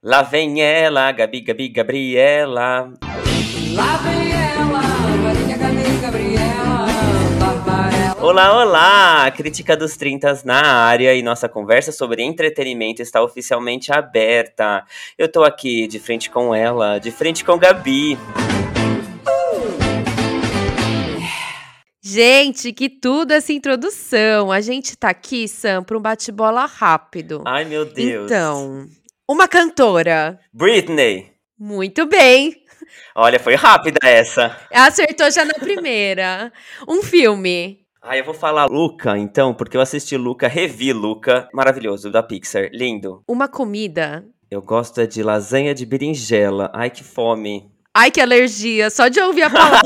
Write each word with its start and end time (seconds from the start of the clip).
Lá 0.00 0.22
vem 0.22 0.62
ela, 0.62 1.10
Gabi, 1.10 1.40
Gabi, 1.40 1.68
Gabriela. 1.70 2.92
Lá 3.74 3.96
vem 3.96 4.32
ela, 4.32 4.80
Gabi, 5.24 5.58
Gabi, 5.58 6.00
Gabriela, 6.00 6.86
Barbarella. 7.40 8.16
Olá, 8.24 8.62
olá! 8.62 9.30
Crítica 9.32 9.76
dos 9.76 9.96
30 9.96 10.42
na 10.44 10.62
área 10.62 11.12
e 11.16 11.20
nossa 11.20 11.48
conversa 11.48 11.90
sobre 11.90 12.22
entretenimento 12.22 13.02
está 13.02 13.20
oficialmente 13.20 13.92
aberta. 13.92 14.84
Eu 15.18 15.28
tô 15.28 15.42
aqui 15.42 15.88
de 15.88 15.98
frente 15.98 16.30
com 16.30 16.54
ela, 16.54 17.00
de 17.00 17.10
frente 17.10 17.44
com 17.44 17.58
Gabi. 17.58 18.16
Gente, 22.00 22.72
que 22.72 22.88
tudo 22.88 23.32
essa 23.32 23.52
introdução. 23.52 24.52
A 24.52 24.60
gente 24.60 24.96
tá 24.96 25.10
aqui, 25.10 25.48
Sam, 25.48 25.82
para 25.82 25.98
um 25.98 26.00
bate-bola 26.00 26.66
rápido. 26.66 27.42
Ai, 27.44 27.64
meu 27.64 27.84
Deus. 27.84 28.30
Então, 28.30 28.86
uma 29.28 29.46
cantora. 29.46 30.40
Britney. 30.52 31.32
Muito 31.58 32.06
bem. 32.06 32.56
Olha, 33.14 33.38
foi 33.38 33.54
rápida 33.54 33.98
essa. 34.02 34.56
Acertou 34.72 35.30
já 35.30 35.44
na 35.44 35.54
primeira. 35.54 36.50
Um 36.88 37.02
filme. 37.02 37.80
Ah, 38.00 38.16
eu 38.16 38.24
vou 38.24 38.32
falar 38.32 38.66
Luca, 38.66 39.18
então, 39.18 39.52
porque 39.52 39.76
eu 39.76 39.80
assisti 39.80 40.16
Luca, 40.16 40.48
revi 40.48 40.92
Luca, 40.92 41.48
maravilhoso, 41.52 42.10
da 42.10 42.22
Pixar, 42.22 42.70
lindo. 42.72 43.22
Uma 43.28 43.48
comida. 43.48 44.24
Eu 44.50 44.62
gosto 44.62 45.00
é 45.00 45.06
de 45.06 45.22
lasanha 45.22 45.74
de 45.74 45.84
berinjela. 45.84 46.70
Ai, 46.72 46.88
que 46.88 47.04
fome. 47.04 47.70
Ai, 47.92 48.10
que 48.10 48.20
alergia. 48.20 48.88
Só 48.88 49.08
de 49.08 49.20
ouvir 49.20 49.42
a 49.42 49.50
palavra. 49.50 49.82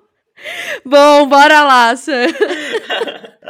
Bom, 0.86 1.26
bora 1.28 1.62
lá, 1.62 1.94
Sam. 1.96 2.28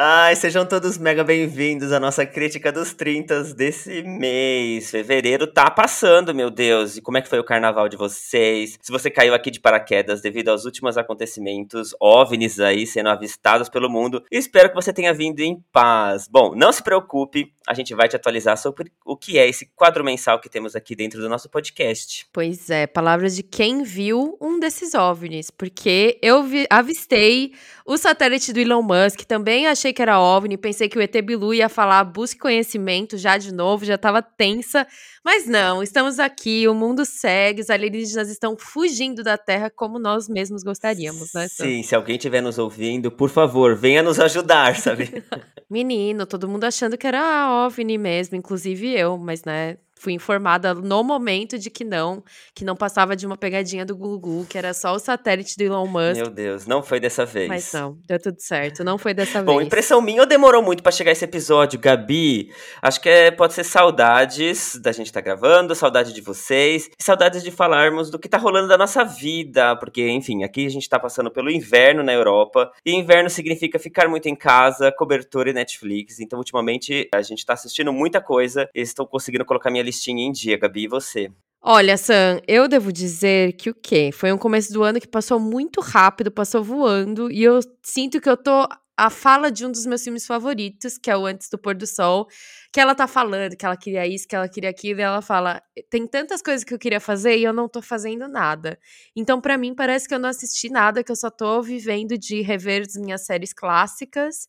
Ai, 0.02 0.34
sejam 0.34 0.64
todos 0.64 0.96
mega 0.96 1.22
bem-vindos 1.22 1.92
à 1.92 2.00
nossa 2.00 2.24
crítica 2.24 2.72
dos 2.72 2.94
30 2.94 3.52
desse 3.54 4.02
mês. 4.02 4.90
Fevereiro 4.90 5.46
tá 5.46 5.70
passando, 5.70 6.34
meu 6.34 6.50
Deus. 6.50 6.96
E 6.96 7.02
como 7.02 7.18
é 7.18 7.20
que 7.20 7.28
foi 7.28 7.38
o 7.38 7.44
carnaval 7.44 7.86
de 7.86 7.98
vocês? 7.98 8.78
Se 8.80 8.90
você 8.90 9.10
caiu 9.10 9.34
aqui 9.34 9.50
de 9.50 9.60
paraquedas 9.60 10.22
devido 10.22 10.48
aos 10.48 10.64
últimos 10.64 10.96
acontecimentos, 10.96 11.94
OVNIs 12.00 12.60
aí 12.60 12.86
sendo 12.86 13.10
avistados 13.10 13.68
pelo 13.68 13.90
mundo, 13.90 14.24
espero 14.30 14.70
que 14.70 14.74
você 14.74 14.92
tenha 14.92 15.12
vindo 15.12 15.40
em 15.40 15.62
paz. 15.70 16.26
Bom, 16.30 16.54
não 16.54 16.72
se 16.72 16.82
preocupe, 16.82 17.52
a 17.66 17.74
gente 17.74 17.94
vai 17.94 18.08
te 18.08 18.16
atualizar 18.16 18.56
sobre 18.56 18.90
o 19.04 19.16
que 19.16 19.38
é 19.38 19.46
esse 19.46 19.66
quadro 19.76 20.02
mensal 20.02 20.40
que 20.40 20.48
temos 20.48 20.74
aqui 20.74 20.96
dentro 20.96 21.20
do 21.20 21.28
nosso 21.28 21.50
podcast. 21.50 22.26
Pois 22.32 22.70
é, 22.70 22.86
palavras 22.86 23.36
de 23.36 23.42
quem 23.42 23.82
viu 23.82 24.38
um 24.40 24.58
desses 24.58 24.94
OVNIs, 24.94 25.50
porque 25.50 26.18
eu 26.22 26.42
vi, 26.42 26.66
avistei 26.70 27.52
o 27.84 27.96
satélite 27.96 28.52
do 28.52 28.60
Elon 28.60 28.82
Musk, 28.82 29.24
também 29.30 29.68
achei 29.68 29.92
que 29.92 30.02
era 30.02 30.18
OVNI, 30.18 30.56
pensei 30.56 30.88
que 30.88 30.98
o 30.98 31.00
ET 31.00 31.16
Bilu 31.22 31.54
ia 31.54 31.68
falar 31.68 32.02
busque 32.02 32.40
conhecimento 32.40 33.16
já 33.16 33.38
de 33.38 33.54
novo, 33.54 33.84
já 33.84 33.96
tava 33.96 34.20
tensa, 34.20 34.84
mas 35.24 35.46
não, 35.46 35.84
estamos 35.84 36.18
aqui, 36.18 36.66
o 36.66 36.74
mundo 36.74 37.04
segue, 37.04 37.60
os 37.60 37.70
alienígenas 37.70 38.28
estão 38.28 38.56
fugindo 38.58 39.22
da 39.22 39.38
Terra 39.38 39.70
como 39.70 40.00
nós 40.00 40.28
mesmos 40.28 40.64
gostaríamos, 40.64 41.32
né? 41.32 41.46
Sim, 41.46 41.80
se 41.84 41.94
alguém 41.94 42.16
estiver 42.16 42.40
nos 42.40 42.58
ouvindo, 42.58 43.08
por 43.08 43.30
favor, 43.30 43.76
venha 43.76 44.02
nos 44.02 44.18
ajudar, 44.18 44.74
sabe? 44.74 45.22
Menino, 45.70 46.26
todo 46.26 46.48
mundo 46.48 46.64
achando 46.64 46.98
que 46.98 47.06
era 47.06 47.66
OVNI 47.66 47.98
mesmo, 47.98 48.36
inclusive 48.36 48.92
eu, 48.98 49.16
mas 49.16 49.44
né, 49.44 49.76
fui 50.00 50.14
informada 50.14 50.72
no 50.72 51.04
momento 51.04 51.58
de 51.58 51.68
que 51.68 51.84
não, 51.84 52.24
que 52.54 52.64
não 52.64 52.74
passava 52.74 53.14
de 53.14 53.26
uma 53.26 53.36
pegadinha 53.36 53.84
do 53.84 53.94
Google, 53.94 54.46
que 54.48 54.56
era 54.56 54.72
só 54.72 54.94
o 54.94 54.98
satélite 54.98 55.56
do 55.58 55.62
Elon 55.62 55.86
Musk. 55.86 56.16
Meu 56.16 56.30
Deus, 56.30 56.66
não 56.66 56.82
foi 56.82 56.98
dessa 56.98 57.26
vez. 57.26 57.48
Mas 57.48 57.70
não, 57.74 57.98
deu 58.06 58.18
tudo 58.18 58.40
certo, 58.40 58.82
não 58.82 58.96
foi 58.96 59.12
dessa 59.12 59.42
Bom, 59.44 59.56
vez. 59.56 59.66
impressão 59.66 60.00
minha 60.00 60.22
ou 60.22 60.26
demorou 60.26 60.62
muito 60.62 60.82
pra 60.82 60.90
chegar 60.90 61.12
esse 61.12 61.24
episódio, 61.24 61.78
Gabi? 61.78 62.50
Acho 62.80 62.98
que 62.98 63.10
é, 63.10 63.30
pode 63.30 63.52
ser 63.52 63.62
saudades 63.62 64.74
da 64.80 64.90
gente 64.90 65.06
estar 65.08 65.20
tá 65.20 65.24
gravando, 65.24 65.74
saudade 65.74 66.14
de 66.14 66.20
vocês, 66.22 66.88
e 66.98 67.04
saudades 67.04 67.42
de 67.42 67.50
falarmos 67.50 68.10
do 68.10 68.18
que 68.18 68.28
tá 68.28 68.38
rolando 68.38 68.68
da 68.68 68.78
nossa 68.78 69.04
vida, 69.04 69.76
porque, 69.76 70.08
enfim, 70.08 70.44
aqui 70.44 70.64
a 70.64 70.70
gente 70.70 70.88
tá 70.88 70.98
passando 70.98 71.30
pelo 71.30 71.50
inverno 71.50 72.02
na 72.02 72.14
Europa, 72.14 72.72
e 72.86 72.94
inverno 72.94 73.28
significa 73.28 73.78
ficar 73.78 74.08
muito 74.08 74.30
em 74.30 74.34
casa, 74.34 74.90
cobertura 74.90 75.50
e 75.50 75.52
Netflix, 75.52 76.20
então 76.20 76.38
ultimamente 76.38 77.06
a 77.14 77.20
gente 77.20 77.44
tá 77.44 77.52
assistindo 77.52 77.92
muita 77.92 78.18
coisa, 78.18 78.66
e 78.74 78.80
estou 78.80 79.06
conseguindo 79.06 79.44
colocar 79.44 79.70
minha 79.70 79.89
listinha 79.90 80.24
em 80.24 80.32
dia, 80.32 80.56
Gabi, 80.56 80.84
e 80.84 80.88
você? 80.88 81.30
Olha, 81.62 81.96
Sam, 81.98 82.40
eu 82.48 82.66
devo 82.66 82.90
dizer 82.90 83.52
que 83.52 83.68
o 83.68 83.74
quê? 83.74 84.10
Foi 84.12 84.32
um 84.32 84.38
começo 84.38 84.72
do 84.72 84.82
ano 84.82 84.98
que 84.98 85.06
passou 85.06 85.38
muito 85.38 85.80
rápido, 85.82 86.30
passou 86.30 86.64
voando, 86.64 87.30
e 87.30 87.42
eu 87.42 87.60
sinto 87.82 88.18
que 88.18 88.30
eu 88.30 88.36
tô 88.36 88.66
a 88.96 89.08
fala 89.08 89.50
de 89.50 89.64
um 89.64 89.70
dos 89.70 89.86
meus 89.86 90.02
filmes 90.02 90.26
favoritos, 90.26 90.98
que 90.98 91.10
é 91.10 91.16
o 91.16 91.24
Antes 91.26 91.48
do 91.48 91.58
Pôr 91.58 91.74
do 91.74 91.86
Sol, 91.86 92.26
que 92.72 92.78
ela 92.78 92.94
tá 92.94 93.06
falando 93.06 93.56
que 93.56 93.64
ela 93.64 93.76
queria 93.76 94.06
isso, 94.06 94.28
que 94.28 94.36
ela 94.36 94.48
queria 94.48 94.70
aquilo, 94.70 95.00
e 95.00 95.02
ela 95.02 95.22
fala: 95.22 95.62
tem 95.90 96.06
tantas 96.06 96.42
coisas 96.42 96.64
que 96.64 96.72
eu 96.72 96.78
queria 96.78 97.00
fazer 97.00 97.36
e 97.36 97.44
eu 97.44 97.52
não 97.52 97.68
tô 97.68 97.80
fazendo 97.80 98.28
nada. 98.28 98.78
Então, 99.16 99.40
para 99.40 99.56
mim, 99.56 99.74
parece 99.74 100.06
que 100.06 100.14
eu 100.14 100.18
não 100.18 100.28
assisti 100.28 100.68
nada, 100.70 101.02
que 101.02 101.10
eu 101.10 101.16
só 101.16 101.30
tô 101.30 101.62
vivendo 101.62 102.16
de 102.18 102.42
rever 102.42 102.82
as 102.82 102.94
minhas 102.94 103.24
séries 103.24 103.52
clássicas 103.52 104.46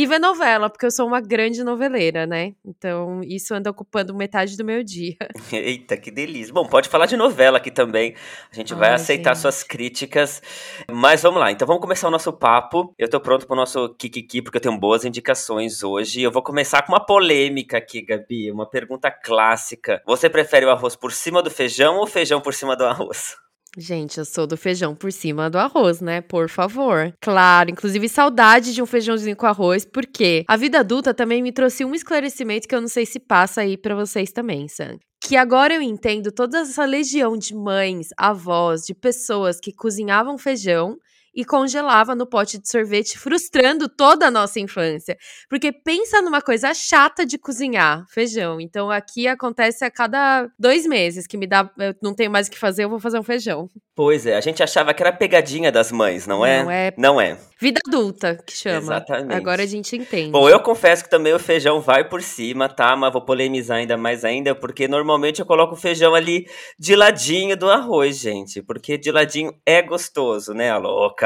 e 0.00 0.06
ver 0.06 0.18
novela, 0.18 0.70
porque 0.70 0.86
eu 0.86 0.90
sou 0.90 1.06
uma 1.06 1.20
grande 1.20 1.62
noveleira, 1.62 2.26
né? 2.26 2.54
Então, 2.64 3.20
isso 3.22 3.52
anda 3.52 3.70
ocupando 3.70 4.14
metade 4.14 4.56
do 4.56 4.64
meu 4.64 4.82
dia. 4.82 5.14
Eita, 5.52 5.94
que 5.94 6.10
delícia. 6.10 6.54
Bom, 6.54 6.66
pode 6.66 6.88
falar 6.88 7.04
de 7.04 7.18
novela 7.18 7.58
aqui 7.58 7.70
também. 7.70 8.14
A 8.50 8.54
gente 8.54 8.72
vai 8.72 8.88
Ai, 8.88 8.94
aceitar 8.94 9.34
gente. 9.34 9.42
suas 9.42 9.62
críticas. 9.62 10.42
Mas 10.90 11.20
vamos 11.20 11.38
lá. 11.38 11.52
Então 11.52 11.68
vamos 11.68 11.82
começar 11.82 12.08
o 12.08 12.10
nosso 12.10 12.32
papo. 12.32 12.94
Eu 12.98 13.10
tô 13.10 13.20
pronto 13.20 13.46
pro 13.46 13.54
nosso 13.54 13.90
Kikiki, 13.90 14.40
porque 14.40 14.56
eu 14.56 14.62
tenho 14.62 14.78
boas 14.78 15.04
indicações 15.04 15.82
hoje. 15.82 16.22
Eu 16.22 16.32
vou 16.32 16.42
começar 16.42 16.80
com 16.80 16.92
uma 16.92 17.04
polêmica 17.04 17.76
aqui, 17.76 18.00
Gabi. 18.00 18.50
Uma 18.50 18.64
pergunta 18.64 19.10
clássica. 19.10 20.00
Você 20.06 20.30
prefere 20.30 20.64
o 20.64 20.70
arroz 20.70 20.96
por 20.96 21.12
cima 21.12 21.42
do 21.42 21.50
feijão 21.50 21.96
ou 21.96 22.04
o 22.04 22.06
feijão 22.06 22.40
por 22.40 22.54
cima 22.54 22.74
do 22.74 22.86
arroz? 22.86 23.36
Gente, 23.76 24.18
eu 24.18 24.24
sou 24.24 24.46
do 24.46 24.56
feijão 24.56 24.96
por 24.96 25.12
cima 25.12 25.48
do 25.48 25.56
arroz, 25.56 26.00
né? 26.00 26.20
Por 26.20 26.48
favor. 26.48 27.14
Claro, 27.20 27.70
inclusive 27.70 28.08
saudade 28.08 28.74
de 28.74 28.82
um 28.82 28.86
feijãozinho 28.86 29.36
com 29.36 29.46
arroz, 29.46 29.84
porque 29.84 30.44
a 30.48 30.56
vida 30.56 30.80
adulta 30.80 31.14
também 31.14 31.40
me 31.40 31.52
trouxe 31.52 31.84
um 31.84 31.94
esclarecimento 31.94 32.66
que 32.66 32.74
eu 32.74 32.80
não 32.80 32.88
sei 32.88 33.06
se 33.06 33.20
passa 33.20 33.60
aí 33.60 33.76
pra 33.76 33.94
vocês 33.94 34.32
também, 34.32 34.66
Sam. 34.66 34.98
Que 35.22 35.36
agora 35.36 35.74
eu 35.74 35.82
entendo 35.82 36.32
toda 36.32 36.60
essa 36.60 36.84
legião 36.84 37.36
de 37.36 37.54
mães, 37.54 38.08
avós, 38.16 38.82
de 38.82 38.94
pessoas 38.94 39.60
que 39.60 39.72
cozinhavam 39.72 40.36
feijão 40.36 40.96
e 41.34 41.44
congelava 41.44 42.14
no 42.14 42.26
pote 42.26 42.58
de 42.58 42.68
sorvete, 42.68 43.18
frustrando 43.18 43.88
toda 43.88 44.26
a 44.26 44.30
nossa 44.30 44.60
infância. 44.60 45.16
Porque 45.48 45.72
pensa 45.72 46.20
numa 46.22 46.40
coisa 46.40 46.74
chata 46.74 47.24
de 47.24 47.38
cozinhar, 47.38 48.04
feijão. 48.08 48.60
Então 48.60 48.90
aqui 48.90 49.26
acontece 49.28 49.84
a 49.84 49.90
cada 49.90 50.48
dois 50.58 50.86
meses 50.86 51.26
que 51.26 51.36
me 51.36 51.46
dá, 51.46 51.70
eu 51.78 51.94
não 52.02 52.14
tenho 52.14 52.30
mais 52.30 52.48
o 52.48 52.50
que 52.50 52.58
fazer, 52.58 52.84
eu 52.84 52.90
vou 52.90 53.00
fazer 53.00 53.18
um 53.18 53.22
feijão. 53.22 53.68
Pois 53.94 54.24
é, 54.24 54.34
a 54.34 54.40
gente 54.40 54.62
achava 54.62 54.94
que 54.94 55.02
era 55.02 55.12
pegadinha 55.12 55.70
das 55.70 55.92
mães, 55.92 56.26
não 56.26 56.44
é? 56.44 56.62
Não 56.62 56.70
é. 56.70 56.94
Não 56.96 57.20
é. 57.20 57.36
Vida 57.60 57.78
adulta, 57.86 58.38
que 58.46 58.54
chama. 58.54 58.78
Exatamente. 58.78 59.34
Agora 59.34 59.62
a 59.62 59.66
gente 59.66 59.94
entende. 59.94 60.30
Bom, 60.30 60.48
eu 60.48 60.58
confesso 60.60 61.04
que 61.04 61.10
também 61.10 61.34
o 61.34 61.38
feijão 61.38 61.82
vai 61.82 62.08
por 62.08 62.22
cima, 62.22 62.66
tá? 62.66 62.96
Mas 62.96 63.12
vou 63.12 63.20
polemizar 63.20 63.76
ainda 63.76 63.98
mais 63.98 64.24
ainda, 64.24 64.54
porque 64.54 64.88
normalmente 64.88 65.40
eu 65.40 65.46
coloco 65.46 65.74
o 65.74 65.76
feijão 65.76 66.14
ali 66.14 66.46
de 66.78 66.96
ladinho 66.96 67.54
do 67.58 67.68
arroz, 67.68 68.18
gente. 68.18 68.62
Porque 68.62 68.96
de 68.96 69.12
ladinho 69.12 69.52
é 69.66 69.82
gostoso, 69.82 70.54
né, 70.54 70.70
a 70.70 70.78
louca? 70.78 71.19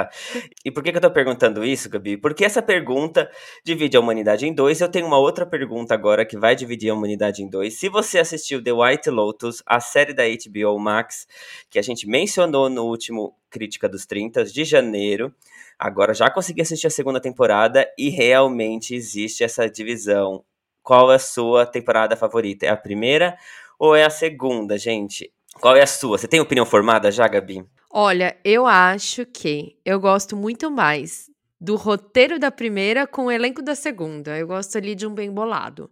E 0.64 0.70
por 0.70 0.82
que, 0.82 0.90
que 0.90 0.98
eu 0.98 1.02
tô 1.02 1.10
perguntando 1.10 1.64
isso, 1.64 1.88
Gabi? 1.88 2.16
Porque 2.16 2.44
essa 2.44 2.62
pergunta 2.62 3.30
divide 3.64 3.96
a 3.96 4.00
humanidade 4.00 4.46
em 4.46 4.54
dois. 4.54 4.80
Eu 4.80 4.88
tenho 4.88 5.06
uma 5.06 5.18
outra 5.18 5.44
pergunta 5.46 5.94
agora 5.94 6.24
que 6.24 6.38
vai 6.38 6.56
dividir 6.56 6.90
a 6.90 6.94
humanidade 6.94 7.42
em 7.42 7.48
dois. 7.48 7.74
Se 7.78 7.88
você 7.88 8.18
assistiu 8.18 8.62
The 8.62 8.72
White 8.72 9.10
Lotus, 9.10 9.62
a 9.66 9.80
série 9.80 10.12
da 10.12 10.24
HBO 10.24 10.78
Max, 10.78 11.26
que 11.70 11.78
a 11.78 11.82
gente 11.82 12.06
mencionou 12.08 12.68
no 12.68 12.84
último 12.84 13.36
Crítica 13.50 13.88
dos 13.88 14.04
30 14.04 14.44
de 14.46 14.64
janeiro, 14.64 15.32
Agora 15.78 16.14
já 16.14 16.30
consegui 16.30 16.62
assistir 16.62 16.86
a 16.86 16.90
segunda 16.90 17.20
temporada 17.20 17.86
e 17.98 18.08
realmente 18.08 18.94
existe 18.94 19.42
essa 19.42 19.68
divisão. 19.68 20.44
Qual 20.82 21.10
é 21.10 21.16
a 21.16 21.18
sua 21.18 21.66
temporada 21.66 22.16
favorita? 22.16 22.66
É 22.66 22.68
a 22.68 22.76
primeira 22.76 23.36
ou 23.78 23.94
é 23.96 24.04
a 24.04 24.10
segunda, 24.10 24.78
gente? 24.78 25.32
Qual 25.60 25.76
é 25.76 25.82
a 25.82 25.86
sua? 25.86 26.18
Você 26.18 26.28
tem 26.28 26.40
opinião 26.40 26.66
formada 26.66 27.10
já, 27.10 27.26
Gabi? 27.26 27.64
Olha, 27.96 28.36
eu 28.44 28.66
acho 28.66 29.24
que 29.24 29.78
eu 29.84 30.00
gosto 30.00 30.36
muito 30.36 30.68
mais 30.68 31.30
do 31.60 31.76
roteiro 31.76 32.40
da 32.40 32.50
primeira 32.50 33.06
com 33.06 33.26
o 33.26 33.30
elenco 33.30 33.62
da 33.62 33.76
segunda. 33.76 34.36
Eu 34.36 34.48
gosto 34.48 34.76
ali 34.76 34.96
de 34.96 35.06
um 35.06 35.14
bem 35.14 35.30
bolado. 35.30 35.88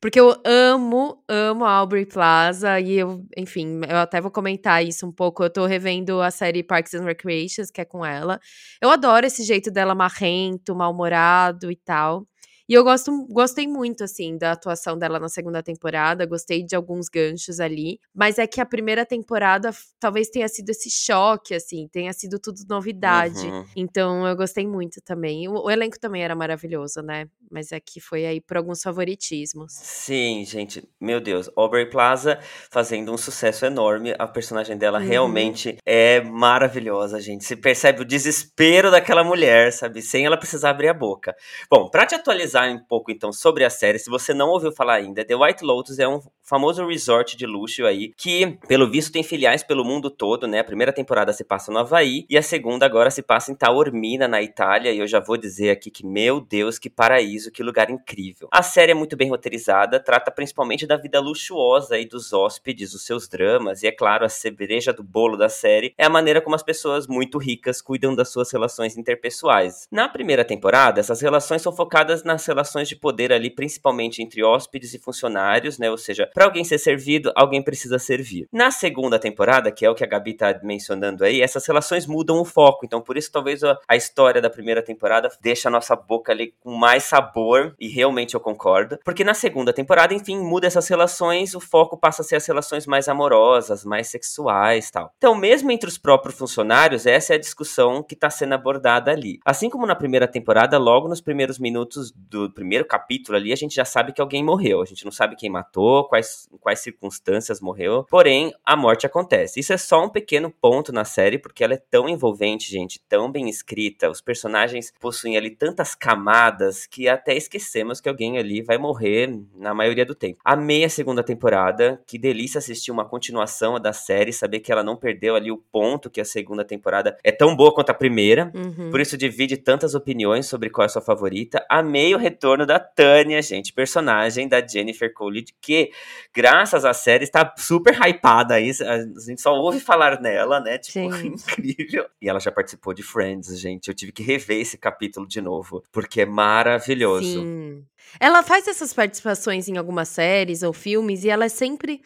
Porque 0.00 0.18
eu 0.18 0.34
amo, 0.46 1.22
amo 1.28 1.66
a 1.66 1.72
Aubrey 1.72 2.06
Plaza 2.06 2.80
e 2.80 2.94
eu, 2.94 3.22
enfim, 3.36 3.82
eu 3.86 3.98
até 3.98 4.18
vou 4.18 4.30
comentar 4.30 4.82
isso 4.82 5.06
um 5.06 5.12
pouco. 5.12 5.44
Eu 5.44 5.50
tô 5.50 5.66
revendo 5.66 6.22
a 6.22 6.30
série 6.30 6.62
Parks 6.62 6.94
and 6.94 7.04
Recreations, 7.04 7.70
que 7.70 7.82
é 7.82 7.84
com 7.84 8.04
ela. 8.04 8.40
Eu 8.80 8.88
adoro 8.90 9.26
esse 9.26 9.44
jeito 9.44 9.70
dela 9.70 9.94
marrento, 9.94 10.74
mal-humorado 10.74 11.70
e 11.70 11.76
tal. 11.76 12.26
E 12.68 12.74
eu 12.74 12.84
gosto, 12.84 13.26
gostei 13.28 13.66
muito, 13.66 14.04
assim, 14.04 14.36
da 14.38 14.52
atuação 14.52 14.98
dela 14.98 15.18
na 15.18 15.28
segunda 15.28 15.62
temporada, 15.62 16.26
gostei 16.26 16.62
de 16.62 16.74
alguns 16.74 17.08
ganchos 17.08 17.60
ali, 17.60 17.98
mas 18.14 18.38
é 18.38 18.46
que 18.46 18.60
a 18.60 18.66
primeira 18.66 19.04
temporada 19.04 19.70
talvez 19.98 20.28
tenha 20.28 20.48
sido 20.48 20.70
esse 20.70 20.90
choque, 20.90 21.54
assim, 21.54 21.88
tenha 21.90 22.12
sido 22.12 22.38
tudo 22.38 22.62
novidade. 22.68 23.46
Uhum. 23.46 23.64
Então 23.76 24.26
eu 24.26 24.36
gostei 24.36 24.66
muito 24.66 25.00
também. 25.02 25.48
O, 25.48 25.64
o 25.64 25.70
elenco 25.70 25.98
também 25.98 26.22
era 26.22 26.34
maravilhoso, 26.34 27.02
né? 27.02 27.28
Mas 27.52 27.70
é 27.70 27.78
que 27.78 28.00
foi 28.00 28.24
aí 28.24 28.40
por 28.40 28.56
alguns 28.56 28.82
favoritismos. 28.82 29.72
Sim, 29.74 30.42
gente, 30.46 30.82
meu 31.00 31.20
Deus, 31.20 31.50
Aubrey 31.54 31.84
Plaza 31.90 32.38
fazendo 32.70 33.12
um 33.12 33.16
sucesso 33.18 33.66
enorme. 33.66 34.14
A 34.18 34.26
personagem 34.26 34.76
dela 34.78 34.98
Uhum. 34.98 35.06
realmente 35.06 35.76
é 35.84 36.20
maravilhosa, 36.22 37.20
gente. 37.20 37.44
Se 37.44 37.54
percebe 37.56 38.00
o 38.02 38.04
desespero 38.04 38.90
daquela 38.90 39.22
mulher, 39.22 39.72
sabe? 39.72 40.00
Sem 40.00 40.24
ela 40.24 40.36
precisar 40.36 40.70
abrir 40.70 40.88
a 40.88 40.94
boca. 40.94 41.34
Bom, 41.70 41.90
pra 41.90 42.06
te 42.06 42.14
atualizar 42.14 42.68
um 42.70 42.78
pouco 42.78 43.10
então 43.10 43.32
sobre 43.32 43.64
a 43.64 43.70
série, 43.70 43.98
se 43.98 44.08
você 44.10 44.32
não 44.32 44.48
ouviu 44.48 44.72
falar 44.72 44.94
ainda, 44.94 45.24
The 45.24 45.34
White 45.36 45.64
Lotus 45.64 45.98
é 45.98 46.08
um 46.08 46.20
famoso 46.42 46.86
resort 46.86 47.36
de 47.36 47.46
luxo 47.46 47.84
aí 47.84 48.12
que, 48.16 48.58
pelo 48.66 48.90
visto, 48.90 49.12
tem 49.12 49.22
filiais 49.22 49.62
pelo 49.62 49.84
mundo 49.84 50.10
todo, 50.10 50.46
né? 50.46 50.60
A 50.60 50.64
primeira 50.64 50.92
temporada 50.92 51.32
se 51.32 51.44
passa 51.44 51.70
no 51.72 51.78
Havaí 51.78 52.24
e 52.30 52.36
a 52.38 52.42
segunda 52.42 52.86
agora 52.86 53.10
se 53.10 53.22
passa 53.22 53.52
em 53.52 53.54
Taormina, 53.54 54.26
na 54.26 54.40
Itália. 54.42 54.92
E 54.92 54.98
eu 54.98 55.06
já 55.06 55.20
vou 55.20 55.36
dizer 55.36 55.70
aqui 55.70 55.90
que, 55.90 56.06
meu 56.06 56.40
Deus, 56.40 56.78
que 56.78 56.88
paraíso, 56.90 57.41
que 57.50 57.62
lugar 57.62 57.90
incrível. 57.90 58.48
A 58.52 58.62
série 58.62 58.92
é 58.92 58.94
muito 58.94 59.16
bem 59.16 59.28
roteirizada, 59.28 59.98
trata 59.98 60.30
principalmente 60.30 60.86
da 60.86 60.96
vida 60.96 61.20
luxuosa 61.20 61.94
aí 61.94 62.06
dos 62.06 62.32
hóspedes, 62.32 62.94
os 62.94 63.04
seus 63.04 63.28
dramas, 63.28 63.82
e 63.82 63.86
é 63.86 63.92
claro, 63.92 64.24
a 64.24 64.28
cereja 64.28 64.92
do 64.92 65.02
bolo 65.02 65.36
da 65.36 65.48
série 65.48 65.94
é 65.98 66.04
a 66.04 66.10
maneira 66.10 66.40
como 66.40 66.54
as 66.54 66.62
pessoas 66.62 67.06
muito 67.06 67.38
ricas 67.38 67.80
cuidam 67.80 68.14
das 68.14 68.30
suas 68.30 68.50
relações 68.52 68.96
interpessoais. 68.96 69.86
Na 69.90 70.08
primeira 70.08 70.44
temporada, 70.44 71.00
essas 71.00 71.20
relações 71.20 71.62
são 71.62 71.72
focadas 71.72 72.22
nas 72.22 72.44
relações 72.46 72.88
de 72.88 72.96
poder 72.96 73.32
ali, 73.32 73.50
principalmente 73.50 74.22
entre 74.22 74.42
hóspedes 74.42 74.94
e 74.94 74.98
funcionários, 74.98 75.78
né? 75.78 75.90
Ou 75.90 75.98
seja, 75.98 76.30
para 76.32 76.44
alguém 76.44 76.64
ser 76.64 76.78
servido, 76.78 77.32
alguém 77.34 77.62
precisa 77.62 77.98
servir. 77.98 78.46
Na 78.52 78.70
segunda 78.70 79.18
temporada, 79.18 79.70
que 79.70 79.84
é 79.84 79.90
o 79.90 79.94
que 79.94 80.04
a 80.04 80.06
Gabi 80.06 80.34
tá 80.34 80.60
mencionando 80.62 81.24
aí, 81.24 81.40
essas 81.40 81.66
relações 81.66 82.06
mudam 82.06 82.40
o 82.40 82.44
foco. 82.44 82.84
Então, 82.84 83.00
por 83.00 83.16
isso, 83.16 83.30
talvez 83.32 83.62
a, 83.64 83.78
a 83.88 83.96
história 83.96 84.40
da 84.40 84.50
primeira 84.50 84.82
temporada 84.82 85.30
deixa 85.40 85.68
a 85.68 85.72
nossa 85.72 85.96
boca 85.96 86.32
ali 86.32 86.54
com 86.60 86.72
mais 86.74 87.04
sabor, 87.04 87.31
e 87.78 87.88
realmente 87.88 88.34
eu 88.34 88.40
concordo. 88.40 88.98
Porque 89.04 89.24
na 89.24 89.34
segunda 89.34 89.72
temporada, 89.72 90.14
enfim, 90.14 90.38
muda 90.38 90.66
essas 90.66 90.88
relações, 90.88 91.54
o 91.54 91.60
foco 91.60 91.96
passa 91.96 92.22
a 92.22 92.24
ser 92.24 92.36
as 92.36 92.46
relações 92.46 92.86
mais 92.86 93.08
amorosas, 93.08 93.84
mais 93.84 94.08
sexuais 94.08 94.90
tal. 94.90 95.12
Então, 95.16 95.34
mesmo 95.34 95.70
entre 95.70 95.88
os 95.88 95.98
próprios 95.98 96.36
funcionários, 96.36 97.06
essa 97.06 97.32
é 97.32 97.36
a 97.36 97.40
discussão 97.40 98.02
que 98.02 98.14
está 98.14 98.30
sendo 98.30 98.54
abordada 98.54 99.10
ali. 99.10 99.38
Assim 99.44 99.70
como 99.70 99.86
na 99.86 99.94
primeira 99.94 100.28
temporada, 100.28 100.78
logo 100.78 101.08
nos 101.08 101.20
primeiros 101.20 101.58
minutos 101.58 102.12
do 102.14 102.50
primeiro 102.52 102.84
capítulo 102.84 103.36
ali, 103.36 103.52
a 103.52 103.56
gente 103.56 103.74
já 103.74 103.84
sabe 103.84 104.12
que 104.12 104.20
alguém 104.20 104.44
morreu. 104.44 104.82
A 104.82 104.84
gente 104.84 105.04
não 105.04 105.12
sabe 105.12 105.36
quem 105.36 105.50
matou, 105.50 106.08
quais, 106.08 106.48
quais 106.60 106.80
circunstâncias 106.80 107.60
morreu. 107.60 108.04
Porém, 108.08 108.52
a 108.64 108.76
morte 108.76 109.06
acontece. 109.06 109.60
Isso 109.60 109.72
é 109.72 109.78
só 109.78 110.04
um 110.04 110.08
pequeno 110.08 110.50
ponto 110.50 110.92
na 110.92 111.04
série, 111.04 111.38
porque 111.38 111.64
ela 111.64 111.74
é 111.74 111.82
tão 111.90 112.08
envolvente, 112.08 112.70
gente, 112.70 113.00
tão 113.08 113.30
bem 113.30 113.48
escrita. 113.48 114.10
Os 114.10 114.20
personagens 114.20 114.92
possuem 115.00 115.36
ali 115.36 115.50
tantas 115.50 115.94
camadas 115.94 116.86
que 116.86 117.08
até 117.22 117.36
esquecemos 117.36 118.00
que 118.00 118.08
alguém 118.08 118.36
ali 118.36 118.62
vai 118.62 118.76
morrer 118.76 119.32
na 119.54 119.72
maioria 119.72 120.04
do 120.04 120.14
tempo. 120.14 120.40
Amei 120.44 120.84
a 120.84 120.88
segunda 120.88 121.22
temporada. 121.22 122.02
Que 122.04 122.18
delícia 122.18 122.58
assistir 122.58 122.90
uma 122.90 123.04
continuação 123.04 123.78
da 123.78 123.92
série, 123.92 124.32
saber 124.32 124.58
que 124.58 124.72
ela 124.72 124.82
não 124.82 124.96
perdeu 124.96 125.36
ali 125.36 125.50
o 125.52 125.56
ponto 125.56 126.10
que 126.10 126.20
a 126.20 126.24
segunda 126.24 126.64
temporada 126.64 127.16
é 127.22 127.30
tão 127.30 127.54
boa 127.54 127.72
quanto 127.72 127.90
a 127.90 127.94
primeira. 127.94 128.50
Uhum. 128.52 128.90
Por 128.90 129.00
isso 129.00 129.16
divide 129.16 129.56
tantas 129.56 129.94
opiniões 129.94 130.46
sobre 130.46 130.68
qual 130.68 130.82
é 130.82 130.86
a 130.86 130.88
sua 130.88 131.00
favorita. 131.00 131.64
Amei 131.70 132.12
o 132.12 132.18
retorno 132.18 132.66
da 132.66 132.80
Tânia, 132.80 133.40
gente, 133.40 133.72
personagem 133.72 134.48
da 134.48 134.66
Jennifer 134.66 135.12
Coolidge, 135.14 135.54
que 135.60 135.92
graças 136.34 136.84
à 136.84 136.92
série 136.92 137.22
está 137.22 137.54
super 137.56 137.94
hypada 137.94 138.54
aí. 138.54 138.72
A 138.82 138.98
gente 139.20 139.40
só 139.40 139.54
ouve 139.54 139.78
falar 139.78 140.20
nela, 140.20 140.58
né? 140.58 140.76
Tipo, 140.78 141.12
Sim. 141.14 141.34
incrível. 141.38 142.06
E 142.20 142.28
ela 142.28 142.40
já 142.40 142.50
participou 142.50 142.92
de 142.92 143.02
Friends, 143.04 143.60
gente. 143.60 143.88
Eu 143.88 143.94
tive 143.94 144.10
que 144.10 144.24
rever 144.24 144.60
esse 144.60 144.76
capítulo 144.76 145.26
de 145.26 145.40
novo, 145.40 145.84
porque 145.92 146.22
é 146.22 146.26
maravilhoso. 146.26 147.11
Sim. 147.20 147.84
Ela 148.20 148.42
faz 148.42 148.68
essas 148.68 148.92
participações 148.92 149.68
em 149.68 149.76
algumas 149.76 150.08
séries 150.08 150.62
ou 150.62 150.72
filmes 150.72 151.24
e 151.24 151.30
ela 151.30 151.44
é 151.44 151.48
sempre. 151.48 152.00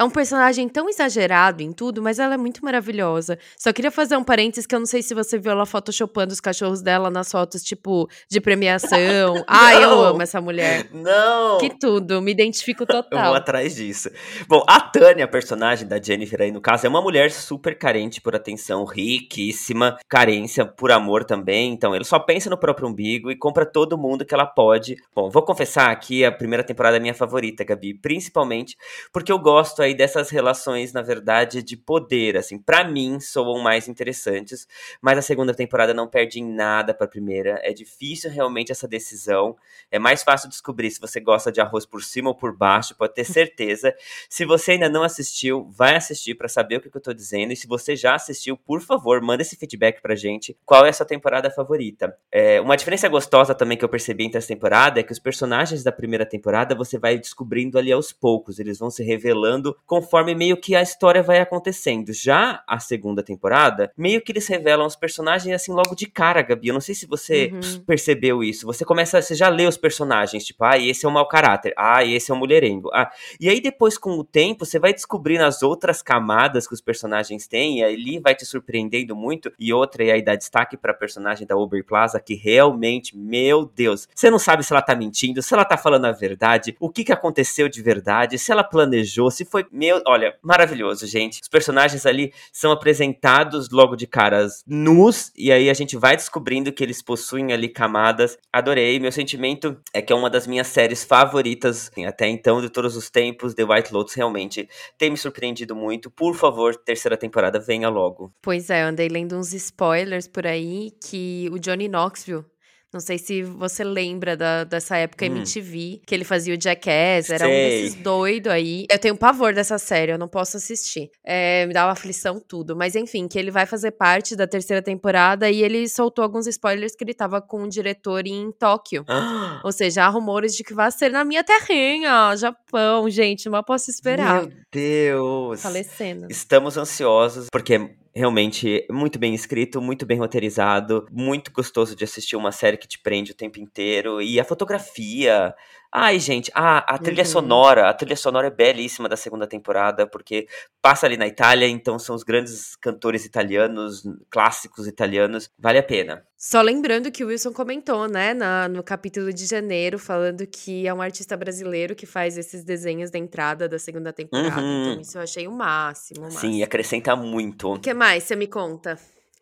É 0.00 0.02
um 0.02 0.08
personagem 0.08 0.66
tão 0.66 0.88
exagerado 0.88 1.62
em 1.62 1.72
tudo, 1.72 2.00
mas 2.00 2.18
ela 2.18 2.32
é 2.32 2.36
muito 2.38 2.64
maravilhosa. 2.64 3.38
Só 3.54 3.70
queria 3.70 3.90
fazer 3.90 4.16
um 4.16 4.24
parênteses 4.24 4.66
que 4.66 4.74
eu 4.74 4.78
não 4.78 4.86
sei 4.86 5.02
se 5.02 5.12
você 5.12 5.38
viu 5.38 5.52
ela 5.52 5.66
photoshopando 5.66 6.32
os 6.32 6.40
cachorros 6.40 6.80
dela 6.80 7.10
nas 7.10 7.30
fotos, 7.30 7.62
tipo, 7.62 8.08
de 8.26 8.40
premiação. 8.40 9.44
Ai, 9.46 9.84
eu 9.84 10.02
amo 10.02 10.22
essa 10.22 10.40
mulher. 10.40 10.88
Não! 10.90 11.58
Que 11.58 11.68
tudo, 11.78 12.22
me 12.22 12.32
identifico 12.32 12.84
Eu 12.84 12.94
vou 12.94 13.02
total. 13.02 13.34
atrás 13.34 13.74
disso. 13.74 14.08
Bom, 14.48 14.64
a 14.66 14.80
Tânia, 14.80 15.26
a 15.26 15.28
personagem 15.28 15.86
da 15.86 16.00
Jennifer 16.00 16.40
aí 16.40 16.50
no 16.50 16.62
caso, 16.62 16.86
é 16.86 16.88
uma 16.88 17.02
mulher 17.02 17.30
super 17.30 17.76
carente 17.76 18.22
por 18.22 18.34
atenção, 18.34 18.86
riquíssima, 18.86 19.98
carência 20.08 20.64
por 20.64 20.90
amor 20.90 21.24
também. 21.24 21.74
Então, 21.74 21.94
ele 21.94 22.04
só 22.04 22.18
pensa 22.18 22.48
no 22.48 22.56
próprio 22.56 22.88
umbigo 22.88 23.30
e 23.30 23.36
compra 23.36 23.66
todo 23.66 23.98
mundo 23.98 24.24
que 24.24 24.32
ela 24.32 24.46
pode. 24.46 24.96
Bom, 25.14 25.28
vou 25.28 25.42
confessar 25.42 25.90
aqui, 25.90 26.24
a 26.24 26.32
primeira 26.32 26.64
temporada 26.64 26.96
é 26.96 27.00
minha 27.00 27.12
favorita, 27.12 27.62
Gabi, 27.64 27.92
principalmente 27.92 28.78
porque 29.12 29.30
eu 29.30 29.38
gosto 29.38 29.82
aí 29.82 29.89
dessas 29.94 30.30
relações, 30.30 30.92
na 30.92 31.02
verdade, 31.02 31.62
de 31.62 31.76
poder, 31.76 32.36
assim, 32.36 32.58
Pra 32.70 32.84
mim 32.84 33.18
soam 33.18 33.58
mais 33.58 33.88
interessantes, 33.88 34.68
mas 35.02 35.18
a 35.18 35.22
segunda 35.22 35.52
temporada 35.52 35.92
não 35.92 36.06
perde 36.06 36.38
em 36.38 36.44
nada 36.44 36.94
pra 36.94 37.08
primeira. 37.08 37.58
É 37.64 37.72
difícil 37.72 38.30
realmente 38.30 38.70
essa 38.70 38.86
decisão. 38.86 39.56
É 39.90 39.98
mais 39.98 40.22
fácil 40.22 40.48
descobrir 40.48 40.88
se 40.90 41.00
você 41.00 41.18
gosta 41.18 41.50
de 41.50 41.60
arroz 41.60 41.84
por 41.84 42.02
cima 42.02 42.28
ou 42.28 42.34
por 42.34 42.56
baixo, 42.56 42.94
pode 42.96 43.14
ter 43.14 43.24
certeza. 43.24 43.92
Se 44.28 44.44
você 44.44 44.72
ainda 44.72 44.88
não 44.88 45.02
assistiu, 45.02 45.68
vai 45.70 45.96
assistir 45.96 46.34
pra 46.36 46.48
saber 46.48 46.76
o 46.76 46.80
que, 46.80 46.88
que 46.88 46.96
eu 46.96 47.00
tô 47.00 47.12
dizendo. 47.12 47.52
E 47.52 47.56
se 47.56 47.66
você 47.66 47.96
já 47.96 48.14
assistiu, 48.14 48.56
por 48.56 48.80
favor, 48.80 49.20
manda 49.20 49.42
esse 49.42 49.56
feedback 49.56 50.00
pra 50.00 50.14
gente. 50.14 50.56
Qual 50.64 50.86
é 50.86 50.90
a 50.90 50.92
sua 50.92 51.04
temporada 51.04 51.50
favorita? 51.50 52.16
É, 52.30 52.60
uma 52.60 52.76
diferença 52.76 53.08
gostosa 53.08 53.54
também 53.54 53.76
que 53.76 53.84
eu 53.84 53.88
percebi 53.88 54.24
entre 54.24 54.38
essa 54.38 54.48
temporada 54.48 55.00
é 55.00 55.02
que 55.02 55.12
os 55.12 55.18
personagens 55.18 55.82
da 55.82 55.90
primeira 55.90 56.24
temporada 56.24 56.74
você 56.74 56.98
vai 56.98 57.18
descobrindo 57.18 57.78
ali 57.78 57.90
aos 57.90 58.12
poucos. 58.12 58.60
Eles 58.60 58.78
vão 58.78 58.90
se 58.90 59.02
revelando 59.02 59.69
conforme 59.86 60.34
meio 60.34 60.56
que 60.56 60.74
a 60.74 60.82
história 60.82 61.22
vai 61.22 61.38
acontecendo. 61.40 62.12
Já 62.12 62.62
a 62.66 62.78
segunda 62.78 63.22
temporada, 63.22 63.92
meio 63.96 64.20
que 64.20 64.32
eles 64.32 64.46
revelam 64.46 64.86
os 64.86 64.96
personagens 64.96 65.54
assim 65.54 65.72
logo 65.72 65.94
de 65.94 66.06
cara, 66.06 66.42
Gabi. 66.42 66.68
Eu 66.68 66.74
não 66.74 66.80
sei 66.80 66.94
se 66.94 67.06
você 67.06 67.50
Uhum. 67.52 67.84
percebeu 67.86 68.42
isso. 68.42 68.66
Você 68.66 68.84
começa, 68.84 69.20
você 69.20 69.34
já 69.34 69.48
lê 69.48 69.66
os 69.66 69.76
personagens, 69.76 70.44
tipo, 70.44 70.64
ah, 70.64 70.78
esse 70.78 71.04
é 71.04 71.08
o 71.08 71.12
mau 71.12 71.26
caráter, 71.26 71.72
ah, 71.76 72.04
esse 72.04 72.30
é 72.30 72.34
o 72.34 72.36
mulherengo. 72.36 72.90
Ah, 72.92 73.10
e 73.40 73.48
aí 73.48 73.60
depois 73.60 73.96
com 73.98 74.12
o 74.12 74.24
tempo 74.24 74.64
você 74.64 74.78
vai 74.78 74.92
descobrindo 74.92 75.44
as 75.44 75.62
outras 75.62 76.02
camadas 76.02 76.66
que 76.66 76.74
os 76.74 76.80
personagens 76.80 77.46
têm 77.46 77.78
e 77.80 77.84
ali 77.84 78.18
vai 78.18 78.34
te 78.34 78.44
surpreendendo 78.46 79.14
muito. 79.16 79.52
E 79.58 79.72
outra 79.72 80.04
e 80.04 80.10
aí 80.10 80.22
dá 80.22 80.34
destaque 80.34 80.76
pra 80.76 80.92
personagem 80.94 81.46
da 81.46 81.56
Uber 81.56 81.84
Plaza 81.84 82.20
que 82.20 82.34
realmente, 82.34 83.16
meu 83.16 83.64
Deus, 83.74 84.08
você 84.14 84.30
não 84.30 84.38
sabe 84.38 84.62
se 84.64 84.72
ela 84.72 84.82
tá 84.82 84.94
mentindo, 84.94 85.42
se 85.42 85.52
ela 85.54 85.64
tá 85.64 85.76
falando 85.76 86.04
a 86.06 86.12
verdade, 86.12 86.76
o 86.80 86.88
que 86.90 87.04
que 87.04 87.12
aconteceu 87.12 87.68
de 87.68 87.82
verdade, 87.82 88.38
se 88.38 88.50
ela 88.52 88.62
planejou, 88.64 89.30
se 89.30 89.44
foi, 89.44 89.59
meu, 89.70 90.02
olha, 90.06 90.36
maravilhoso, 90.42 91.06
gente. 91.06 91.40
Os 91.42 91.48
personagens 91.48 92.06
ali 92.06 92.32
são 92.52 92.72
apresentados 92.72 93.70
logo 93.70 93.96
de 93.96 94.06
caras 94.06 94.62
nus 94.66 95.32
e 95.36 95.50
aí 95.52 95.70
a 95.70 95.74
gente 95.74 95.96
vai 95.96 96.16
descobrindo 96.16 96.72
que 96.72 96.82
eles 96.82 97.02
possuem 97.02 97.52
ali 97.52 97.68
camadas. 97.68 98.38
Adorei, 98.52 98.98
meu 98.98 99.12
sentimento 99.12 99.76
é 99.92 100.02
que 100.02 100.12
é 100.12 100.16
uma 100.16 100.30
das 100.30 100.46
minhas 100.46 100.66
séries 100.66 101.04
favoritas 101.04 101.90
assim, 101.90 102.04
até 102.04 102.28
então 102.28 102.60
de 102.60 102.68
todos 102.68 102.96
os 102.96 103.10
tempos. 103.10 103.54
The 103.54 103.64
White 103.64 103.92
Lotus 103.92 104.14
realmente 104.14 104.68
tem 104.98 105.10
me 105.10 105.16
surpreendido 105.16 105.74
muito. 105.74 106.10
Por 106.10 106.34
favor, 106.34 106.76
terceira 106.76 107.16
temporada 107.16 107.58
venha 107.58 107.88
logo. 107.88 108.32
Pois 108.42 108.70
é, 108.70 108.82
eu 108.82 108.88
andei 108.88 109.08
lendo 109.08 109.36
uns 109.36 109.52
spoilers 109.52 110.26
por 110.26 110.46
aí 110.46 110.92
que 111.02 111.48
o 111.52 111.58
Johnny 111.58 111.88
Knoxville. 111.88 112.44
Não 112.92 112.98
sei 113.00 113.18
se 113.18 113.42
você 113.42 113.84
lembra 113.84 114.36
da- 114.36 114.64
dessa 114.64 114.96
época 114.96 115.24
Hum. 115.24 115.36
MTV, 115.36 116.00
que 116.06 116.14
ele 116.14 116.24
fazia 116.24 116.54
o 116.56 116.60
Jackass, 116.60 117.30
era 117.30 117.44
um 117.46 117.48
Sei. 117.50 117.82
desses 117.82 117.94
doidos 118.02 118.50
aí. 118.52 118.86
Eu 118.90 118.98
tenho 118.98 119.16
pavor 119.16 119.54
dessa 119.54 119.78
série, 119.78 120.10
eu 120.12 120.18
não 120.18 120.26
posso 120.26 120.56
assistir. 120.56 121.08
É, 121.24 121.66
me 121.66 121.72
dá 121.72 121.86
uma 121.86 121.92
aflição 121.92 122.40
tudo. 122.40 122.74
Mas 122.74 122.96
enfim, 122.96 123.28
que 123.28 123.38
ele 123.38 123.50
vai 123.50 123.64
fazer 123.64 123.92
parte 123.92 124.34
da 124.34 124.46
terceira 124.46 124.82
temporada 124.82 125.48
e 125.50 125.62
ele 125.62 125.88
soltou 125.88 126.22
alguns 126.24 126.46
spoilers 126.48 126.96
que 126.96 127.04
ele 127.04 127.14
tava 127.14 127.40
com 127.40 127.62
um 127.62 127.68
diretor 127.68 128.26
em 128.26 128.50
Tóquio. 128.52 129.04
Ah, 129.08 129.60
Ou 129.64 129.70
seja, 129.72 130.04
há 130.04 130.08
rumores 130.08 130.56
de 130.56 130.64
que 130.64 130.74
vai 130.74 130.90
ser 130.90 131.10
na 131.12 131.24
minha 131.24 131.44
terrinha, 131.44 132.34
Japão, 132.36 133.08
gente. 133.08 133.48
Mal 133.48 133.62
posso 133.64 133.90
esperar. 133.90 134.42
Meu 134.42 134.52
Deus! 134.72 135.62
Falecendo. 135.62 136.26
Estamos 136.30 136.76
ansiosos, 136.76 137.46
porque 137.52 137.90
realmente 138.14 138.86
muito 138.90 139.18
bem 139.18 139.34
escrito, 139.34 139.80
muito 139.80 140.04
bem 140.06 140.18
roteirizado, 140.18 141.06
muito 141.10 141.52
gostoso 141.52 141.94
de 141.94 142.04
assistir 142.04 142.36
uma 142.36 142.52
série 142.52 142.76
que 142.76 142.88
te 142.88 142.98
prende 142.98 143.32
o 143.32 143.34
tempo 143.34 143.58
inteiro. 143.60 144.20
E 144.20 144.40
a 144.40 144.44
fotografia, 144.44 145.54
Ai, 145.92 146.20
gente, 146.20 146.52
a, 146.54 146.94
a 146.94 146.98
trilha 146.98 147.24
Uhum. 147.24 147.28
sonora, 147.28 147.88
a 147.88 147.92
trilha 147.94 148.14
sonora 148.14 148.46
é 148.46 148.50
belíssima 148.50 149.08
da 149.08 149.16
segunda 149.16 149.44
temporada, 149.44 150.06
porque 150.06 150.46
passa 150.80 151.04
ali 151.04 151.16
na 151.16 151.26
Itália, 151.26 151.66
então 151.66 151.98
são 151.98 152.14
os 152.14 152.22
grandes 152.22 152.76
cantores 152.76 153.24
italianos, 153.24 154.04
clássicos 154.30 154.86
italianos, 154.86 155.50
vale 155.58 155.78
a 155.78 155.82
pena. 155.82 156.24
Só 156.36 156.60
lembrando 156.62 157.10
que 157.10 157.24
o 157.24 157.26
Wilson 157.26 157.52
comentou, 157.52 158.06
né, 158.08 158.32
na- 158.32 158.68
no 158.68 158.84
capítulo 158.84 159.32
de 159.32 159.46
janeiro, 159.46 159.98
falando 159.98 160.46
que 160.46 160.86
é 160.86 160.94
um 160.94 161.02
artista 161.02 161.36
brasileiro 161.36 161.96
que 161.96 162.06
faz 162.06 162.38
esses 162.38 162.62
desenhos 162.62 163.10
da 163.10 163.18
entrada 163.18 163.68
da 163.68 163.78
segunda 163.78 164.12
temporada. 164.12 164.60
Uhum. 164.60 164.90
Então, 164.92 165.00
isso 165.02 165.18
eu 165.18 165.22
achei 165.22 165.48
o 165.48 165.52
máximo. 165.52 166.26
o 166.26 166.30
Sim, 166.30 166.46
máximo. 166.46 166.64
acrescenta 166.64 167.16
muito. 167.16 167.74
O 167.74 167.80
que 167.80 167.92
mais 167.92 168.22
você 168.22 168.36
me 168.36 168.46
conta? 168.46 168.96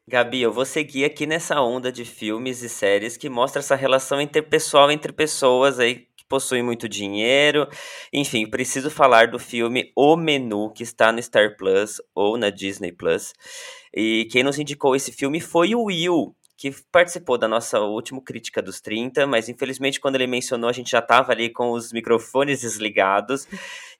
Gabi, 0.08 0.40
eu 0.40 0.50
vou 0.50 0.64
seguir 0.64 1.04
aqui 1.04 1.26
nessa 1.26 1.60
onda 1.60 1.92
de 1.92 2.02
filmes 2.06 2.62
e 2.62 2.68
séries 2.70 3.18
que 3.18 3.28
mostra 3.28 3.60
essa 3.60 3.76
relação 3.76 4.18
interpessoal 4.18 4.90
entre 4.90 5.12
pessoas 5.12 5.78
aí 5.78 6.07
que 6.28 6.30
possuem 6.30 6.62
muito 6.62 6.86
dinheiro. 6.88 7.66
Enfim, 8.12 8.48
preciso 8.48 8.90
falar 8.90 9.28
do 9.28 9.38
filme 9.38 9.90
O 9.96 10.14
Menu, 10.14 10.70
que 10.70 10.82
está 10.82 11.10
no 11.10 11.22
Star 11.22 11.56
Plus 11.56 12.00
ou 12.14 12.36
na 12.36 12.50
Disney 12.50 12.92
Plus. 12.92 13.32
E 13.94 14.28
quem 14.30 14.42
nos 14.42 14.58
indicou 14.58 14.94
esse 14.94 15.10
filme 15.10 15.40
foi 15.40 15.74
o 15.74 15.84
Will, 15.84 16.36
que 16.56 16.74
participou 16.92 17.38
da 17.38 17.48
nossa 17.48 17.80
última 17.80 18.20
crítica 18.20 18.60
dos 18.60 18.80
30, 18.80 19.26
mas 19.26 19.48
infelizmente 19.48 19.98
quando 19.98 20.16
ele 20.16 20.26
mencionou 20.26 20.68
a 20.68 20.72
gente 20.72 20.90
já 20.90 20.98
estava 20.98 21.32
ali 21.32 21.50
com 21.50 21.70
os 21.70 21.92
microfones 21.92 22.60
desligados. 22.60 23.48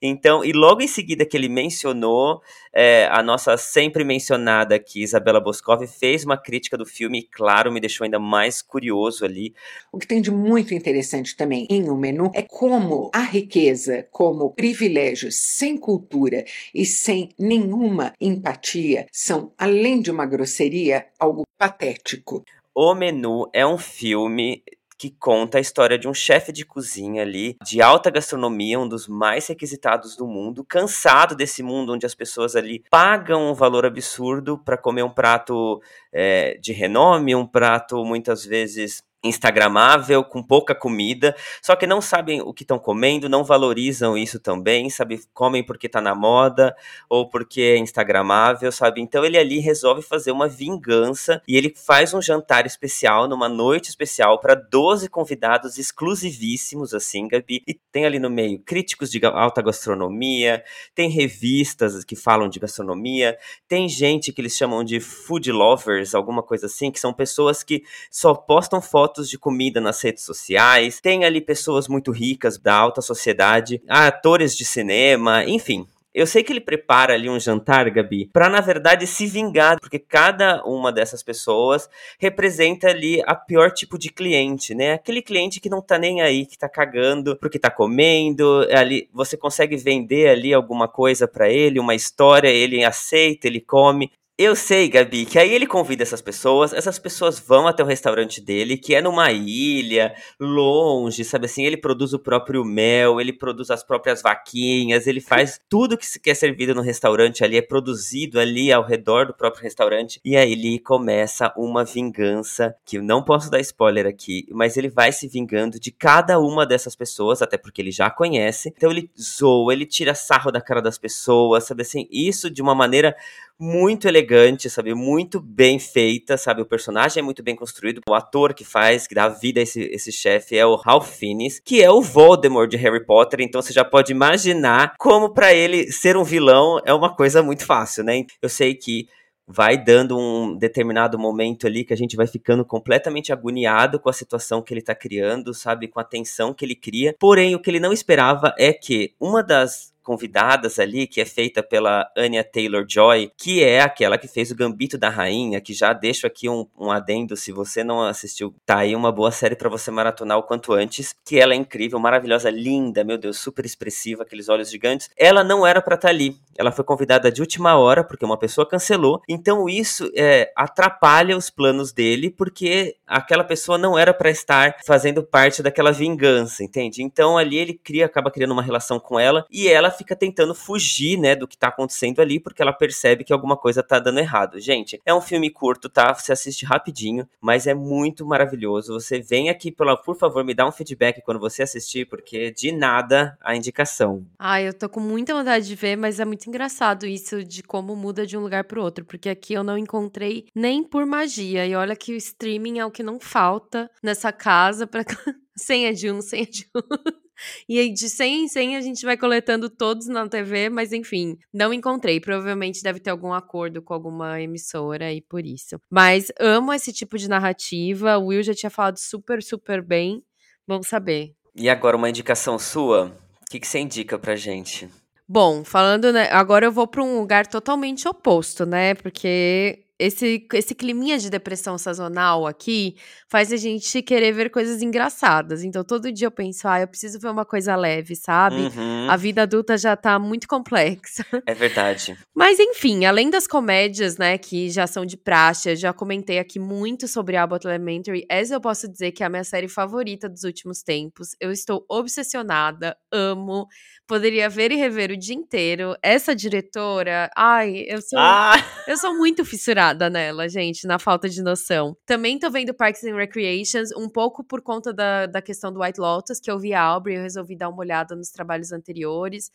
Então, 0.00 0.44
e 0.44 0.52
logo 0.52 0.80
em 0.80 0.86
seguida 0.86 1.26
que 1.26 1.36
ele 1.36 1.48
mencionou, 1.48 2.40
é, 2.72 3.08
a 3.10 3.22
nossa 3.22 3.56
sempre 3.56 4.04
mencionada 4.04 4.76
aqui, 4.76 5.02
Isabela 5.02 5.40
Boscov, 5.40 5.84
fez 5.86 6.24
uma 6.24 6.36
crítica 6.36 6.76
do 6.76 6.86
filme 6.86 7.20
e, 7.20 7.22
claro, 7.22 7.72
me 7.72 7.80
deixou 7.80 8.04
ainda 8.04 8.18
mais 8.18 8.62
curioso 8.62 9.24
ali. 9.24 9.54
O 9.90 9.98
que 9.98 10.06
tem 10.06 10.22
de 10.22 10.30
muito 10.30 10.72
interessante 10.72 11.36
também 11.36 11.66
em 11.68 11.90
O 11.90 11.96
Menu 11.96 12.30
é 12.32 12.42
como 12.42 13.10
a 13.12 13.22
riqueza, 13.22 14.06
como 14.12 14.54
privilégios 14.54 15.34
sem 15.34 15.76
cultura 15.76 16.44
e 16.72 16.86
sem 16.86 17.30
nenhuma 17.38 18.12
empatia 18.20 19.06
são, 19.12 19.52
além 19.58 20.00
de 20.00 20.10
uma 20.10 20.26
grosseria, 20.26 21.06
algo 21.18 21.42
patético. 21.58 22.44
O 22.72 22.94
Menu 22.94 23.50
é 23.52 23.66
um 23.66 23.76
filme 23.76 24.62
que 24.98 25.10
conta 25.10 25.58
a 25.58 25.60
história 25.60 25.96
de 25.96 26.08
um 26.08 26.12
chefe 26.12 26.50
de 26.50 26.64
cozinha 26.64 27.22
ali, 27.22 27.56
de 27.64 27.80
alta 27.80 28.10
gastronomia, 28.10 28.80
um 28.80 28.88
dos 28.88 29.06
mais 29.06 29.46
requisitados 29.46 30.16
do 30.16 30.26
mundo, 30.26 30.64
cansado 30.64 31.36
desse 31.36 31.62
mundo 31.62 31.92
onde 31.92 32.04
as 32.04 32.14
pessoas 32.14 32.56
ali 32.56 32.84
pagam 32.90 33.50
um 33.50 33.54
valor 33.54 33.86
absurdo 33.86 34.58
para 34.58 34.76
comer 34.76 35.04
um 35.04 35.10
prato 35.10 35.80
é, 36.12 36.58
de 36.58 36.72
renome, 36.72 37.34
um 37.34 37.46
prato 37.46 38.04
muitas 38.04 38.44
vezes 38.44 39.02
instagramável, 39.22 40.22
com 40.22 40.42
pouca 40.42 40.74
comida, 40.74 41.34
só 41.60 41.74
que 41.74 41.86
não 41.86 42.00
sabem 42.00 42.40
o 42.40 42.54
que 42.54 42.62
estão 42.62 42.78
comendo, 42.78 43.28
não 43.28 43.42
valorizam 43.42 44.16
isso 44.16 44.38
também, 44.38 44.88
sabe, 44.88 45.20
comem 45.34 45.64
porque 45.64 45.88
tá 45.88 46.00
na 46.00 46.14
moda 46.14 46.74
ou 47.08 47.28
porque 47.28 47.60
é 47.60 47.78
instagramável, 47.78 48.70
sabe? 48.70 49.00
Então 49.00 49.24
ele 49.24 49.36
ali 49.36 49.58
resolve 49.58 50.02
fazer 50.02 50.30
uma 50.30 50.48
vingança 50.48 51.42
e 51.48 51.56
ele 51.56 51.74
faz 51.74 52.14
um 52.14 52.22
jantar 52.22 52.64
especial 52.64 53.26
numa 53.28 53.48
noite 53.48 53.88
especial 53.88 54.38
para 54.38 54.54
12 54.54 55.08
convidados 55.08 55.78
exclusivíssimos 55.78 56.94
assim, 56.94 57.26
Gabi. 57.26 57.62
E 57.66 57.74
tem 57.74 58.06
ali 58.06 58.20
no 58.20 58.30
meio 58.30 58.60
críticos 58.60 59.10
de 59.10 59.24
alta 59.26 59.60
gastronomia, 59.60 60.62
tem 60.94 61.10
revistas 61.10 62.04
que 62.04 62.14
falam 62.14 62.48
de 62.48 62.60
gastronomia, 62.60 63.36
tem 63.66 63.88
gente 63.88 64.32
que 64.32 64.40
eles 64.40 64.56
chamam 64.56 64.84
de 64.84 65.00
food 65.00 65.50
lovers, 65.50 66.14
alguma 66.14 66.42
coisa 66.42 66.66
assim, 66.66 66.92
que 66.92 67.00
são 67.00 67.12
pessoas 67.12 67.64
que 67.64 67.82
só 68.10 68.32
postam 68.32 68.80
fotos 68.80 69.07
fotos 69.08 69.30
de 69.30 69.38
comida 69.38 69.80
nas 69.80 70.02
redes 70.02 70.22
sociais, 70.22 71.00
tem 71.00 71.24
ali 71.24 71.40
pessoas 71.40 71.88
muito 71.88 72.12
ricas 72.12 72.58
da 72.58 72.74
alta 72.74 73.00
sociedade, 73.00 73.82
atores 73.88 74.54
de 74.54 74.66
cinema, 74.66 75.44
enfim. 75.44 75.86
Eu 76.14 76.26
sei 76.26 76.42
que 76.42 76.52
ele 76.52 76.60
prepara 76.60 77.14
ali 77.14 77.28
um 77.28 77.38
jantar, 77.38 77.88
Gabi, 77.90 78.28
para 78.32 78.48
na 78.48 78.60
verdade 78.60 79.06
se 79.06 79.26
vingar, 79.26 79.78
porque 79.80 79.98
cada 79.98 80.62
uma 80.64 80.90
dessas 80.92 81.22
pessoas 81.22 81.88
representa 82.18 82.88
ali 82.88 83.22
a 83.24 83.34
pior 83.34 83.70
tipo 83.70 83.98
de 83.98 84.10
cliente, 84.10 84.74
né? 84.74 84.94
Aquele 84.94 85.22
cliente 85.22 85.60
que 85.60 85.70
não 85.70 85.80
tá 85.80 85.98
nem 85.98 86.20
aí, 86.20 86.44
que 86.44 86.58
tá 86.58 86.68
cagando 86.68 87.36
porque 87.36 87.58
tá 87.58 87.70
comendo, 87.70 88.66
ali 88.72 89.08
você 89.12 89.36
consegue 89.36 89.76
vender 89.76 90.28
ali 90.28 90.52
alguma 90.52 90.88
coisa 90.88 91.28
para 91.28 91.48
ele, 91.48 91.80
uma 91.80 91.94
história, 91.94 92.48
ele 92.48 92.84
aceita, 92.84 93.46
ele 93.46 93.60
come. 93.60 94.10
Eu 94.40 94.54
sei, 94.54 94.88
Gabi, 94.88 95.26
que 95.26 95.36
aí 95.36 95.52
ele 95.52 95.66
convida 95.66 96.04
essas 96.04 96.22
pessoas, 96.22 96.72
essas 96.72 96.96
pessoas 96.96 97.40
vão 97.40 97.66
até 97.66 97.82
o 97.82 97.86
restaurante 97.86 98.40
dele, 98.40 98.78
que 98.78 98.94
é 98.94 99.02
numa 99.02 99.32
ilha, 99.32 100.14
longe, 100.38 101.24
sabe 101.24 101.46
assim? 101.46 101.64
Ele 101.64 101.76
produz 101.76 102.12
o 102.12 102.20
próprio 102.20 102.64
mel, 102.64 103.20
ele 103.20 103.32
produz 103.32 103.68
as 103.68 103.82
próprias 103.82 104.22
vaquinhas, 104.22 105.08
ele 105.08 105.20
faz 105.20 105.60
tudo 105.68 105.98
que 105.98 106.06
se 106.06 106.20
quer 106.20 106.36
servido 106.36 106.72
no 106.72 106.82
restaurante 106.82 107.42
ali, 107.42 107.56
é 107.56 107.62
produzido 107.62 108.38
ali 108.38 108.70
ao 108.72 108.84
redor 108.84 109.26
do 109.26 109.34
próprio 109.34 109.64
restaurante. 109.64 110.20
E 110.24 110.36
aí 110.36 110.52
ele 110.52 110.78
começa 110.78 111.52
uma 111.56 111.84
vingança, 111.84 112.76
que 112.86 112.98
eu 112.98 113.02
não 113.02 113.24
posso 113.24 113.50
dar 113.50 113.58
spoiler 113.58 114.06
aqui, 114.06 114.46
mas 114.52 114.76
ele 114.76 114.88
vai 114.88 115.10
se 115.10 115.26
vingando 115.26 115.80
de 115.80 115.90
cada 115.90 116.38
uma 116.38 116.64
dessas 116.64 116.94
pessoas, 116.94 117.42
até 117.42 117.58
porque 117.58 117.82
ele 117.82 117.90
já 117.90 118.08
conhece. 118.08 118.72
Então 118.76 118.92
ele 118.92 119.10
zoa, 119.20 119.72
ele 119.72 119.84
tira 119.84 120.14
sarro 120.14 120.52
da 120.52 120.60
cara 120.60 120.80
das 120.80 120.96
pessoas, 120.96 121.64
sabe 121.64 121.82
assim? 121.82 122.06
Isso 122.08 122.48
de 122.48 122.62
uma 122.62 122.72
maneira 122.72 123.16
muito 123.58 124.06
elegante, 124.06 124.27
sabe? 124.68 124.94
Muito 124.94 125.40
bem 125.40 125.78
feita, 125.78 126.36
sabe? 126.36 126.62
O 126.62 126.66
personagem 126.66 127.20
é 127.20 127.24
muito 127.24 127.42
bem 127.42 127.56
construído. 127.56 128.00
O 128.08 128.14
ator 128.14 128.54
que 128.54 128.64
faz, 128.64 129.06
que 129.06 129.14
dá 129.14 129.28
vida 129.28 129.60
a 129.60 129.62
esse, 129.62 129.82
esse 129.82 130.12
chefe 130.12 130.56
é 130.56 130.66
o 130.66 130.76
Ralph 130.76 131.08
Fiennes, 131.08 131.60
que 131.64 131.82
é 131.82 131.90
o 131.90 132.02
Voldemort 132.02 132.68
de 132.70 132.76
Harry 132.76 133.04
Potter. 133.04 133.40
Então 133.40 133.62
você 133.62 133.72
já 133.72 133.84
pode 133.84 134.12
imaginar 134.12 134.94
como 134.98 135.30
para 135.30 135.52
ele 135.52 135.90
ser 135.92 136.16
um 136.16 136.24
vilão 136.24 136.80
é 136.84 136.92
uma 136.92 137.14
coisa 137.14 137.42
muito 137.42 137.64
fácil, 137.64 138.04
né? 138.04 138.24
Eu 138.42 138.48
sei 138.48 138.74
que 138.74 139.08
vai 139.48 139.82
dando 139.82 140.18
um 140.18 140.54
determinado 140.54 141.18
momento 141.18 141.66
ali 141.66 141.82
que 141.82 141.94
a 141.94 141.96
gente 141.96 142.16
vai 142.16 142.26
ficando 142.26 142.64
completamente 142.66 143.32
agoniado 143.32 143.98
com 143.98 144.10
a 144.10 144.12
situação 144.12 144.60
que 144.60 144.74
ele 144.74 144.82
tá 144.82 144.94
criando, 144.94 145.54
sabe? 145.54 145.88
Com 145.88 145.98
a 145.98 146.04
tensão 146.04 146.52
que 146.52 146.64
ele 146.64 146.74
cria. 146.74 147.16
Porém, 147.18 147.54
o 147.54 147.58
que 147.58 147.70
ele 147.70 147.80
não 147.80 147.92
esperava 147.92 148.54
é 148.58 148.74
que 148.74 149.14
uma 149.18 149.42
das 149.42 149.94
convidadas 150.08 150.78
ali, 150.78 151.06
que 151.06 151.20
é 151.20 151.26
feita 151.26 151.62
pela 151.62 152.10
Anya 152.16 152.42
Taylor-Joy, 152.42 153.30
que 153.36 153.62
é 153.62 153.82
aquela 153.82 154.16
que 154.16 154.26
fez 154.26 154.50
o 154.50 154.54
Gambito 154.54 154.96
da 154.96 155.10
Rainha, 155.10 155.60
que 155.60 155.74
já 155.74 155.92
deixo 155.92 156.26
aqui 156.26 156.48
um, 156.48 156.66
um 156.78 156.90
adendo, 156.90 157.36
se 157.36 157.52
você 157.52 157.84
não 157.84 158.02
assistiu, 158.02 158.54
tá 158.64 158.78
aí 158.78 158.96
uma 158.96 159.12
boa 159.12 159.30
série 159.30 159.54
para 159.54 159.68
você 159.68 159.90
maratonar 159.90 160.38
o 160.38 160.42
quanto 160.42 160.72
antes, 160.72 161.14
que 161.26 161.38
ela 161.38 161.52
é 161.52 161.56
incrível, 161.58 161.98
maravilhosa, 161.98 162.48
linda, 162.48 163.04
meu 163.04 163.18
Deus, 163.18 163.38
super 163.38 163.66
expressiva, 163.66 164.22
aqueles 164.22 164.48
olhos 164.48 164.70
gigantes. 164.70 165.10
Ela 165.14 165.44
não 165.44 165.66
era 165.66 165.82
para 165.82 165.96
estar 165.96 166.08
tá 166.08 166.14
ali, 166.14 166.38
ela 166.56 166.72
foi 166.72 166.86
convidada 166.86 167.30
de 167.30 167.42
última 167.42 167.76
hora, 167.76 168.02
porque 168.02 168.24
uma 168.24 168.38
pessoa 168.38 168.66
cancelou, 168.66 169.20
então 169.28 169.68
isso 169.68 170.10
é, 170.16 170.50
atrapalha 170.56 171.36
os 171.36 171.50
planos 171.50 171.92
dele, 171.92 172.30
porque 172.30 172.96
aquela 173.06 173.44
pessoa 173.44 173.76
não 173.76 173.98
era 173.98 174.14
para 174.14 174.30
estar 174.30 174.76
fazendo 174.86 175.22
parte 175.22 175.62
daquela 175.62 175.92
vingança, 175.92 176.64
entende? 176.64 177.02
Então 177.02 177.36
ali 177.36 177.58
ele 177.58 177.74
cria, 177.74 178.06
acaba 178.06 178.30
criando 178.30 178.52
uma 178.52 178.62
relação 178.62 178.98
com 178.98 179.20
ela, 179.20 179.44
e 179.50 179.68
ela 179.68 179.97
fica 179.98 180.16
tentando 180.16 180.54
fugir, 180.54 181.18
né, 181.18 181.34
do 181.34 181.46
que 181.46 181.58
tá 181.58 181.68
acontecendo 181.68 182.20
ali, 182.20 182.38
porque 182.40 182.62
ela 182.62 182.72
percebe 182.72 183.24
que 183.24 183.32
alguma 183.32 183.56
coisa 183.56 183.82
tá 183.82 183.98
dando 183.98 184.20
errado. 184.20 184.60
Gente, 184.60 185.00
é 185.04 185.12
um 185.12 185.20
filme 185.20 185.50
curto, 185.50 185.88
tá? 185.88 186.14
Você 186.14 186.32
assiste 186.32 186.64
rapidinho, 186.64 187.28
mas 187.40 187.66
é 187.66 187.74
muito 187.74 188.24
maravilhoso. 188.24 188.94
Você 188.94 189.20
vem 189.20 189.50
aqui, 189.50 189.70
pela, 189.70 189.96
por 189.96 190.16
favor, 190.16 190.44
me 190.44 190.54
dá 190.54 190.66
um 190.66 190.72
feedback 190.72 191.20
quando 191.22 191.40
você 191.40 191.62
assistir, 191.62 192.06
porque 192.08 192.50
de 192.52 192.72
nada 192.72 193.36
a 193.40 193.56
indicação. 193.56 194.24
Ai, 194.38 194.68
eu 194.68 194.74
tô 194.74 194.88
com 194.88 195.00
muita 195.00 195.34
vontade 195.34 195.66
de 195.66 195.74
ver, 195.74 195.96
mas 195.96 196.20
é 196.20 196.24
muito 196.24 196.46
engraçado 196.48 197.06
isso 197.06 197.44
de 197.44 197.62
como 197.62 197.96
muda 197.96 198.26
de 198.26 198.36
um 198.36 198.40
lugar 198.40 198.64
pro 198.64 198.82
outro, 198.82 199.04
porque 199.04 199.28
aqui 199.28 199.54
eu 199.54 199.64
não 199.64 199.76
encontrei 199.76 200.46
nem 200.54 200.82
por 200.82 201.04
magia. 201.04 201.66
E 201.66 201.74
olha 201.74 201.96
que 201.96 202.12
o 202.12 202.16
streaming 202.16 202.78
é 202.78 202.86
o 202.86 202.90
que 202.90 203.02
não 203.02 203.18
falta 203.18 203.90
nessa 204.02 204.32
casa 204.32 204.86
para 204.86 205.04
senha 205.56 205.92
de 205.92 206.10
um, 206.10 206.20
senha 206.20 206.46
de 206.46 206.68
um. 206.74 207.27
E 207.68 207.78
aí, 207.78 207.92
de 207.92 208.08
100 208.08 208.44
em 208.44 208.48
100, 208.48 208.76
a 208.76 208.80
gente 208.80 209.04
vai 209.04 209.16
coletando 209.16 209.68
todos 209.70 210.06
na 210.06 210.28
TV, 210.28 210.68
mas 210.68 210.92
enfim, 210.92 211.36
não 211.52 211.72
encontrei. 211.72 212.20
Provavelmente 212.20 212.82
deve 212.82 213.00
ter 213.00 213.10
algum 213.10 213.32
acordo 213.32 213.82
com 213.82 213.94
alguma 213.94 214.40
emissora 214.40 215.12
e 215.12 215.20
por 215.20 215.44
isso. 215.44 215.80
Mas 215.90 216.32
amo 216.38 216.72
esse 216.72 216.92
tipo 216.92 217.16
de 217.16 217.28
narrativa. 217.28 218.18
O 218.18 218.26
Will 218.26 218.42
já 218.42 218.54
tinha 218.54 218.70
falado 218.70 218.98
super, 218.98 219.42
super 219.42 219.82
bem. 219.82 220.22
Vamos 220.66 220.88
saber. 220.88 221.32
E 221.54 221.68
agora, 221.68 221.96
uma 221.96 222.08
indicação 222.08 222.58
sua? 222.58 223.16
O 223.42 223.50
que, 223.50 223.58
que 223.58 223.66
você 223.66 223.78
indica 223.78 224.18
pra 224.18 224.36
gente? 224.36 224.88
Bom, 225.26 225.64
falando, 225.64 226.12
né? 226.12 226.28
Agora 226.30 226.66
eu 226.66 226.72
vou 226.72 226.86
para 226.86 227.02
um 227.02 227.18
lugar 227.18 227.46
totalmente 227.46 228.08
oposto, 228.08 228.64
né? 228.64 228.94
Porque 228.94 229.84
esse, 229.98 230.46
esse 230.54 230.74
climinha 230.74 231.18
de 231.18 231.28
depressão 231.28 231.76
sazonal 231.76 232.46
aqui 232.46 232.94
faz 233.28 233.52
a 233.52 233.56
gente 233.56 234.00
querer 234.00 234.32
ver 234.32 234.48
coisas 234.48 234.80
engraçadas. 234.80 235.64
Então, 235.64 235.82
todo 235.82 236.12
dia 236.12 236.28
eu 236.28 236.30
penso, 236.30 236.68
ah, 236.68 236.80
eu 236.80 236.86
preciso 236.86 237.18
ver 237.18 237.28
uma 237.28 237.44
coisa 237.44 237.74
leve, 237.74 238.14
sabe? 238.14 238.56
Uhum. 238.56 239.10
A 239.10 239.16
vida 239.16 239.42
adulta 239.42 239.76
já 239.76 239.96
tá 239.96 240.18
muito 240.18 240.46
complexa. 240.46 241.26
É 241.44 241.52
verdade. 241.52 242.16
Mas, 242.32 242.60
enfim, 242.60 243.04
além 243.04 243.28
das 243.28 243.46
comédias, 243.46 244.16
né, 244.16 244.38
que 244.38 244.70
já 244.70 244.86
são 244.86 245.04
de 245.04 245.16
praxe, 245.16 245.70
eu 245.70 245.76
já 245.76 245.92
comentei 245.92 246.38
aqui 246.38 246.60
muito 246.60 247.08
sobre 247.08 247.36
Abbott 247.36 247.66
Elementary. 247.66 248.24
Essa 248.28 248.54
eu 248.54 248.60
posso 248.60 248.88
dizer 248.88 249.10
que 249.10 249.24
é 249.24 249.26
a 249.26 249.30
minha 249.30 249.44
série 249.44 249.68
favorita 249.68 250.28
dos 250.28 250.44
últimos 250.44 250.82
tempos. 250.82 251.30
Eu 251.40 251.50
estou 251.50 251.84
obsessionada, 251.88 252.96
amo 253.12 253.66
poderia 254.06 254.48
ver 254.48 254.72
e 254.72 254.76
rever 254.76 255.10
o 255.10 255.16
dia 255.18 255.34
inteiro. 255.34 255.94
Essa 256.02 256.34
diretora, 256.34 257.30
ai, 257.36 257.84
eu 257.86 258.00
sou, 258.00 258.18
Ah! 258.18 258.54
eu 258.86 258.96
sou 258.96 259.14
muito 259.14 259.44
fissurada 259.44 259.87
nela, 259.94 260.48
gente, 260.48 260.86
na 260.86 260.98
falta 260.98 261.28
de 261.28 261.42
noção. 261.42 261.96
Também 262.06 262.38
tô 262.38 262.50
vendo 262.50 262.74
Parks 262.74 263.04
and 263.04 263.16
Recreations, 263.16 263.90
um 263.96 264.08
pouco 264.08 264.42
por 264.44 264.60
conta 264.62 264.92
da, 264.92 265.26
da 265.26 265.42
questão 265.42 265.72
do 265.72 265.80
White 265.80 266.00
Lotus, 266.00 266.40
que 266.40 266.50
eu 266.50 266.58
vi 266.58 266.74
a 266.74 266.82
Aubrey, 266.82 267.16
eu 267.16 267.22
resolvi 267.22 267.56
dar 267.56 267.68
uma 267.68 267.80
olhada 267.80 268.14
nos 268.14 268.30
trabalhos 268.30 268.72
anteriores. 268.72 269.50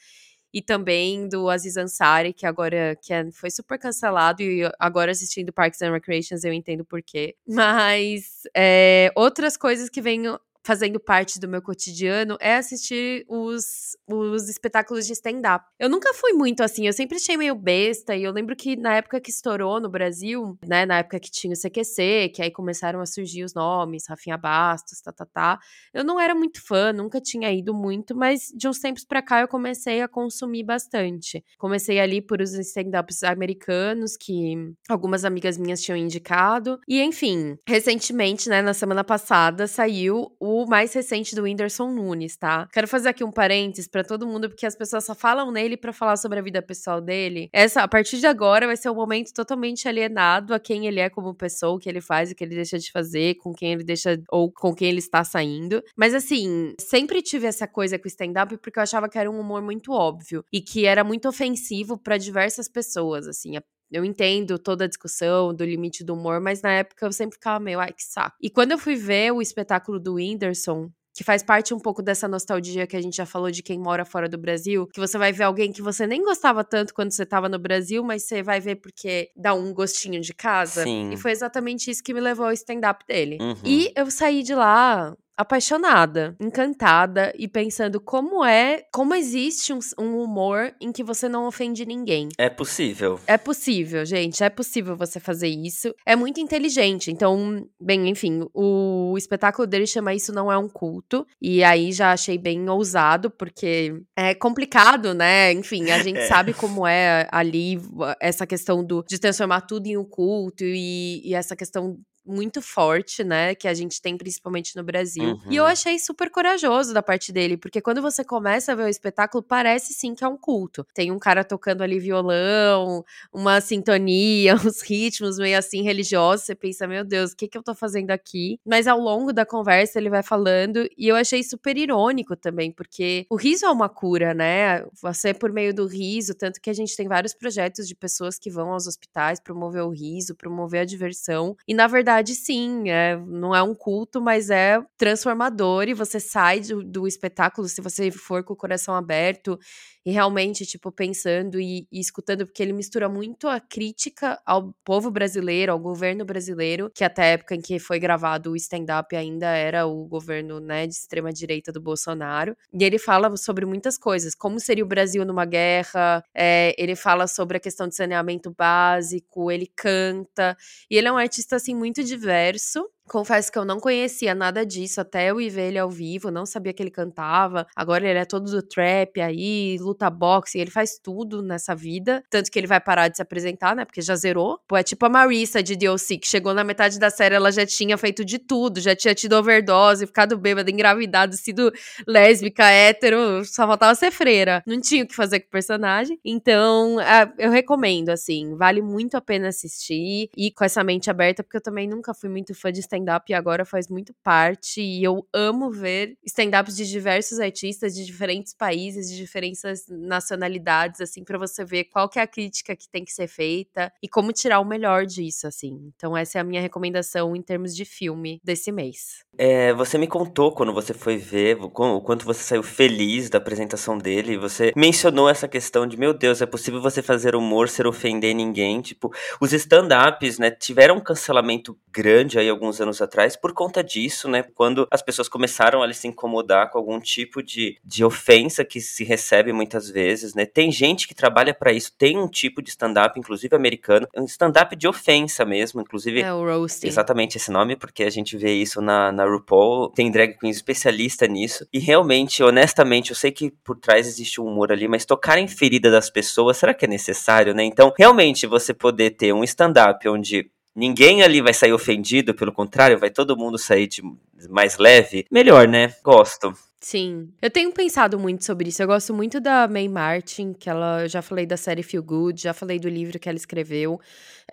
E 0.53 0.61
também 0.61 1.27
do 1.27 1.49
Aziz 1.49 1.77
Ansari, 1.77 2.31
que 2.31 2.45
agora 2.45 2.95
que 3.01 3.11
é, 3.11 3.31
foi 3.31 3.49
super 3.49 3.79
cancelado, 3.79 4.43
e 4.43 4.69
agora 4.77 5.11
assistindo 5.11 5.51
Parks 5.51 5.81
and 5.81 5.91
Recreations 5.91 6.43
eu 6.43 6.53
entendo 6.53 6.85
por 6.85 7.01
quê. 7.01 7.35
Mas 7.47 8.43
é, 8.55 9.11
outras 9.15 9.57
coisas 9.57 9.89
que 9.89 9.99
venham 9.99 10.39
fazendo 10.65 10.99
parte 10.99 11.39
do 11.39 11.47
meu 11.47 11.61
cotidiano 11.61 12.37
é 12.39 12.55
assistir 12.55 13.25
os, 13.27 13.97
os 14.07 14.49
espetáculos 14.49 15.05
de 15.05 15.13
stand-up. 15.13 15.65
Eu 15.77 15.89
nunca 15.89 16.13
fui 16.13 16.33
muito 16.33 16.63
assim, 16.63 16.87
eu 16.87 16.93
sempre 16.93 17.17
achei 17.17 17.35
meio 17.35 17.55
besta, 17.55 18.15
e 18.15 18.23
eu 18.23 18.31
lembro 18.31 18.55
que 18.55 18.75
na 18.75 18.95
época 18.95 19.19
que 19.19 19.29
estourou 19.29 19.79
no 19.79 19.89
Brasil, 19.89 20.57
né, 20.65 20.85
na 20.85 20.99
época 20.99 21.19
que 21.19 21.29
tinha 21.29 21.53
o 21.53 21.57
CQC, 21.57 22.31
que 22.33 22.41
aí 22.41 22.51
começaram 22.51 23.01
a 23.01 23.05
surgir 23.05 23.43
os 23.43 23.53
nomes, 23.53 24.05
Rafinha 24.07 24.37
Bastos, 24.37 25.01
tá, 25.01 25.11
tá, 25.11 25.25
tá, 25.25 25.59
eu 25.93 26.03
não 26.03 26.19
era 26.19 26.33
muito 26.33 26.65
fã, 26.65 26.93
nunca 26.93 27.19
tinha 27.19 27.51
ido 27.51 27.73
muito, 27.73 28.15
mas 28.15 28.51
de 28.55 28.67
uns 28.67 28.79
tempos 28.79 29.03
pra 29.03 29.21
cá 29.21 29.41
eu 29.41 29.47
comecei 29.47 30.01
a 30.01 30.07
consumir 30.07 30.63
bastante. 30.63 31.43
Comecei 31.57 31.99
ali 31.99 32.21
por 32.21 32.41
os 32.41 32.53
stand-ups 32.53 33.23
americanos, 33.23 34.15
que 34.15 34.55
algumas 34.89 35.25
amigas 35.25 35.57
minhas 35.57 35.81
tinham 35.81 35.97
indicado, 35.97 36.79
e 36.87 37.01
enfim, 37.01 37.57
recentemente, 37.67 38.47
né, 38.47 38.61
na 38.61 38.73
semana 38.73 39.03
passada, 39.03 39.67
saiu 39.67 40.33
o 40.39 40.52
mais 40.67 40.93
recente 40.93 41.35
do 41.35 41.43
Whindersson 41.43 41.91
Nunes, 41.91 42.37
tá? 42.37 42.67
Quero 42.71 42.87
fazer 42.87 43.09
aqui 43.09 43.23
um 43.23 43.31
parênteses 43.31 43.87
pra 43.87 44.03
todo 44.03 44.27
mundo, 44.27 44.49
porque 44.49 44.65
as 44.65 44.75
pessoas 44.75 45.05
só 45.05 45.15
falam 45.15 45.51
nele 45.51 45.75
pra 45.75 45.91
falar 45.91 46.15
sobre 46.17 46.39
a 46.39 46.41
vida 46.41 46.61
pessoal 46.61 47.01
dele. 47.01 47.49
Essa, 47.51 47.81
a 47.83 47.87
partir 47.87 48.19
de 48.19 48.27
agora, 48.27 48.67
vai 48.67 48.77
ser 48.77 48.89
um 48.89 48.95
momento 48.95 49.33
totalmente 49.33 49.87
alienado 49.87 50.53
a 50.53 50.59
quem 50.59 50.87
ele 50.87 50.99
é 50.99 51.09
como 51.09 51.33
pessoa, 51.33 51.75
o 51.75 51.79
que 51.79 51.89
ele 51.89 52.01
faz, 52.01 52.31
o 52.31 52.35
que 52.35 52.43
ele 52.43 52.55
deixa 52.55 52.77
de 52.77 52.91
fazer, 52.91 53.35
com 53.35 53.53
quem 53.53 53.73
ele 53.73 53.83
deixa 53.83 54.21
ou 54.31 54.51
com 54.51 54.73
quem 54.73 54.89
ele 54.89 54.99
está 54.99 55.23
saindo. 55.23 55.81
Mas 55.97 56.13
assim, 56.13 56.73
sempre 56.79 57.21
tive 57.21 57.47
essa 57.47 57.67
coisa 57.67 57.97
com 57.97 58.05
o 58.05 58.07
stand-up 58.07 58.55
porque 58.57 58.79
eu 58.79 58.83
achava 58.83 59.09
que 59.09 59.17
era 59.17 59.29
um 59.29 59.39
humor 59.39 59.61
muito 59.61 59.91
óbvio 59.91 60.43
e 60.51 60.61
que 60.61 60.85
era 60.85 61.03
muito 61.03 61.27
ofensivo 61.27 61.97
pra 61.97 62.17
diversas 62.17 62.69
pessoas, 62.69 63.27
assim. 63.27 63.57
Eu 63.93 64.03
entendo 64.03 64.57
toda 64.57 64.85
a 64.85 64.87
discussão 64.87 65.53
do 65.53 65.63
limite 65.63 66.03
do 66.03 66.13
humor, 66.13 66.39
mas 66.39 66.61
na 66.61 66.71
época 66.71 67.05
eu 67.05 67.11
sempre 67.11 67.35
ficava 67.35 67.59
meio, 67.59 67.79
ai, 67.79 67.93
que 67.93 68.03
saco. 68.03 68.35
E 68.41 68.49
quando 68.49 68.71
eu 68.71 68.77
fui 68.77 68.95
ver 68.95 69.31
o 69.31 69.41
espetáculo 69.41 69.99
do 69.99 70.15
Whindersson, 70.15 70.89
que 71.13 71.23
faz 71.23 71.43
parte 71.43 71.73
um 71.73 71.79
pouco 71.79 72.01
dessa 72.01 72.27
nostalgia 72.27 72.87
que 72.87 72.97
a 72.97 73.01
gente 73.01 73.15
já 73.15 73.25
falou 73.25 73.51
de 73.51 73.61
quem 73.61 73.77
mora 73.77 74.03
fora 74.03 74.27
do 74.27 74.37
Brasil, 74.37 74.87
que 74.87 74.99
você 74.99 75.17
vai 75.17 75.31
ver 75.31 75.43
alguém 75.43 75.71
que 75.71 75.81
você 75.81 76.07
nem 76.07 76.23
gostava 76.23 76.63
tanto 76.63 76.93
quando 76.93 77.11
você 77.11 77.25
tava 77.25 77.47
no 77.47 77.59
Brasil, 77.59 78.03
mas 78.03 78.23
você 78.23 78.41
vai 78.41 78.59
ver 78.59 78.77
porque 78.77 79.29
dá 79.35 79.53
um 79.53 79.71
gostinho 79.73 80.19
de 80.19 80.33
casa. 80.33 80.83
Sim. 80.83 81.11
E 81.11 81.17
foi 81.17 81.31
exatamente 81.31 81.91
isso 81.91 82.03
que 82.03 82.13
me 82.13 82.19
levou 82.19 82.47
ao 82.47 82.51
stand-up 82.51 83.05
dele. 83.07 83.37
Uhum. 83.39 83.55
E 83.63 83.93
eu 83.95 84.09
saí 84.09 84.41
de 84.41 84.55
lá 84.55 85.15
apaixonada, 85.37 86.35
encantada 86.39 87.33
e 87.37 87.47
pensando 87.47 87.99
como 87.99 88.43
é, 88.43 88.83
como 88.91 89.15
existe 89.15 89.73
um, 89.73 89.79
um, 89.99 90.17
humor 90.17 90.73
em 90.79 90.91
que 90.91 91.03
você 91.03 91.27
não 91.27 91.47
ofende 91.47 91.85
ninguém. 91.85 92.29
É 92.37 92.49
possível. 92.49 93.19
É 93.25 93.37
possível, 93.37 94.05
gente, 94.05 94.43
é 94.43 94.49
possível 94.49 94.95
você 94.95 95.19
fazer 95.19 95.47
isso. 95.47 95.93
É 96.05 96.15
muito 96.15 96.39
inteligente. 96.39 97.11
Então, 97.11 97.67
bem, 97.79 98.09
enfim, 98.09 98.47
o, 98.53 99.15
espetáculo 99.17 99.67
dele 99.67 99.87
chama 99.87 100.13
Isso 100.13 100.31
Não 100.33 100.51
É 100.51 100.57
um 100.57 100.69
Culto. 100.69 101.25
E 101.41 101.63
aí 101.63 101.91
já 101.91 102.11
achei 102.11 102.37
bem 102.37 102.69
ousado, 102.69 103.29
porque 103.29 103.93
é 104.17 104.33
complicado, 104.35 105.13
né? 105.13 105.51
Enfim, 105.51 105.89
a 105.91 106.01
gente 106.01 106.13
É. 106.23 106.27
sabe 106.27 106.53
como 106.53 106.87
é 106.87 107.27
ali 107.31 107.79
essa 108.19 108.45
questão 108.47 108.83
do, 108.83 109.03
de 109.07 109.19
transformar 109.19 109.61
tudo 109.61 109.87
em 109.87 109.97
um 109.97 110.05
culto 110.05 110.63
e, 110.63 111.21
e 111.25 111.33
essa 111.33 111.55
questão 111.55 111.97
muito 112.25 112.61
forte, 112.61 113.23
né, 113.23 113.53
que 113.55 113.67
a 113.67 113.73
gente 113.73 114.01
tem 114.01 114.17
principalmente 114.17 114.75
no 114.75 114.83
Brasil. 114.83 115.37
E 115.49 115.55
eu 115.55 115.63
Uhum. 115.63 115.69
achei 115.69 115.99
super 115.99 116.29
corajoso 116.29 116.93
da 116.93 117.01
parte 117.03 117.31
dele, 117.31 117.57
porque 117.57 117.81
quando 117.81 118.01
você 118.01 118.23
começa 118.23 118.71
a 118.71 118.75
ver 118.75 118.83
o 118.85 118.87
espetáculo, 118.89 119.43
parece 119.43 119.93
sim 119.93 120.15
que 120.15 120.23
é 120.23 120.27
um 120.27 120.37
culto. 120.37 120.85
Tem 120.93 121.11
um 121.11 121.19
cara 121.19 121.43
tocando 121.43 121.81
ali 121.83 121.99
violão, 121.99 123.03
uma 123.33 123.59
sintonia, 123.61 124.55
uns 124.67 124.81
ritmos 124.81 125.37
meio 125.37 125.57
assim 125.57 125.81
religiosos, 125.81 126.45
você 126.45 126.55
pensa, 126.55 126.87
meu 126.87 127.03
Deus, 127.03 127.31
o 127.31 127.35
que 127.35 127.47
que 127.47 127.57
eu 127.57 127.63
tô 127.63 127.75
fazendo 127.75 128.11
aqui? 128.11 128.59
Mas 128.65 128.87
ao 128.87 128.99
longo 128.99 129.33
da 129.33 129.45
conversa 129.45 129.99
ele 129.99 130.09
vai 130.09 130.23
falando 130.23 130.87
e 130.97 131.07
eu 131.07 131.15
achei 131.15 131.43
super 131.43 131.77
irônico 131.77 132.35
também, 132.35 132.71
porque 132.71 133.25
o 133.29 133.35
riso 133.35 133.65
é 133.65 133.71
uma 133.71 133.89
cura, 133.89 134.33
né? 134.33 134.85
Você 135.01 135.33
por 135.33 135.51
meio 135.51 135.73
do 135.73 135.85
riso, 135.85 136.33
tanto 136.33 136.61
que 136.61 136.69
a 136.69 136.73
gente 136.73 136.95
tem 136.95 137.07
vários 137.07 137.33
projetos 137.33 137.87
de 137.87 137.95
pessoas 137.95 138.37
que 138.39 138.49
vão 138.49 138.71
aos 138.71 138.87
hospitais 138.87 139.39
promover 139.39 139.83
o 139.83 139.89
riso, 139.89 140.35
promover 140.35 140.81
a 140.81 140.85
diversão. 140.85 141.55
E 141.67 141.73
na 141.73 141.87
verdade, 141.87 142.12
sim, 142.35 142.89
é, 142.89 143.17
não 143.17 143.55
é 143.55 143.63
um 143.63 143.73
culto, 143.73 144.21
mas 144.21 144.49
é 144.49 144.79
transformador 144.97 145.87
e 145.87 145.93
você 145.93 146.19
sai 146.19 146.59
do, 146.59 146.83
do 146.83 147.07
espetáculo 147.07 147.67
se 147.67 147.81
você 147.81 148.11
for 148.11 148.43
com 148.43 148.53
o 148.53 148.57
coração 148.57 148.93
aberto 148.95 149.57
e 150.05 150.11
realmente, 150.11 150.65
tipo, 150.65 150.91
pensando 150.91 151.59
e, 151.59 151.87
e 151.91 151.99
escutando, 151.99 152.45
porque 152.45 152.61
ele 152.61 152.73
mistura 152.73 153.07
muito 153.07 153.47
a 153.47 153.59
crítica 153.59 154.39
ao 154.45 154.73
povo 154.83 155.09
brasileiro, 155.09 155.71
ao 155.71 155.79
governo 155.79 156.25
brasileiro, 156.25 156.91
que 156.93 157.03
até 157.03 157.21
a 157.21 157.27
época 157.27 157.55
em 157.55 157.61
que 157.61 157.79
foi 157.79 157.99
gravado 157.99 158.51
o 158.51 158.55
stand-up 158.55 159.15
ainda 159.15 159.47
era 159.47 159.85
o 159.85 160.05
governo, 160.05 160.59
né, 160.59 160.85
de 160.85 160.93
extrema-direita 160.93 161.71
do 161.71 161.79
Bolsonaro. 161.79 162.55
E 162.73 162.83
ele 162.83 162.97
fala 162.97 163.35
sobre 163.37 163.65
muitas 163.65 163.97
coisas, 163.97 164.35
como 164.35 164.59
seria 164.59 164.83
o 164.83 164.87
Brasil 164.87 165.23
numa 165.23 165.45
guerra, 165.45 166.23
é, 166.35 166.75
ele 166.77 166.95
fala 166.95 167.25
sobre 167.25 167.57
a 167.57 167.59
questão 167.59 167.87
de 167.87 167.95
saneamento 167.95 168.53
básico, 168.57 169.49
ele 169.49 169.71
canta, 169.73 170.57
e 170.89 170.97
ele 170.97 171.07
é 171.07 171.11
um 171.11 171.17
artista, 171.17 171.55
assim, 171.55 171.73
muito 171.73 172.02
diverso, 172.05 172.89
Confesso 173.07 173.51
que 173.51 173.59
eu 173.59 173.65
não 173.65 173.79
conhecia 173.79 174.33
nada 174.33 174.65
disso 174.65 175.01
até 175.01 175.29
eu 175.29 175.39
ir 175.39 175.49
ver 175.49 175.67
ele 175.67 175.77
ao 175.77 175.89
vivo, 175.89 176.31
não 176.31 176.45
sabia 176.45 176.73
que 176.73 176.81
ele 176.81 176.89
cantava. 176.89 177.67
Agora 177.75 178.07
ele 178.07 178.17
é 178.17 178.25
todo 178.25 178.49
do 178.49 178.61
trap 178.61 179.19
aí, 179.19 179.77
luta 179.79 180.09
boxe, 180.09 180.57
ele 180.57 180.71
faz 180.71 180.97
tudo 181.01 181.41
nessa 181.41 181.75
vida. 181.75 182.23
Tanto 182.29 182.49
que 182.49 182.57
ele 182.57 182.67
vai 182.67 182.79
parar 182.79 183.09
de 183.09 183.17
se 183.17 183.21
apresentar, 183.21 183.75
né? 183.75 183.83
Porque 183.83 184.01
já 184.01 184.15
zerou. 184.15 184.59
Pô, 184.67 184.77
é 184.77 184.83
tipo 184.83 185.05
a 185.05 185.09
Marissa 185.09 185.61
de 185.61 185.75
DLC, 185.75 186.17
que 186.17 186.27
chegou 186.27 186.53
na 186.53 186.63
metade 186.63 186.97
da 186.97 187.09
série, 187.09 187.35
ela 187.35 187.51
já 187.51 187.65
tinha 187.65 187.97
feito 187.97 188.23
de 188.23 188.39
tudo, 188.39 188.79
já 188.79 188.95
tinha 188.95 189.13
tido 189.13 189.33
overdose, 189.33 190.07
ficado 190.07 190.37
bêbada, 190.37 190.71
engravidado, 190.71 191.35
sido 191.35 191.71
lésbica, 192.07 192.63
hétero, 192.63 193.43
só 193.45 193.67
faltava 193.67 193.93
ser 193.95 194.11
freira. 194.11 194.63
Não 194.65 194.79
tinha 194.79 195.03
o 195.03 195.07
que 195.07 195.15
fazer 195.15 195.41
com 195.41 195.47
o 195.47 195.51
personagem. 195.51 196.17
Então, 196.23 196.99
é, 197.01 197.31
eu 197.37 197.51
recomendo, 197.51 198.09
assim, 198.09 198.55
vale 198.55 198.81
muito 198.81 199.15
a 199.15 199.21
pena 199.21 199.49
assistir 199.49 200.29
e 200.37 200.51
com 200.51 200.63
essa 200.63 200.83
mente 200.83 201.09
aberta, 201.09 201.43
porque 201.43 201.57
eu 201.57 201.61
também 201.61 201.87
nunca 201.87 202.13
fui 202.13 202.29
muito 202.29 202.55
fã 202.55 202.71
de 202.71 202.79
stand-up 202.93 203.31
e 203.31 203.33
agora 203.33 203.65
faz 203.65 203.87
muito 203.87 204.13
parte. 204.23 204.81
E 204.81 205.03
eu 205.03 205.27
amo 205.33 205.71
ver 205.71 206.15
stand-ups 206.25 206.75
de 206.75 206.85
diversos 206.87 207.39
artistas 207.39 207.95
de 207.95 208.05
diferentes 208.05 208.53
países, 208.53 209.09
de 209.09 209.17
diferentes 209.17 209.61
nacionalidades, 209.89 211.01
assim, 211.01 211.23
para 211.23 211.37
você 211.37 211.65
ver 211.65 211.85
qual 211.85 212.07
que 212.07 212.19
é 212.19 212.21
a 212.21 212.27
crítica 212.27 212.75
que 212.75 212.87
tem 212.89 213.03
que 213.03 213.11
ser 213.11 213.27
feita 213.27 213.91
e 214.01 214.07
como 214.07 214.31
tirar 214.31 214.59
o 214.59 214.65
melhor 214.65 215.05
disso, 215.05 215.47
assim. 215.47 215.91
Então, 215.95 216.15
essa 216.15 216.37
é 216.37 216.41
a 216.41 216.43
minha 216.43 216.61
recomendação 216.61 217.35
em 217.35 217.41
termos 217.41 217.75
de 217.75 217.85
filme 217.85 218.39
desse 218.43 218.71
mês. 218.71 219.23
É, 219.37 219.73
você 219.73 219.97
me 219.97 220.07
contou 220.07 220.51
quando 220.51 220.71
você 220.71 220.93
foi 220.93 221.17
ver 221.17 221.57
o 221.59 221.69
qu- 221.69 221.83
o 221.83 222.01
quanto 222.01 222.23
você 222.25 222.43
saiu 222.43 222.61
feliz 222.61 223.29
da 223.29 223.39
apresentação 223.39 223.97
dele. 223.97 224.37
Você 224.37 224.71
mencionou 224.75 225.27
essa 225.27 225.47
questão 225.47 225.87
de, 225.87 225.97
meu 225.97 226.13
Deus, 226.13 226.41
é 226.41 226.45
possível 226.45 226.79
você 226.81 227.01
fazer 227.01 227.35
humor 227.35 227.67
sem 227.67 227.85
ofender 227.85 228.35
ninguém. 228.35 228.81
Tipo, 228.81 229.11
os 229.41 229.51
stand-ups, 229.51 230.37
né, 230.37 230.51
tiveram 230.51 230.97
um 230.97 231.01
cancelamento 231.01 231.75
grande 231.91 232.37
aí 232.37 232.47
alguns 232.49 232.79
anos 232.83 233.01
atrás 233.01 233.35
por 233.35 233.53
conta 233.53 233.83
disso, 233.83 234.29
né? 234.29 234.43
Quando 234.55 234.87
as 234.91 235.01
pessoas 235.01 235.27
começaram 235.27 235.81
a 235.81 235.93
se 235.93 236.07
incomodar 236.07 236.69
com 236.69 236.77
algum 236.77 236.99
tipo 236.99 237.41
de, 237.41 237.77
de 237.83 238.05
ofensa 238.05 238.63
que 238.63 238.79
se 238.79 239.03
recebe 239.03 239.51
muitas 239.51 239.89
vezes, 239.89 240.33
né? 240.33 240.45
Tem 240.45 240.71
gente 240.71 241.07
que 241.07 241.15
trabalha 241.15 241.53
para 241.53 241.71
isso, 241.71 241.91
tem 241.97 242.17
um 242.17 242.27
tipo 242.27 242.61
de 242.61 242.69
stand-up, 242.69 243.19
inclusive 243.19 243.55
americano, 243.55 244.07
um 244.15 244.25
stand-up 244.25 244.75
de 244.75 244.87
ofensa 244.87 245.45
mesmo, 245.45 245.81
inclusive. 245.81 246.21
É 246.21 246.33
o 246.33 246.43
roasting. 246.43 246.87
Exatamente 246.87 247.37
esse 247.37 247.51
nome, 247.51 247.75
porque 247.75 248.03
a 248.03 248.09
gente 248.09 248.37
vê 248.37 248.53
isso 248.53 248.81
na, 248.81 249.11
na 249.11 249.25
RuPaul, 249.25 249.89
tem 249.89 250.11
drag 250.11 250.37
queen 250.37 250.51
especialista 250.51 251.27
nisso, 251.27 251.67
e 251.71 251.79
realmente, 251.79 252.43
honestamente, 252.43 253.11
eu 253.11 253.15
sei 253.15 253.31
que 253.31 253.51
por 253.63 253.77
trás 253.77 254.07
existe 254.07 254.39
um 254.39 254.45
humor 254.45 254.71
ali, 254.71 254.87
mas 254.87 255.05
tocar 255.05 255.37
em 255.37 255.47
ferida 255.47 255.89
das 255.89 256.09
pessoas, 256.09 256.57
será 256.57 256.73
que 256.73 256.85
é 256.85 256.87
necessário, 256.87 257.53
né? 257.53 257.63
Então, 257.63 257.93
realmente, 257.97 258.47
você 258.47 258.73
poder 258.73 259.11
ter 259.11 259.33
um 259.33 259.43
stand-up 259.43 260.07
onde 260.07 260.51
ninguém 260.75 261.23
ali 261.23 261.41
vai 261.41 261.53
sair 261.53 261.73
ofendido, 261.73 262.33
pelo 262.33 262.51
contrário, 262.51 262.99
vai 262.99 263.09
todo 263.09 263.37
mundo 263.37 263.57
sair 263.57 263.87
de 263.87 264.01
mais 264.49 264.77
leve, 264.77 265.25
melhor, 265.31 265.67
né? 265.67 265.93
Gosto. 266.03 266.53
Sim. 266.85 267.31
Eu 267.41 267.49
tenho 267.49 267.71
pensado 267.71 268.19
muito 268.19 268.43
sobre 268.43 268.67
isso. 268.67 268.83
Eu 268.83 268.87
gosto 268.87 269.13
muito 269.13 269.39
da 269.39 269.69
May 269.69 269.87
Martin, 269.87 270.51
que 270.51 270.69
ela 270.69 271.03
eu 271.03 271.07
já 271.07 271.21
falei 271.21 271.45
da 271.45 271.55
série 271.55 271.81
Feel 271.81 272.03
Good, 272.03 272.41
já 272.41 272.53
falei 272.53 272.77
do 272.77 272.89
livro 272.89 273.17
que 273.17 273.29
ela 273.29 273.37
escreveu. 273.37 274.01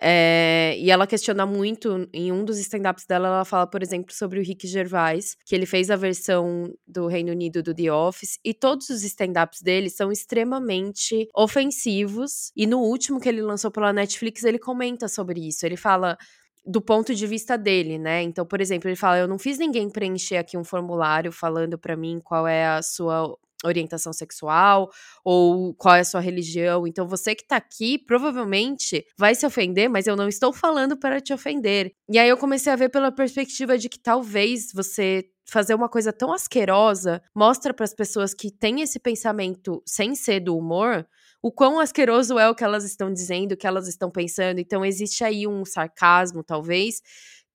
É, 0.01 0.73
e 0.79 0.89
ela 0.89 1.05
questiona 1.05 1.45
muito, 1.45 2.07
em 2.13 2.31
um 2.31 2.45
dos 2.45 2.57
stand-ups 2.57 3.05
dela, 3.05 3.27
ela 3.27 3.43
fala, 3.43 3.67
por 3.67 3.83
exemplo, 3.83 4.13
sobre 4.13 4.39
o 4.39 4.43
Rick 4.43 4.65
Gervais, 4.65 5.35
que 5.45 5.53
ele 5.53 5.65
fez 5.65 5.91
a 5.91 5.97
versão 5.97 6.73
do 6.87 7.05
Reino 7.07 7.33
Unido 7.33 7.61
do 7.61 7.73
The 7.75 7.91
Office, 7.91 8.39
e 8.45 8.53
todos 8.53 8.89
os 8.89 9.03
stand-ups 9.03 9.61
dele 9.61 9.89
são 9.89 10.09
extremamente 10.09 11.27
ofensivos. 11.35 12.53
E 12.55 12.65
no 12.65 12.79
último 12.79 13.19
que 13.19 13.27
ele 13.27 13.41
lançou 13.41 13.69
pela 13.69 13.91
Netflix, 13.91 14.45
ele 14.45 14.57
comenta 14.57 15.09
sobre 15.09 15.45
isso. 15.45 15.65
Ele 15.65 15.75
fala 15.75 16.17
do 16.65 16.81
ponto 16.81 17.13
de 17.13 17.25
vista 17.25 17.57
dele, 17.57 17.97
né? 17.97 18.21
Então, 18.21 18.45
por 18.45 18.61
exemplo, 18.61 18.89
ele 18.89 18.95
fala: 18.95 19.17
Eu 19.19 19.27
não 19.27 19.39
fiz 19.39 19.57
ninguém 19.57 19.89
preencher 19.89 20.37
aqui 20.37 20.57
um 20.57 20.63
formulário 20.63 21.31
falando 21.31 21.77
para 21.77 21.95
mim 21.95 22.19
qual 22.23 22.47
é 22.47 22.67
a 22.67 22.81
sua 22.81 23.35
orientação 23.63 24.11
sexual 24.11 24.89
ou 25.23 25.73
qual 25.75 25.95
é 25.95 25.99
a 25.99 26.05
sua 26.05 26.19
religião. 26.19 26.87
Então, 26.87 27.07
você 27.07 27.35
que 27.35 27.47
tá 27.47 27.57
aqui 27.57 27.97
provavelmente 27.97 29.05
vai 29.17 29.35
se 29.35 29.45
ofender, 29.45 29.89
mas 29.89 30.07
eu 30.07 30.15
não 30.15 30.27
estou 30.27 30.51
falando 30.51 30.97
para 30.97 31.21
te 31.21 31.33
ofender. 31.33 31.93
E 32.09 32.17
aí 32.17 32.29
eu 32.29 32.37
comecei 32.37 32.71
a 32.71 32.75
ver 32.75 32.89
pela 32.89 33.11
perspectiva 33.11 33.77
de 33.77 33.89
que 33.89 33.99
talvez 33.99 34.71
você 34.73 35.25
fazer 35.45 35.75
uma 35.75 35.89
coisa 35.89 36.13
tão 36.13 36.31
asquerosa 36.31 37.21
mostra 37.35 37.73
para 37.73 37.83
as 37.83 37.93
pessoas 37.93 38.33
que 38.33 38.51
têm 38.51 38.81
esse 38.81 38.99
pensamento 38.99 39.81
sem 39.85 40.15
ser 40.15 40.39
do 40.39 40.57
humor 40.57 41.05
o 41.41 41.51
quão 41.51 41.79
asqueroso 41.79 42.37
é 42.39 42.49
o 42.49 42.55
que 42.55 42.63
elas 42.63 42.83
estão 42.85 43.11
dizendo, 43.11 43.53
o 43.53 43.57
que 43.57 43.67
elas 43.67 43.87
estão 43.87 44.11
pensando. 44.11 44.59
Então, 44.59 44.85
existe 44.85 45.23
aí 45.23 45.47
um 45.47 45.65
sarcasmo, 45.65 46.43
talvez, 46.43 47.01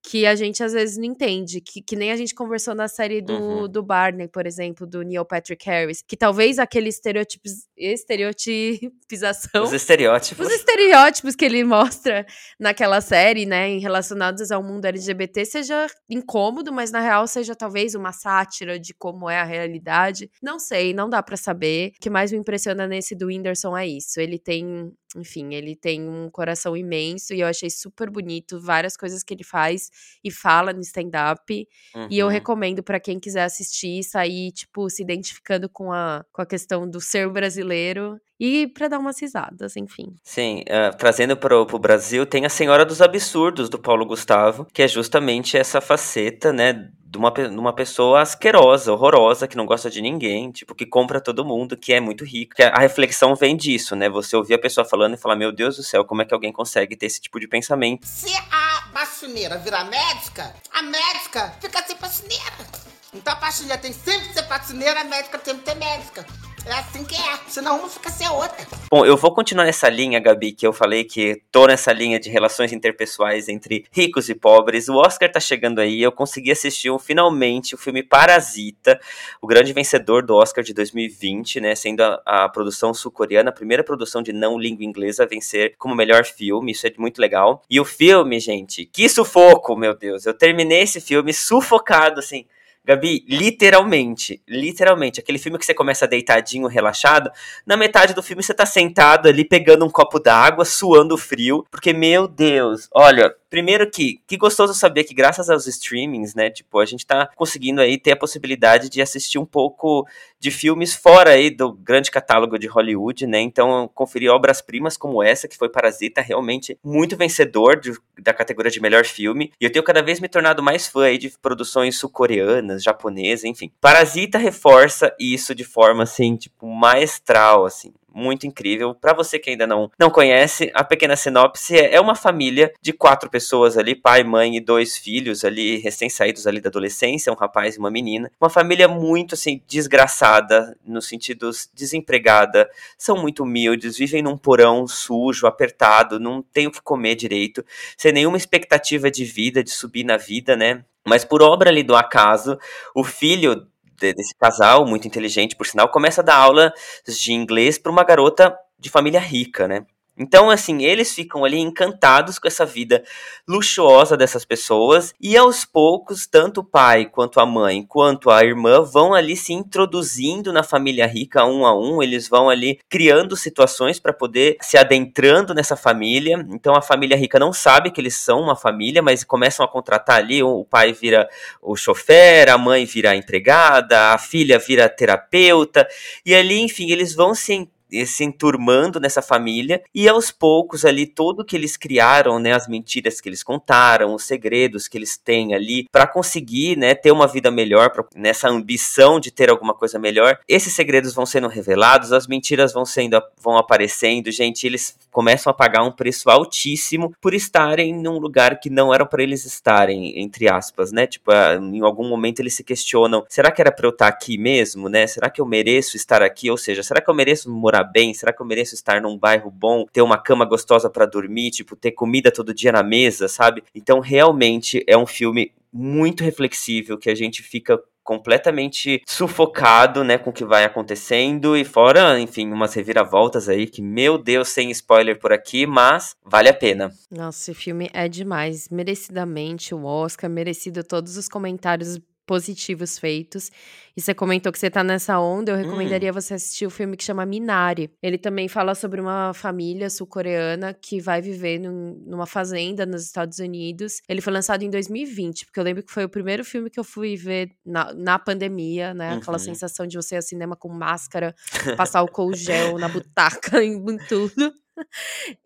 que 0.06 0.24
a 0.24 0.36
gente 0.36 0.62
às 0.62 0.72
vezes 0.72 0.96
não 0.96 1.04
entende, 1.04 1.60
que, 1.60 1.82
que 1.82 1.96
nem 1.96 2.12
a 2.12 2.16
gente 2.16 2.32
conversou 2.32 2.76
na 2.76 2.86
série 2.86 3.20
do, 3.20 3.32
uhum. 3.32 3.68
do 3.68 3.82
Barney, 3.82 4.28
por 4.28 4.46
exemplo, 4.46 4.86
do 4.86 5.02
Neil 5.02 5.24
Patrick 5.24 5.66
Harris, 5.68 6.00
que 6.00 6.16
talvez 6.16 6.60
aquele 6.60 6.88
estereotipos, 6.88 7.66
estereotipização... 7.76 9.64
Os 9.64 9.72
estereótipos. 9.72 10.46
Os 10.46 10.52
estereótipos 10.52 11.34
que 11.34 11.44
ele 11.44 11.64
mostra 11.64 12.24
naquela 12.58 13.00
série, 13.00 13.44
né, 13.46 13.68
em 13.68 13.80
relacionados 13.80 14.52
ao 14.52 14.62
mundo 14.62 14.84
LGBT, 14.84 15.44
seja 15.44 15.88
incômodo, 16.08 16.72
mas 16.72 16.92
na 16.92 17.00
real 17.00 17.26
seja 17.26 17.56
talvez 17.56 17.96
uma 17.96 18.12
sátira 18.12 18.78
de 18.78 18.94
como 18.94 19.28
é 19.28 19.40
a 19.40 19.44
realidade. 19.44 20.30
Não 20.40 20.60
sei, 20.60 20.94
não 20.94 21.10
dá 21.10 21.20
para 21.20 21.36
saber. 21.36 21.88
O 21.96 22.00
que 22.00 22.08
mais 22.08 22.30
me 22.30 22.38
impressiona 22.38 22.86
nesse 22.86 23.16
do 23.16 23.26
Whindersson 23.26 23.76
é 23.76 23.88
isso. 23.88 24.20
Ele 24.20 24.38
tem 24.38 24.92
enfim, 25.16 25.54
ele 25.54 25.74
tem 25.74 26.08
um 26.08 26.30
coração 26.30 26.76
imenso 26.76 27.34
e 27.34 27.40
eu 27.40 27.46
achei 27.46 27.70
super 27.70 28.10
bonito 28.10 28.60
várias 28.60 28.96
coisas 28.96 29.22
que 29.22 29.34
ele 29.34 29.44
faz 29.44 29.90
e 30.22 30.30
fala 30.30 30.72
no 30.72 30.80
stand-up. 30.80 31.68
Uhum. 31.94 32.08
E 32.10 32.18
eu 32.18 32.26
uhum. 32.26 32.32
recomendo 32.32 32.82
para 32.82 33.00
quem 33.00 33.18
quiser 33.18 33.44
assistir, 33.44 34.02
sair, 34.04 34.52
tipo, 34.52 34.88
se 34.90 35.02
identificando 35.02 35.68
com 35.68 35.92
a, 35.92 36.24
com 36.32 36.42
a 36.42 36.46
questão 36.46 36.88
do 36.88 37.00
ser 37.00 37.28
brasileiro 37.30 38.20
e 38.38 38.66
para 38.66 38.88
dar 38.88 38.98
umas 38.98 39.20
risadas, 39.20 39.76
enfim. 39.76 40.14
Sim, 40.22 40.62
uh, 40.62 40.96
trazendo 40.96 41.36
para 41.36 41.56
o 41.56 41.78
Brasil, 41.78 42.26
tem 42.26 42.44
a 42.44 42.50
Senhora 42.50 42.84
dos 42.84 43.00
Absurdos, 43.00 43.68
do 43.68 43.78
Paulo 43.78 44.04
Gustavo, 44.04 44.66
que 44.72 44.82
é 44.82 44.88
justamente 44.88 45.56
essa 45.56 45.80
faceta, 45.80 46.52
né, 46.52 46.90
de 47.06 47.18
uma, 47.18 47.30
de 47.30 47.58
uma 47.58 47.72
pessoa 47.72 48.20
asquerosa, 48.20 48.92
horrorosa, 48.92 49.48
que 49.48 49.56
não 49.56 49.64
gosta 49.64 49.88
de 49.88 50.02
ninguém, 50.02 50.50
tipo, 50.50 50.74
que 50.74 50.84
compra 50.84 51.20
todo 51.20 51.44
mundo, 51.44 51.76
que 51.76 51.92
é 51.92 52.00
muito 52.00 52.24
rico. 52.24 52.54
Que 52.54 52.62
a 52.62 52.78
reflexão 52.78 53.34
vem 53.34 53.56
disso, 53.56 53.96
né? 53.96 54.08
Você 54.08 54.36
ouvir 54.36 54.54
a 54.54 54.58
pessoa 54.58 54.84
falando 54.84 55.14
e 55.14 55.16
falar, 55.16 55.36
meu 55.36 55.52
Deus 55.52 55.76
do 55.76 55.82
céu, 55.82 56.04
como 56.04 56.22
é 56.22 56.24
que 56.24 56.34
alguém 56.34 56.52
consegue 56.52 56.96
ter 56.96 57.06
esse 57.06 57.20
tipo 57.20 57.40
de 57.40 57.48
pensamento? 57.48 58.06
Se 58.06 58.32
a 58.50 58.90
faxineira 58.92 59.56
virar 59.58 59.84
médica, 59.84 60.54
a 60.72 60.82
médica 60.82 61.54
fica 61.60 61.82
sem 61.86 61.96
faxineira. 61.96 62.66
Então 63.14 63.32
a 63.32 63.36
faxineira 63.36 63.80
tem 63.80 63.92
sempre 63.92 64.28
que 64.28 64.34
ser 64.34 64.46
faxineira, 64.46 65.00
a 65.00 65.04
médica 65.04 65.38
tem 65.38 65.56
que 65.56 65.64
ter 65.64 65.74
médica. 65.76 66.26
É 66.66 66.72
assim 66.72 67.04
que 67.04 67.14
é, 67.14 67.38
senão 67.46 67.78
uma 67.78 67.88
fica 67.88 68.10
sem 68.10 68.26
a 68.26 68.32
outra. 68.32 68.66
Bom, 68.90 69.06
eu 69.06 69.16
vou 69.16 69.32
continuar 69.32 69.66
nessa 69.66 69.88
linha, 69.88 70.18
Gabi, 70.18 70.50
que 70.50 70.66
eu 70.66 70.72
falei 70.72 71.04
que 71.04 71.40
tô 71.52 71.64
nessa 71.68 71.92
linha 71.92 72.18
de 72.18 72.28
relações 72.28 72.72
interpessoais 72.72 73.48
entre 73.48 73.84
ricos 73.92 74.28
e 74.28 74.34
pobres. 74.34 74.88
O 74.88 74.96
Oscar 74.96 75.30
tá 75.30 75.38
chegando 75.38 75.80
aí, 75.80 76.02
eu 76.02 76.10
consegui 76.10 76.50
assistir 76.50 76.90
um, 76.90 76.98
finalmente 76.98 77.76
o 77.76 77.78
filme 77.78 78.02
Parasita, 78.02 78.98
o 79.40 79.46
grande 79.46 79.72
vencedor 79.72 80.26
do 80.26 80.34
Oscar 80.34 80.64
de 80.64 80.74
2020, 80.74 81.60
né, 81.60 81.76
sendo 81.76 82.00
a, 82.00 82.20
a 82.26 82.48
produção 82.48 82.92
sul-coreana, 82.92 83.50
a 83.50 83.52
primeira 83.52 83.84
produção 83.84 84.20
de 84.20 84.32
não 84.32 84.58
língua 84.58 84.84
inglesa 84.84 85.22
a 85.22 85.26
vencer 85.26 85.76
como 85.78 85.94
melhor 85.94 86.24
filme, 86.24 86.72
isso 86.72 86.84
é 86.84 86.92
muito 86.98 87.20
legal. 87.20 87.62
E 87.70 87.78
o 87.78 87.84
filme, 87.84 88.40
gente, 88.40 88.84
que 88.86 89.08
sufoco, 89.08 89.76
meu 89.76 89.96
Deus, 89.96 90.26
eu 90.26 90.34
terminei 90.34 90.82
esse 90.82 91.00
filme 91.00 91.32
sufocado, 91.32 92.18
assim, 92.18 92.44
Gabi, 92.86 93.24
literalmente, 93.28 94.40
literalmente, 94.48 95.18
aquele 95.18 95.40
filme 95.40 95.58
que 95.58 95.66
você 95.66 95.74
começa 95.74 96.06
deitadinho, 96.06 96.68
relaxado, 96.68 97.28
na 97.66 97.76
metade 97.76 98.14
do 98.14 98.22
filme 98.22 98.44
você 98.44 98.54
tá 98.54 98.64
sentado 98.64 99.28
ali 99.28 99.44
pegando 99.44 99.84
um 99.84 99.90
copo 99.90 100.20
d'água, 100.20 100.64
suando 100.64 101.18
frio, 101.18 101.66
porque, 101.68 101.92
meu 101.92 102.28
Deus, 102.28 102.88
olha, 102.94 103.34
primeiro 103.56 103.90
que, 103.90 104.20
que 104.26 104.36
gostoso 104.36 104.74
saber 104.74 105.04
que 105.04 105.14
graças 105.14 105.48
aos 105.48 105.66
streamings, 105.66 106.34
né, 106.34 106.50
tipo, 106.50 106.78
a 106.78 106.84
gente 106.84 107.06
tá 107.06 107.30
conseguindo 107.34 107.80
aí 107.80 107.96
ter 107.96 108.12
a 108.12 108.16
possibilidade 108.16 108.90
de 108.90 109.00
assistir 109.00 109.38
um 109.38 109.46
pouco 109.46 110.06
de 110.38 110.50
filmes 110.50 110.94
fora 110.94 111.30
aí 111.30 111.48
do 111.48 111.72
grande 111.72 112.10
catálogo 112.10 112.58
de 112.58 112.66
Hollywood, 112.66 113.26
né, 113.26 113.40
então 113.40 113.90
conferir 113.94 114.30
obras-primas 114.30 114.98
como 114.98 115.22
essa, 115.22 115.48
que 115.48 115.56
foi 115.56 115.70
Parasita, 115.70 116.20
realmente 116.20 116.78
muito 116.84 117.16
vencedor 117.16 117.80
de, 117.80 117.94
da 118.20 118.34
categoria 118.34 118.70
de 118.70 118.78
melhor 118.78 119.06
filme, 119.06 119.50
e 119.58 119.64
eu 119.64 119.72
tenho 119.72 119.82
cada 119.82 120.02
vez 120.02 120.20
me 120.20 120.28
tornado 120.28 120.62
mais 120.62 120.86
fã 120.86 121.04
aí 121.04 121.16
de 121.16 121.30
produções 121.40 121.96
sul-coreanas, 121.96 122.82
japonesas, 122.82 123.46
enfim. 123.46 123.72
Parasita 123.80 124.36
reforça 124.36 125.16
isso 125.18 125.54
de 125.54 125.64
forma, 125.64 126.02
assim, 126.02 126.36
tipo, 126.36 126.66
maestral, 126.66 127.64
assim 127.64 127.94
muito 128.16 128.46
incrível. 128.46 128.94
Para 128.94 129.12
você 129.12 129.38
que 129.38 129.50
ainda 129.50 129.66
não, 129.66 129.90
não 129.98 130.08
conhece, 130.08 130.70
a 130.74 130.82
pequena 130.82 131.14
sinopse 131.14 131.76
é, 131.76 131.94
é 131.94 132.00
uma 132.00 132.14
família 132.14 132.72
de 132.80 132.92
quatro 132.92 133.28
pessoas 133.28 133.76
ali, 133.76 133.94
pai, 133.94 134.24
mãe 134.24 134.56
e 134.56 134.60
dois 134.60 134.96
filhos 134.96 135.44
ali, 135.44 135.76
recém-saídos 135.76 136.46
ali 136.46 136.58
da 136.58 136.70
adolescência, 136.70 137.30
um 137.30 137.36
rapaz 137.36 137.76
e 137.76 137.78
uma 137.78 137.90
menina. 137.90 138.32
Uma 138.40 138.48
família 138.48 138.88
muito, 138.88 139.34
assim, 139.34 139.60
desgraçada, 139.68 140.74
no 140.84 141.02
sentido 141.02 141.50
desempregada, 141.74 142.68
são 142.96 143.18
muito 143.18 143.42
humildes, 143.42 143.98
vivem 143.98 144.22
num 144.22 144.38
porão 144.38 144.86
sujo, 144.86 145.46
apertado, 145.46 146.18
não 146.18 146.40
tem 146.40 146.66
o 146.66 146.70
que 146.70 146.80
comer 146.80 147.16
direito, 147.16 147.62
sem 147.98 148.12
nenhuma 148.12 148.38
expectativa 148.38 149.10
de 149.10 149.24
vida, 149.24 149.62
de 149.62 149.70
subir 149.70 150.04
na 150.04 150.16
vida, 150.16 150.56
né? 150.56 150.82
Mas 151.06 151.24
por 151.24 151.42
obra 151.42 151.70
ali 151.70 151.82
do 151.82 151.94
acaso, 151.94 152.58
o 152.94 153.04
filho 153.04 153.66
desse 153.98 154.34
casal, 154.38 154.86
muito 154.86 155.06
inteligente, 155.06 155.56
por 155.56 155.66
sinal, 155.66 155.88
começa 155.88 156.20
a 156.20 156.24
dar 156.24 156.36
aula 156.36 156.72
de 157.06 157.32
inglês 157.32 157.78
para 157.78 157.92
uma 157.92 158.04
garota 158.04 158.56
de 158.78 158.90
família 158.90 159.20
rica, 159.20 159.66
né? 159.66 159.86
Então, 160.18 160.50
assim, 160.50 160.82
eles 160.82 161.14
ficam 161.14 161.44
ali 161.44 161.58
encantados 161.58 162.38
com 162.38 162.48
essa 162.48 162.64
vida 162.64 163.04
luxuosa 163.46 164.16
dessas 164.16 164.44
pessoas, 164.44 165.14
e 165.20 165.36
aos 165.36 165.64
poucos, 165.64 166.26
tanto 166.26 166.60
o 166.60 166.64
pai, 166.64 167.04
quanto 167.04 167.38
a 167.38 167.44
mãe, 167.44 167.84
quanto 167.86 168.30
a 168.30 168.42
irmã 168.42 168.82
vão 168.82 169.12
ali 169.12 169.36
se 169.36 169.52
introduzindo 169.52 170.52
na 170.52 170.62
família 170.62 171.06
rica 171.06 171.44
um 171.44 171.66
a 171.66 171.78
um, 171.78 172.02
eles 172.02 172.28
vão 172.28 172.48
ali 172.48 172.78
criando 172.88 173.36
situações 173.36 174.00
para 174.00 174.12
poder 174.12 174.56
se 174.60 174.78
adentrando 174.78 175.52
nessa 175.52 175.76
família. 175.76 176.44
Então, 176.50 176.74
a 176.74 176.80
família 176.82 177.16
rica 177.16 177.38
não 177.38 177.52
sabe 177.52 177.90
que 177.90 178.00
eles 178.00 178.16
são 178.16 178.40
uma 178.40 178.56
família, 178.56 179.02
mas 179.02 179.22
começam 179.22 179.64
a 179.64 179.68
contratar 179.68 180.16
ali: 180.16 180.42
o 180.42 180.64
pai 180.64 180.92
vira 180.92 181.28
o 181.60 181.76
chofer, 181.76 182.48
a 182.48 182.56
mãe 182.56 182.84
vira 182.86 183.10
a 183.10 183.16
empregada, 183.16 184.12
a 184.12 184.18
filha 184.18 184.58
vira 184.58 184.88
terapeuta, 184.88 185.86
e 186.24 186.34
ali, 186.34 186.60
enfim, 186.60 186.90
eles 186.90 187.14
vão 187.14 187.34
se 187.34 187.68
se 188.06 188.24
enturmando 188.24 189.00
nessa 189.00 189.22
família 189.22 189.82
e 189.94 190.08
aos 190.08 190.30
poucos 190.30 190.84
ali 190.84 191.06
tudo 191.06 191.44
que 191.44 191.56
eles 191.56 191.76
criaram, 191.76 192.38
né, 192.38 192.52
as 192.52 192.68
mentiras 192.68 193.20
que 193.20 193.28
eles 193.28 193.42
contaram, 193.42 194.14
os 194.14 194.24
segredos 194.24 194.88
que 194.88 194.98
eles 194.98 195.16
têm 195.16 195.54
ali 195.54 195.86
para 195.90 196.06
conseguir, 196.06 196.76
né, 196.76 196.94
ter 196.94 197.12
uma 197.12 197.26
vida 197.26 197.50
melhor, 197.50 197.90
pra, 197.90 198.04
nessa 198.14 198.48
ambição 198.48 199.20
de 199.20 199.30
ter 199.30 199.50
alguma 199.50 199.74
coisa 199.74 199.98
melhor, 199.98 200.38
esses 200.48 200.72
segredos 200.72 201.14
vão 201.14 201.26
sendo 201.26 201.48
revelados, 201.48 202.12
as 202.12 202.26
mentiras 202.26 202.72
vão 202.72 202.84
sendo 202.84 203.16
vão 203.40 203.56
aparecendo, 203.56 204.30
gente, 204.30 204.66
eles 204.66 204.96
começam 205.10 205.50
a 205.50 205.54
pagar 205.54 205.82
um 205.82 205.92
preço 205.92 206.28
altíssimo 206.28 207.14
por 207.20 207.32
estarem 207.32 207.94
num 207.94 208.18
lugar 208.18 208.60
que 208.60 208.68
não 208.68 208.92
era 208.92 209.06
para 209.06 209.22
eles 209.22 209.44
estarem, 209.44 210.20
entre 210.20 210.48
aspas, 210.48 210.92
né? 210.92 211.06
Tipo, 211.06 211.32
em 211.32 211.80
algum 211.80 212.08
momento 212.08 212.40
eles 212.40 212.54
se 212.54 212.62
questionam: 212.62 213.24
será 213.28 213.50
que 213.50 213.60
era 213.60 213.72
para 213.72 213.86
eu 213.86 213.90
estar 213.90 214.08
aqui 214.08 214.36
mesmo, 214.36 214.88
né? 214.88 215.06
Será 215.06 215.30
que 215.30 215.40
eu 215.40 215.46
mereço 215.46 215.96
estar 215.96 216.22
aqui? 216.22 216.50
Ou 216.50 216.58
seja, 216.58 216.82
será 216.82 217.00
que 217.00 217.08
eu 217.08 217.14
mereço 217.14 217.50
morar 217.50 217.75
bem? 217.82 218.14
Será 218.14 218.32
que 218.32 218.40
eu 218.40 218.46
mereço 218.46 218.74
estar 218.74 219.00
num 219.00 219.18
bairro 219.18 219.50
bom, 219.50 219.84
ter 219.92 220.02
uma 220.02 220.18
cama 220.18 220.44
gostosa 220.44 220.90
para 220.90 221.06
dormir, 221.06 221.50
tipo, 221.50 221.76
ter 221.76 221.92
comida 221.92 222.30
todo 222.30 222.54
dia 222.54 222.72
na 222.72 222.82
mesa, 222.82 223.28
sabe? 223.28 223.62
Então, 223.74 224.00
realmente 224.00 224.84
é 224.86 224.96
um 224.96 225.06
filme 225.06 225.52
muito 225.72 226.24
reflexível 226.24 226.98
que 226.98 227.10
a 227.10 227.14
gente 227.14 227.42
fica 227.42 227.78
completamente 228.06 229.02
sufocado, 229.04 230.04
né, 230.04 230.16
com 230.16 230.30
o 230.30 230.32
que 230.32 230.44
vai 230.44 230.64
acontecendo 230.64 231.56
e 231.56 231.64
fora, 231.64 232.18
enfim, 232.20 232.46
umas 232.52 232.72
reviravoltas 232.72 233.48
aí 233.48 233.66
que, 233.66 233.82
meu 233.82 234.16
Deus, 234.16 234.48
sem 234.48 234.70
spoiler 234.70 235.18
por 235.18 235.32
aqui, 235.32 235.66
mas 235.66 236.14
vale 236.24 236.48
a 236.48 236.54
pena. 236.54 236.92
Nossa, 237.10 237.50
esse 237.50 237.60
filme 237.60 237.90
é 237.92 238.08
demais, 238.08 238.68
merecidamente 238.68 239.74
o 239.74 239.84
Oscar, 239.84 240.30
merecido 240.30 240.84
todos 240.84 241.16
os 241.16 241.28
comentários 241.28 241.98
positivos 242.26 242.98
feitos. 242.98 243.50
E 243.96 244.00
você 244.02 244.12
comentou 244.12 244.52
que 244.52 244.58
você 244.58 244.68
tá 244.68 244.84
nessa 244.84 245.18
onda, 245.18 245.52
eu 245.52 245.56
recomendaria 245.56 246.10
hum. 246.10 246.14
você 246.14 246.34
assistir 246.34 246.66
o 246.66 246.70
filme 246.70 246.96
que 246.96 247.04
chama 247.04 247.24
Minari. 247.24 247.90
Ele 248.02 248.18
também 248.18 248.46
fala 248.46 248.74
sobre 248.74 249.00
uma 249.00 249.32
família 249.32 249.88
sul-coreana 249.88 250.74
que 250.74 251.00
vai 251.00 251.22
viver 251.22 251.58
num, 251.58 252.02
numa 252.06 252.26
fazenda 252.26 252.84
nos 252.84 253.04
Estados 253.04 253.38
Unidos. 253.38 254.02
Ele 254.06 254.20
foi 254.20 254.32
lançado 254.32 254.62
em 254.62 254.68
2020, 254.68 255.46
porque 255.46 255.58
eu 255.58 255.64
lembro 255.64 255.82
que 255.82 255.92
foi 255.92 256.04
o 256.04 256.08
primeiro 256.08 256.44
filme 256.44 256.68
que 256.68 256.78
eu 256.78 256.84
fui 256.84 257.16
ver 257.16 257.50
na, 257.64 257.94
na 257.94 258.18
pandemia, 258.18 258.92
né? 258.92 259.14
Aquela 259.14 259.38
uhum. 259.38 259.44
sensação 259.44 259.86
de 259.86 259.96
você 259.96 260.16
ir 260.16 260.18
ao 260.18 260.22
cinema 260.22 260.56
com 260.56 260.68
máscara, 260.68 261.34
passar 261.76 262.02
o 262.02 262.32
gel 262.34 262.78
na 262.78 262.88
butaca, 262.88 263.62
em 263.64 263.80
tudo. 264.08 264.52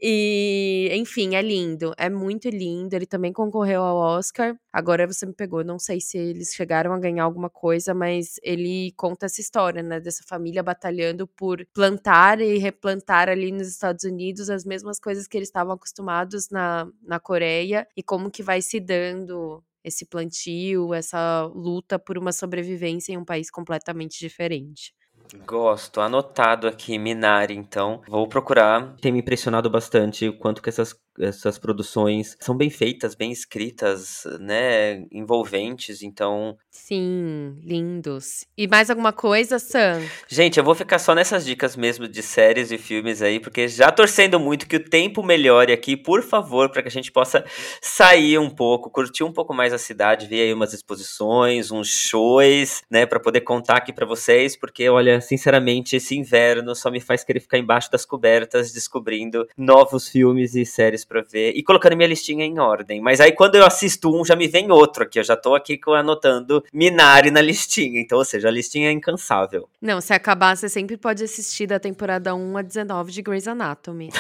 E, 0.01 0.89
enfim, 0.93 1.35
é 1.35 1.43
lindo, 1.43 1.93
é 1.97 2.09
muito 2.11 2.49
lindo. 2.49 2.95
Ele 2.95 3.07
também 3.07 3.33
concorreu 3.33 3.83
ao 3.83 3.97
Oscar. 3.97 4.57
Agora 4.73 5.07
você 5.07 5.27
me 5.27 5.33
pegou, 5.35 5.65
não 5.65 5.79
sei 5.79 6.01
se 6.01 6.19
eles 6.19 6.53
chegaram 6.55 6.93
a 6.93 6.99
ganhar 6.99 7.25
alguma 7.25 7.51
coisa, 7.51 7.95
mas 7.95 8.37
ele 8.43 8.93
conta 8.97 9.27
essa 9.27 9.41
história, 9.41 9.83
né, 9.83 10.01
dessa 10.01 10.23
família 10.27 10.63
batalhando 10.63 11.27
por 11.27 11.65
plantar 11.75 12.41
e 12.41 12.59
replantar 12.59 13.29
ali 13.29 13.51
nos 13.53 13.69
Estados 13.69 14.05
Unidos 14.05 14.51
as 14.51 14.65
mesmas 14.65 14.99
coisas 15.01 15.27
que 15.27 15.37
eles 15.37 15.49
estavam 15.49 15.73
acostumados 15.75 16.49
na, 16.51 16.89
na 17.03 17.19
Coreia 17.21 17.87
e 17.97 18.03
como 18.03 18.31
que 18.31 18.43
vai 18.43 18.63
se 18.63 18.81
dando 18.81 19.63
esse 19.83 20.05
plantio, 20.05 20.93
essa 20.93 21.45
luta 21.55 21.99
por 21.99 22.19
uma 22.19 22.33
sobrevivência 22.33 23.13
em 23.13 23.17
um 23.17 23.25
país 23.25 23.51
completamente 23.51 24.19
diferente. 24.19 24.93
Gosto, 25.47 26.01
anotado 26.01 26.67
aqui, 26.67 26.99
Minari, 26.99 27.55
então. 27.55 28.03
Vou 28.09 28.29
procurar. 28.29 28.95
Tem 29.01 29.13
me 29.13 29.21
impressionado 29.21 29.71
bastante 29.71 30.29
o 30.29 30.39
quanto 30.39 30.63
que 30.63 30.69
essas 30.69 30.95
essas 31.19 31.59
produções 31.59 32.37
são 32.41 32.57
bem 32.57 32.71
feitas, 32.71 33.15
bem 33.15 33.31
escritas, 33.31 34.25
né, 34.41 35.05
envolventes, 35.11 36.03
então... 36.03 36.57
Sim, 36.71 37.57
lindos. 37.63 38.47
E 38.57 38.67
mais 38.69 38.91
alguma 38.91 39.13
coisa, 39.13 39.59
Sam? 39.59 40.03
Gente, 40.29 40.59
eu 40.59 40.65
vou 40.65 40.75
ficar 40.75 40.99
só 40.99 41.15
nessas 41.15 41.45
dicas 41.45 41.77
mesmo 41.77 42.07
de 42.07 42.23
séries 42.23 42.71
e 42.71 42.79
filmes 42.79 43.23
aí, 43.23 43.41
porque 43.41 43.69
já 43.69 43.91
torcendo 43.91 44.39
muito 44.39 44.67
que 44.67 44.77
o 44.77 44.85
tempo 44.85 45.23
melhore 45.23 45.73
aqui, 45.73 45.97
por 45.97 46.23
favor, 46.23 46.71
para 46.71 46.83
que 46.83 46.89
a 46.89 46.93
gente 46.93 47.11
possa 47.11 47.45
sair 47.83 48.39
um 48.39 48.51
pouco, 48.51 48.91
curtir 48.91 49.25
um 49.25 49.33
pouco 49.33 49.53
mais 49.53 49.73
a 49.73 49.79
cidade, 49.79 50.27
ver 50.27 50.43
aí 50.43 50.55
umas 50.55 50.73
exposições, 50.73 51.71
uns 51.71 51.89
shows, 51.89 52.83
né, 52.91 53.05
para 53.05 53.21
poder 53.21 53.41
contar 53.43 53.77
aqui 53.77 53.93
para 53.93 54.07
vocês, 54.07 54.57
porque 54.57 54.89
olha, 54.89 55.21
sinceramente, 55.21 55.97
esse 55.97 56.17
inverno 56.17 56.75
só 56.75 56.91
me 56.91 57.01
faz 57.01 57.25
querer 57.25 57.41
ficar 57.41 57.59
embaixo 57.59 57.91
das 57.91 58.05
cobertas 58.05 58.73
descobrindo 58.73 59.47
novos 59.57 60.09
filmes 60.09 60.55
e 60.55 60.65
séries 60.65 61.00
para 61.05 61.23
ver 61.23 61.53
e 61.55 61.63
colocando 61.63 61.97
minha 61.97 62.09
listinha 62.09 62.45
em 62.45 62.59
ordem. 62.59 63.01
Mas 63.01 63.21
aí 63.21 63.33
quando 63.33 63.57
eu 63.57 63.65
assisto 63.65 64.15
um, 64.15 64.25
já 64.25 64.37
me 64.37 64.49
vem 64.49 64.71
outro 64.71 65.05
aqui. 65.05 65.19
Eu 65.19 65.25
já 65.25 65.37
tô 65.37 65.55
aqui 65.55 65.81
anotando 65.97 66.65
Minari 66.73 67.31
na 67.31 67.41
listinha. 67.41 68.01
Então, 68.01 68.19
ou 68.19 68.25
seja, 68.25 68.49
a 68.49 68.51
listinha 68.51 68.89
é 68.89 68.93
incansável. 68.93 69.69
Não, 69.81 70.01
se 70.01 70.13
acabar, 70.13 70.57
você 70.57 70.69
sempre 70.69 70.97
pode 70.97 71.25
assistir 71.25 71.67
da 71.67 71.79
temporada 71.79 72.35
1 72.35 72.57
a 72.57 72.63
19 72.63 73.13
de 73.13 73.23
Grey's 73.23 73.49
Anatomy. 73.49 74.11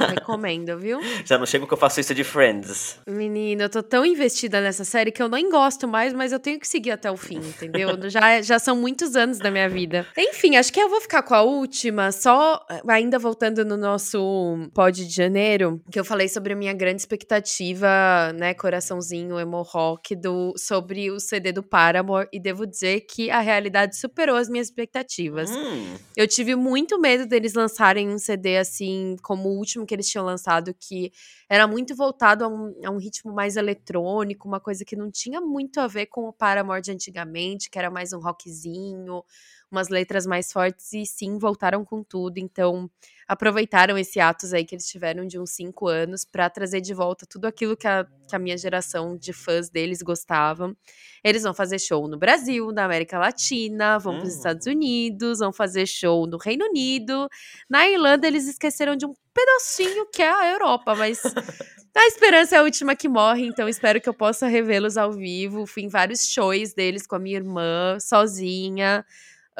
Eu 0.00 0.08
recomendo, 0.14 0.78
viu? 0.78 1.00
Já 1.24 1.38
não 1.38 1.46
chego 1.46 1.66
que 1.66 1.72
eu 1.72 1.78
faço 1.78 2.00
isso 2.00 2.14
de 2.14 2.24
Friends. 2.24 2.98
Menina, 3.06 3.64
eu 3.64 3.68
tô 3.68 3.82
tão 3.82 4.04
investida 4.04 4.60
nessa 4.60 4.84
série 4.84 5.10
que 5.10 5.22
eu 5.22 5.28
nem 5.28 5.50
gosto 5.50 5.88
mais, 5.88 6.12
mas 6.12 6.32
eu 6.32 6.38
tenho 6.38 6.58
que 6.58 6.68
seguir 6.68 6.92
até 6.92 7.10
o 7.10 7.16
fim, 7.16 7.38
entendeu? 7.38 7.88
já, 8.08 8.40
já 8.42 8.58
são 8.58 8.76
muitos 8.76 9.16
anos 9.16 9.38
da 9.38 9.50
minha 9.50 9.68
vida. 9.68 10.06
Enfim, 10.16 10.56
acho 10.56 10.72
que 10.72 10.80
eu 10.80 10.88
vou 10.88 11.00
ficar 11.00 11.22
com 11.22 11.34
a 11.34 11.42
última, 11.42 12.12
só 12.12 12.64
ainda 12.86 13.18
voltando 13.18 13.64
no 13.64 13.76
nosso 13.76 14.68
pod 14.74 15.04
de 15.04 15.14
janeiro, 15.14 15.80
que 15.90 15.98
eu 15.98 16.04
falei 16.04 16.27
sobre 16.28 16.52
a 16.52 16.56
minha 16.56 16.72
grande 16.72 17.00
expectativa, 17.00 18.32
né, 18.34 18.54
coraçãozinho 18.54 19.38
emo 19.38 19.62
rock 19.62 20.14
do 20.14 20.54
sobre 20.56 21.10
o 21.10 21.18
CD 21.18 21.52
do 21.52 21.62
Paramore 21.62 22.28
e 22.32 22.40
devo 22.40 22.66
dizer 22.66 23.02
que 23.02 23.30
a 23.30 23.40
realidade 23.40 23.96
superou 23.96 24.36
as 24.36 24.48
minhas 24.48 24.68
expectativas. 24.68 25.50
Hum. 25.50 25.96
Eu 26.16 26.26
tive 26.26 26.54
muito 26.54 27.00
medo 27.00 27.26
deles 27.26 27.54
lançarem 27.54 28.08
um 28.08 28.18
CD 28.18 28.58
assim 28.58 29.16
como 29.22 29.48
o 29.48 29.56
último 29.56 29.86
que 29.86 29.94
eles 29.94 30.08
tinham 30.08 30.24
lançado 30.24 30.74
que 30.74 31.12
era 31.48 31.66
muito 31.66 31.96
voltado 31.96 32.44
a 32.44 32.48
um, 32.48 32.74
a 32.84 32.90
um 32.90 32.98
ritmo 32.98 33.32
mais 33.32 33.56
eletrônico, 33.56 34.46
uma 34.46 34.60
coisa 34.60 34.84
que 34.84 34.94
não 34.94 35.10
tinha 35.10 35.40
muito 35.40 35.80
a 35.80 35.86
ver 35.86 36.06
com 36.06 36.28
o 36.28 36.32
Paramore 36.32 36.82
de 36.82 36.92
antigamente, 36.92 37.70
que 37.70 37.78
era 37.78 37.90
mais 37.90 38.12
um 38.12 38.20
rockzinho, 38.20 39.22
umas 39.70 39.88
letras 39.88 40.26
mais 40.26 40.52
fortes 40.52 40.92
e 40.92 41.04
sim 41.04 41.38
voltaram 41.38 41.84
com 41.84 42.02
tudo. 42.02 42.38
Então, 42.38 42.90
aproveitaram 43.26 43.98
esse 43.98 44.18
atos 44.18 44.54
aí 44.54 44.64
que 44.64 44.74
eles 44.74 44.88
tiveram 44.88 45.26
de 45.26 45.38
uns 45.38 45.50
cinco 45.50 45.86
anos 45.86 46.24
para 46.24 46.48
trazer 46.48 46.80
de 46.80 46.94
volta 46.94 47.26
tudo 47.26 47.44
aquilo 47.46 47.76
que 47.76 47.86
a, 47.86 48.06
que 48.26 48.34
a 48.34 48.38
minha 48.38 48.56
geração 48.56 49.16
de 49.16 49.32
fãs 49.32 49.68
deles 49.68 50.00
gostavam. 50.00 50.74
Eles 51.22 51.42
vão 51.42 51.52
fazer 51.52 51.78
show 51.78 52.08
no 52.08 52.16
Brasil, 52.16 52.72
na 52.72 52.84
América 52.84 53.18
Latina, 53.18 53.98
vão 53.98 54.18
para 54.18 54.26
os 54.26 54.34
Estados 54.34 54.66
hum. 54.66 54.70
Unidos, 54.70 55.40
vão 55.40 55.52
fazer 55.52 55.86
show 55.86 56.26
no 56.26 56.38
Reino 56.38 56.64
Unido. 56.64 57.28
Na 57.68 57.86
Irlanda, 57.86 58.26
eles 58.26 58.48
esqueceram 58.48 58.96
de 58.96 59.04
um 59.04 59.12
pedacinho 59.34 60.06
que 60.10 60.22
é 60.22 60.30
a 60.30 60.50
Europa, 60.52 60.94
mas 60.94 61.22
a 61.94 62.06
esperança 62.06 62.56
é 62.56 62.58
a 62.58 62.62
última 62.62 62.96
que 62.96 63.08
morre, 63.08 63.46
então 63.46 63.68
espero 63.68 64.00
que 64.00 64.08
eu 64.08 64.14
possa 64.14 64.46
revê-los 64.46 64.96
ao 64.96 65.12
vivo. 65.12 65.66
Fui 65.66 65.82
em 65.82 65.88
vários 65.88 66.26
shows 66.26 66.72
deles 66.72 67.06
com 67.06 67.16
a 67.16 67.18
minha 67.18 67.36
irmã, 67.36 67.98
sozinha 68.00 69.04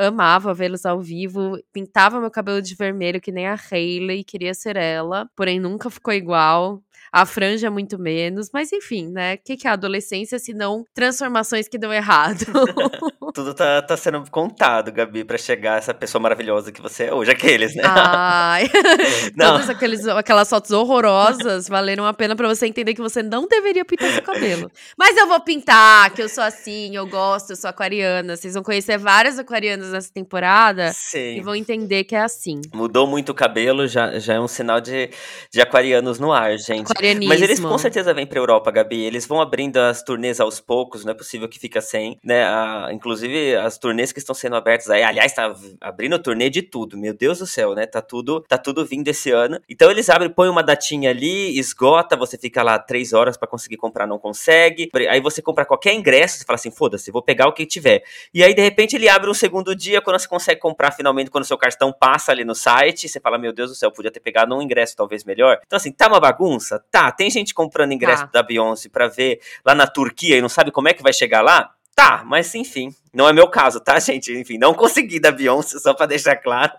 amava 0.06 0.54
vê-los 0.54 0.86
ao 0.86 1.00
vivo, 1.00 1.58
pintava 1.72 2.20
meu 2.20 2.30
cabelo 2.30 2.62
de 2.62 2.74
vermelho 2.74 3.20
que 3.20 3.32
nem 3.32 3.46
a 3.46 3.54
Hayley, 3.70 4.24
queria 4.24 4.54
ser 4.54 4.76
ela, 4.76 5.28
porém 5.36 5.60
nunca 5.60 5.90
ficou 5.90 6.14
igual. 6.14 6.82
A 7.12 7.24
franja 7.24 7.70
muito 7.70 7.98
menos, 7.98 8.50
mas 8.52 8.72
enfim, 8.72 9.08
né? 9.10 9.34
O 9.34 9.38
que, 9.44 9.56
que 9.56 9.66
é 9.66 9.70
a 9.70 9.74
adolescência 9.74 10.38
se 10.38 10.52
não 10.52 10.84
transformações 10.94 11.68
que 11.68 11.78
dão 11.78 11.92
errado? 11.92 12.44
Tudo 13.34 13.54
tá, 13.54 13.82
tá 13.82 13.96
sendo 13.96 14.22
contado, 14.30 14.90
Gabi, 14.92 15.24
para 15.24 15.38
chegar 15.38 15.74
a 15.74 15.76
essa 15.78 15.94
pessoa 15.94 16.20
maravilhosa 16.20 16.72
que 16.72 16.80
você 16.80 17.04
é 17.04 17.14
hoje, 17.14 17.30
aqueles, 17.30 17.74
né? 17.74 17.82
Ai, 17.84 18.68
todas 19.36 19.70
aqueles, 19.70 20.06
aquelas 20.06 20.48
fotos 20.48 20.70
horrorosas 20.70 21.68
valeram 21.68 22.06
a 22.06 22.12
pena 22.12 22.34
para 22.34 22.48
você 22.48 22.66
entender 22.66 22.94
que 22.94 23.00
você 23.00 23.22
não 23.22 23.46
deveria 23.46 23.84
pintar 23.84 24.10
seu 24.10 24.22
cabelo. 24.22 24.70
Mas 24.98 25.16
eu 25.16 25.26
vou 25.26 25.40
pintar, 25.40 26.10
que 26.10 26.22
eu 26.22 26.28
sou 26.28 26.42
assim, 26.42 26.96
eu 26.96 27.06
gosto, 27.06 27.50
eu 27.50 27.56
sou 27.56 27.70
aquariana. 27.70 28.36
Vocês 28.36 28.54
vão 28.54 28.62
conhecer 28.62 28.98
várias 28.98 29.38
aquarianas 29.38 29.90
nessa 29.90 30.12
temporada 30.12 30.92
Sim. 30.92 31.36
e 31.36 31.40
vão 31.40 31.54
entender 31.54 32.04
que 32.04 32.14
é 32.14 32.22
assim. 32.22 32.60
Mudou 32.74 33.06
muito 33.06 33.30
o 33.30 33.34
cabelo, 33.34 33.86
já, 33.86 34.18
já 34.18 34.34
é 34.34 34.40
um 34.40 34.48
sinal 34.48 34.80
de, 34.80 35.10
de 35.52 35.60
aquarianos 35.60 36.18
no 36.18 36.32
ar, 36.32 36.56
gente. 36.58 36.87
Mas 37.26 37.42
eles 37.42 37.60
com 37.60 37.78
certeza 37.78 38.12
vêm 38.14 38.26
pra 38.26 38.38
Europa, 38.38 38.70
Gabi. 38.70 39.00
Eles 39.00 39.26
vão 39.26 39.40
abrindo 39.40 39.78
as 39.78 40.02
turnês 40.02 40.40
aos 40.40 40.60
poucos, 40.60 41.04
não 41.04 41.12
é 41.12 41.14
possível 41.14 41.48
que 41.48 41.58
fica 41.58 41.80
sem, 41.80 42.18
né? 42.24 42.44
A, 42.44 42.88
inclusive, 42.92 43.56
as 43.56 43.78
turnês 43.78 44.12
que 44.12 44.18
estão 44.18 44.34
sendo 44.34 44.56
abertas 44.56 44.90
aí, 44.90 45.02
aliás, 45.02 45.32
tá 45.32 45.54
abrindo 45.80 46.18
turnê 46.18 46.50
de 46.50 46.62
tudo. 46.62 46.96
Meu 46.96 47.14
Deus 47.14 47.38
do 47.38 47.46
céu, 47.46 47.74
né? 47.74 47.86
Tá 47.86 48.00
tudo, 48.00 48.40
tá 48.42 48.58
tudo 48.58 48.84
vindo 48.84 49.08
esse 49.08 49.30
ano. 49.30 49.60
Então 49.68 49.90
eles 49.90 50.08
abrem, 50.08 50.30
põem 50.30 50.48
uma 50.48 50.62
datinha 50.62 51.10
ali, 51.10 51.58
esgota, 51.58 52.16
você 52.16 52.36
fica 52.38 52.62
lá 52.62 52.78
três 52.78 53.12
horas 53.12 53.36
para 53.36 53.48
conseguir 53.48 53.76
comprar, 53.76 54.06
não 54.06 54.18
consegue. 54.18 54.90
Aí 55.08 55.20
você 55.20 55.42
compra 55.42 55.64
qualquer 55.64 55.94
ingresso, 55.94 56.38
você 56.38 56.44
fala 56.44 56.56
assim, 56.56 56.70
foda-se, 56.70 57.10
vou 57.10 57.22
pegar 57.22 57.48
o 57.48 57.52
que 57.52 57.66
tiver. 57.66 58.02
E 58.32 58.42
aí, 58.42 58.54
de 58.54 58.62
repente, 58.62 58.96
ele 58.96 59.08
abre 59.08 59.30
um 59.30 59.34
segundo 59.34 59.74
dia, 59.74 60.00
quando 60.00 60.18
você 60.18 60.28
consegue 60.28 60.60
comprar 60.60 60.92
finalmente, 60.92 61.30
quando 61.30 61.44
o 61.44 61.46
seu 61.46 61.58
cartão 61.58 61.92
passa 61.92 62.32
ali 62.32 62.44
no 62.44 62.54
site, 62.54 63.08
você 63.08 63.20
fala, 63.20 63.38
meu 63.38 63.52
Deus 63.52 63.70
do 63.70 63.76
céu, 63.76 63.90
podia 63.90 64.10
ter 64.10 64.20
pegado 64.20 64.54
um 64.54 64.62
ingresso 64.62 64.96
talvez 64.96 65.24
melhor. 65.24 65.58
Então, 65.66 65.76
assim, 65.76 65.92
tá 65.92 66.08
uma 66.08 66.20
bagunça? 66.20 66.77
Tá, 66.90 67.10
tem 67.12 67.30
gente 67.30 67.54
comprando 67.54 67.92
ingresso 67.92 68.24
tá. 68.24 68.30
da 68.34 68.42
Beyoncé 68.42 68.88
pra 68.88 69.08
ver 69.08 69.40
lá 69.64 69.74
na 69.74 69.86
Turquia 69.86 70.36
e 70.36 70.40
não 70.40 70.48
sabe 70.48 70.70
como 70.70 70.88
é 70.88 70.94
que 70.94 71.02
vai 71.02 71.12
chegar 71.12 71.40
lá? 71.40 71.72
Tá, 71.94 72.22
mas 72.24 72.54
enfim, 72.54 72.94
não 73.12 73.28
é 73.28 73.32
meu 73.32 73.48
caso, 73.48 73.80
tá, 73.80 73.98
gente? 74.00 74.32
Enfim, 74.32 74.58
não 74.58 74.74
consegui 74.74 75.18
da 75.18 75.32
Beyoncé, 75.32 75.78
só 75.78 75.94
pra 75.94 76.06
deixar 76.06 76.36
claro. 76.36 76.72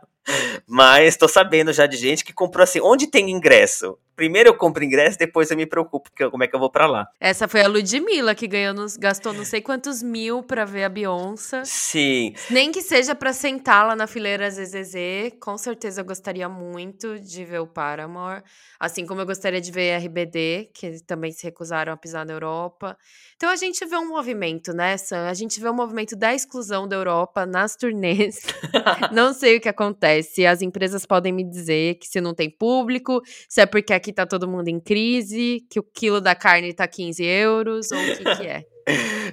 Mas 0.67 1.17
tô 1.17 1.27
sabendo 1.27 1.73
já 1.73 1.88
de 1.88 1.97
gente 1.97 2.23
que 2.23 2.33
comprou 2.33 2.63
assim, 2.63 2.79
onde 2.81 3.07
tem 3.07 3.31
ingresso? 3.31 3.97
Primeiro 4.19 4.49
eu 4.49 4.53
compro 4.53 4.84
ingresso, 4.84 5.17
depois 5.17 5.49
eu 5.49 5.55
me 5.55 5.65
preocupo 5.65 6.12
que, 6.13 6.29
como 6.29 6.43
é 6.43 6.47
que 6.49 6.53
eu 6.53 6.60
vou 6.60 6.69
pra 6.69 6.86
lá. 6.86 7.08
Essa 7.21 7.47
foi 7.47 7.62
a 7.62 7.69
Ludmilla 7.69 8.36
que 8.36 8.49
ganhou 8.49 8.73
nos, 8.73 8.97
gastou 8.97 9.32
não 9.32 9.45
sei 9.45 9.62
quantos 9.62 10.03
mil 10.03 10.43
pra 10.43 10.65
ver 10.65 10.84
a 10.84 10.89
Beyoncé. 10.89 11.63
Sim, 11.63 12.34
Nem 12.51 12.69
que 12.69 12.82
seja 12.82 13.15
pra 13.15 13.32
sentar 13.32 13.88
lá 13.88 13.95
na 13.95 14.08
fileira 14.08 14.51
ZZZ, 14.51 15.38
com 15.39 15.58
certeza 15.58 16.01
eu 16.01 16.05
gostaria 16.05 16.49
muito 16.49 17.17
de 17.17 17.45
ver 17.45 17.60
o 17.60 17.67
Paramore, 17.67 18.43
assim 18.77 19.05
como 19.05 19.21
eu 19.21 19.25
gostaria 19.25 19.62
de 19.62 19.71
ver 19.71 19.93
a 19.93 19.99
RBD, 19.99 20.69
que 20.73 21.01
também 21.05 21.32
se 21.32 21.45
recusaram 21.45 21.93
a 21.93 21.95
pisar 21.95 22.25
na 22.25 22.34
Europa. 22.34 22.97
Então 23.38 23.49
a 23.49 23.55
gente 23.55 23.86
vê 23.86 23.95
um 23.95 24.10
movimento, 24.10 24.73
né, 24.73 24.97
Sam? 24.97 25.29
A 25.29 25.34
gente 25.34 25.62
vê 25.62 25.69
um 25.69 25.73
movimento 25.73 26.13
da 26.13 26.36
exclusão 26.36 26.86
da 26.86 26.97
Europa 26.97 27.45
nas 27.45 27.73
turnês. 27.73 28.41
não 29.13 29.34
sei 29.34 29.55
o 29.55 29.62
que 29.62 29.69
acontece. 29.69 30.45
As 30.45 30.62
empresas 30.62 31.05
podem 31.05 31.32
me 31.32 31.49
dizer 31.49 31.95
que 31.95 32.05
se 32.05 32.19
não 32.19 32.34
tem 32.36 32.49
público, 32.49 33.21
se 33.47 33.62
é 33.62 33.65
porque 33.65 33.93
aqui 33.93 34.09
tá 34.13 34.26
todo 34.26 34.48
mundo 34.48 34.67
em 34.67 34.80
crise, 34.80 35.65
que 35.69 35.80
o 35.80 35.84
quilo 35.84 36.19
da 36.22 36.36
carne 36.36 36.74
tá 36.74 36.88
15 36.88 37.24
euros, 37.24 37.91
ou 37.91 38.00
o 38.00 38.17
que 38.17 38.24
que 38.38 38.48
é. 38.48 38.63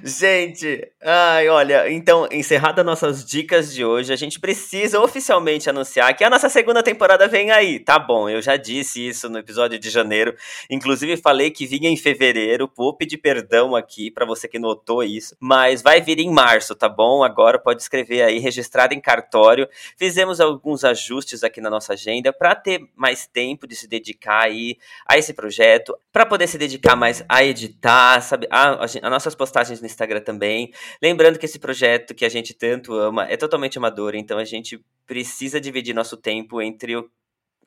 Gente, 0.03 0.87
ai, 1.01 1.49
olha, 1.49 1.91
então, 1.91 2.27
encerradas 2.31 2.85
nossas 2.85 3.25
dicas 3.25 3.73
de 3.73 3.83
hoje, 3.83 4.13
a 4.13 4.15
gente 4.15 4.39
precisa 4.39 4.99
oficialmente 4.99 5.69
anunciar 5.69 6.15
que 6.15 6.23
a 6.23 6.29
nossa 6.29 6.49
segunda 6.49 6.83
temporada 6.83 7.27
vem 7.27 7.51
aí. 7.51 7.79
Tá 7.79 7.97
bom, 7.97 8.29
eu 8.29 8.41
já 8.41 8.55
disse 8.57 9.07
isso 9.07 9.27
no 9.29 9.39
episódio 9.39 9.79
de 9.79 9.89
janeiro, 9.89 10.35
inclusive 10.69 11.17
falei 11.17 11.49
que 11.49 11.65
vinha 11.65 11.89
em 11.89 11.97
fevereiro, 11.97 12.71
vou 12.75 12.95
pedir 12.95 13.17
perdão 13.17 13.75
aqui 13.75 14.11
pra 14.11 14.25
você 14.25 14.47
que 14.47 14.59
notou 14.59 15.03
isso, 15.03 15.35
mas 15.39 15.81
vai 15.81 16.01
vir 16.01 16.19
em 16.19 16.29
março, 16.29 16.75
tá 16.75 16.87
bom? 16.87 17.23
Agora 17.23 17.59
pode 17.59 17.81
escrever 17.81 18.21
aí, 18.21 18.39
registrado 18.39 18.93
em 18.93 19.01
cartório. 19.01 19.67
Fizemos 19.97 20.39
alguns 20.39 20.83
ajustes 20.83 21.43
aqui 21.43 21.59
na 21.59 21.69
nossa 21.69 21.93
agenda 21.93 22.31
pra 22.31 22.55
ter 22.55 22.81
mais 22.95 23.27
tempo 23.27 23.67
de 23.67 23.75
se 23.75 23.87
dedicar 23.87 24.43
aí 24.43 24.77
a 25.07 25.17
esse 25.17 25.33
projeto, 25.33 25.97
pra 26.11 26.25
poder 26.25 26.47
se 26.47 26.57
dedicar 26.57 26.95
mais 26.95 27.23
a 27.27 27.43
editar, 27.43 28.21
sabe? 28.21 28.47
A, 28.49 28.69
a, 28.69 28.83
as 28.85 28.95
nossas 29.01 29.35
no 29.79 29.85
Instagram 29.85 30.21
também. 30.21 30.71
Lembrando 31.01 31.39
que 31.39 31.45
esse 31.45 31.59
projeto 31.59 32.13
que 32.13 32.25
a 32.25 32.29
gente 32.29 32.53
tanto 32.53 32.93
ama 32.93 33.25
é 33.29 33.37
totalmente 33.37 33.77
amador, 33.77 34.15
então 34.15 34.37
a 34.37 34.45
gente 34.45 34.83
precisa 35.05 35.59
dividir 35.59 35.93
nosso 35.93 36.17
tempo 36.17 36.61
entre 36.61 36.95
o 36.95 37.09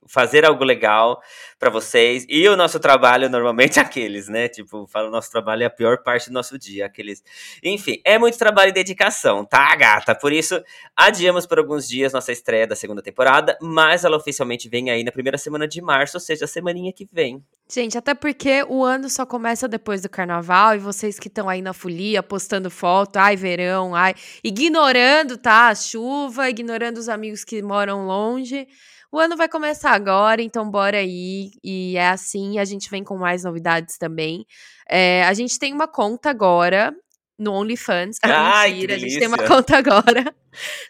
fazer 0.07 0.45
algo 0.45 0.65
legal 0.65 1.21
pra 1.59 1.71
vocês 1.71 2.25
e 2.29 2.49
o 2.49 2.57
nosso 2.57 2.81
trabalho 2.81 3.29
normalmente 3.29 3.79
aqueles, 3.81 4.29
né? 4.29 4.49
Tipo, 4.49 4.87
falo 4.87 5.09
o 5.09 5.11
nosso 5.11 5.31
trabalho 5.31 5.63
é 5.63 5.67
a 5.67 5.71
pior 5.71 6.03
parte 6.03 6.29
do 6.29 6.33
nosso 6.33 6.59
dia, 6.59 6.87
aqueles. 6.87 7.23
Enfim, 7.63 8.01
é 8.05 8.19
muito 8.19 8.39
trabalho 8.39 8.71
e 8.71 8.73
dedicação, 8.73 9.45
tá, 9.45 9.75
gata? 9.77 10.15
Por 10.15 10.33
isso, 10.33 10.63
adiamos 10.97 11.47
por 11.47 11.59
alguns 11.59 11.89
dias 11.89 12.13
nossa 12.13 12.33
estreia 12.33 12.67
da 12.67 12.75
segunda 12.75 13.03
temporada, 13.03 13.57
mas 13.61 14.05
ela 14.05 14.17
oficialmente 14.17 14.69
vem 14.69 14.91
aí 14.91 15.05
na 15.05 15.13
primeira 15.13 15.39
semana 15.39 15.69
de 15.69 15.81
março, 15.81 16.17
ou 16.17 16.21
seja, 16.21 16.45
a 16.45 16.49
semaninha 16.49 16.93
que 16.93 17.07
vem. 17.13 17.45
Gente, 17.73 17.97
até 17.97 18.15
porque 18.15 18.65
o 18.69 18.83
ano 18.83 19.09
só 19.09 19.25
começa 19.25 19.69
depois 19.69 20.03
do 20.03 20.09
carnaval 20.09 20.75
e 20.75 20.79
vocês 20.79 21.21
que 21.21 21.29
estão 21.29 21.49
aí 21.49 21.63
na 21.63 21.73
folia 21.73 22.21
postando 22.21 22.69
foto, 22.69 23.17
ai, 23.17 23.37
verão, 23.37 23.95
ai, 23.95 24.15
ignorando, 24.43 25.37
tá? 25.37 25.69
A 25.69 25.75
chuva, 25.75 26.51
ignorando 26.51 26.99
os 26.99 27.09
amigos 27.09 27.45
que 27.45 27.63
moram 27.63 28.07
longe. 28.07 28.67
O 29.13 29.19
ano 29.19 29.37
vai 29.37 29.49
começar 29.49 29.91
agora, 29.91 30.41
então 30.41 30.71
bora 30.71 30.99
aí. 30.99 31.51
E 31.65 31.97
é 31.97 32.11
assim, 32.11 32.59
a 32.59 32.65
gente 32.65 32.89
vem 32.89 33.03
com 33.03 33.17
mais 33.17 33.43
novidades 33.45 33.99
também. 33.99 34.47
É, 34.89 35.25
a 35.25 35.35
gente 35.35 35.59
tem 35.59 35.73
uma 35.73 35.89
conta 35.89 36.31
agora 36.31 36.95
no 37.39 37.53
OnlyFans. 37.53 38.19
Ah, 38.25 38.61
Ai, 38.61 38.73
mentira, 38.73 38.95
a 38.95 38.99
gente 38.99 39.19
tem 39.19 39.29
uma 39.29 39.39
conta 39.49 39.77
agora 39.77 40.35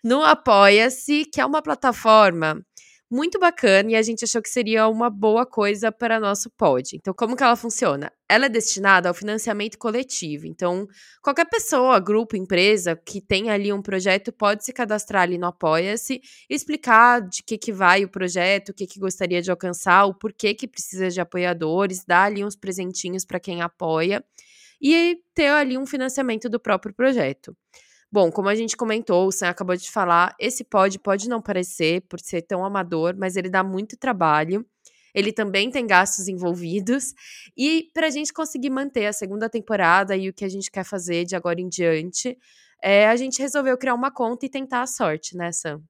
no 0.05 0.23
Apoia-se, 0.23 1.25
que 1.33 1.41
é 1.41 1.47
uma 1.47 1.63
plataforma 1.63 2.61
muito 3.11 3.39
bacana 3.41 3.91
e 3.91 3.97
a 3.97 4.03
gente 4.03 4.25
achou 4.25 4.41
que 4.41 4.49
seria 4.49 4.87
uma 4.87 5.11
boa 5.11 5.45
coisa 5.45 5.91
para 5.91 6.21
nosso 6.21 6.49
pod. 6.51 6.97
Então, 6.97 7.13
como 7.13 7.37
que 7.37 7.43
ela 7.43 7.57
funciona? 7.57 8.13
Ela 8.29 8.47
é 8.47 8.49
destinada 8.49 9.09
ao 9.09 9.15
financiamento 9.15 9.77
coletivo. 9.77 10.47
Então, 10.47 10.87
qualquer 11.21 11.47
pessoa, 11.47 11.99
grupo, 11.99 12.37
empresa 12.37 12.95
que 12.95 13.21
tem 13.21 13.51
ali 13.51 13.73
um 13.73 13.83
projeto 13.83 14.33
pode 14.33 14.65
se 14.65 14.73
cadastrar 14.73 15.23
ali 15.23 15.39
no 15.39 15.47
Apoia-se, 15.47 16.21
explicar 16.49 17.21
de 17.21 17.43
que 17.43 17.59
que 17.59 17.73
vai 17.73 18.05
o 18.05 18.09
projeto, 18.09 18.69
o 18.69 18.75
que 18.75 18.87
que 18.87 19.01
gostaria 19.01 19.43
de 19.43 19.51
alcançar, 19.51 20.05
o 20.05 20.15
porquê 20.15 20.55
que 20.55 20.69
precisa 20.69 21.09
de 21.09 21.21
apoiadores, 21.21 22.05
dar 22.07 22.27
ali 22.27 22.45
uns 22.45 22.55
presentinhos 22.55 23.25
para 23.25 23.41
quem 23.41 23.61
apoia 23.61 24.25
e 24.81 25.19
ter 25.35 25.49
ali 25.49 25.77
um 25.77 25.85
financiamento 25.85 26.49
do 26.49 26.61
próprio 26.61 26.95
projeto. 26.95 27.57
Bom, 28.13 28.31
como 28.31 28.49
a 28.49 28.55
gente 28.55 28.77
comentou, 28.77 29.29
o 29.29 29.33
Sam 29.33 29.51
acabou 29.51 29.77
de 29.77 29.91
falar, 29.91 30.35
esse 30.39 30.65
pod 30.65 30.99
pode 30.99 31.29
não 31.29 31.41
parecer 31.41 32.03
por 32.09 32.19
ser 32.19 32.43
tão 32.43 32.65
amador, 32.65 33.15
mas 33.17 33.37
ele 33.37 33.49
dá 33.49 33.63
muito 33.63 33.97
trabalho. 33.97 34.67
Ele 35.15 35.33
também 35.33 35.71
tem 35.71 35.87
gastos 35.87 36.27
envolvidos. 36.29 37.15
E 37.57 37.89
para 37.95 38.09
a 38.09 38.11
gente 38.11 38.33
conseguir 38.33 38.71
manter 38.71 39.07
a 39.07 39.13
segunda 39.13 39.49
temporada 39.49 40.17
e 40.17 40.29
o 40.29 40.33
que 40.33 40.45
a 40.45 40.49
gente 40.49 40.71
quer 40.71 40.85
fazer 40.85 41.25
de 41.25 41.37
agora 41.37 41.61
em 41.61 41.69
diante, 41.69 42.37
é, 42.83 43.09
a 43.09 43.17
gente 43.17 43.41
resolveu 43.41 43.77
criar 43.79 43.95
uma 43.95 44.11
conta 44.11 44.47
e 44.47 44.49
tentar 44.49 44.83
a 44.83 44.87
sorte, 44.87 45.37
né, 45.37 45.53
Sam? 45.53 45.81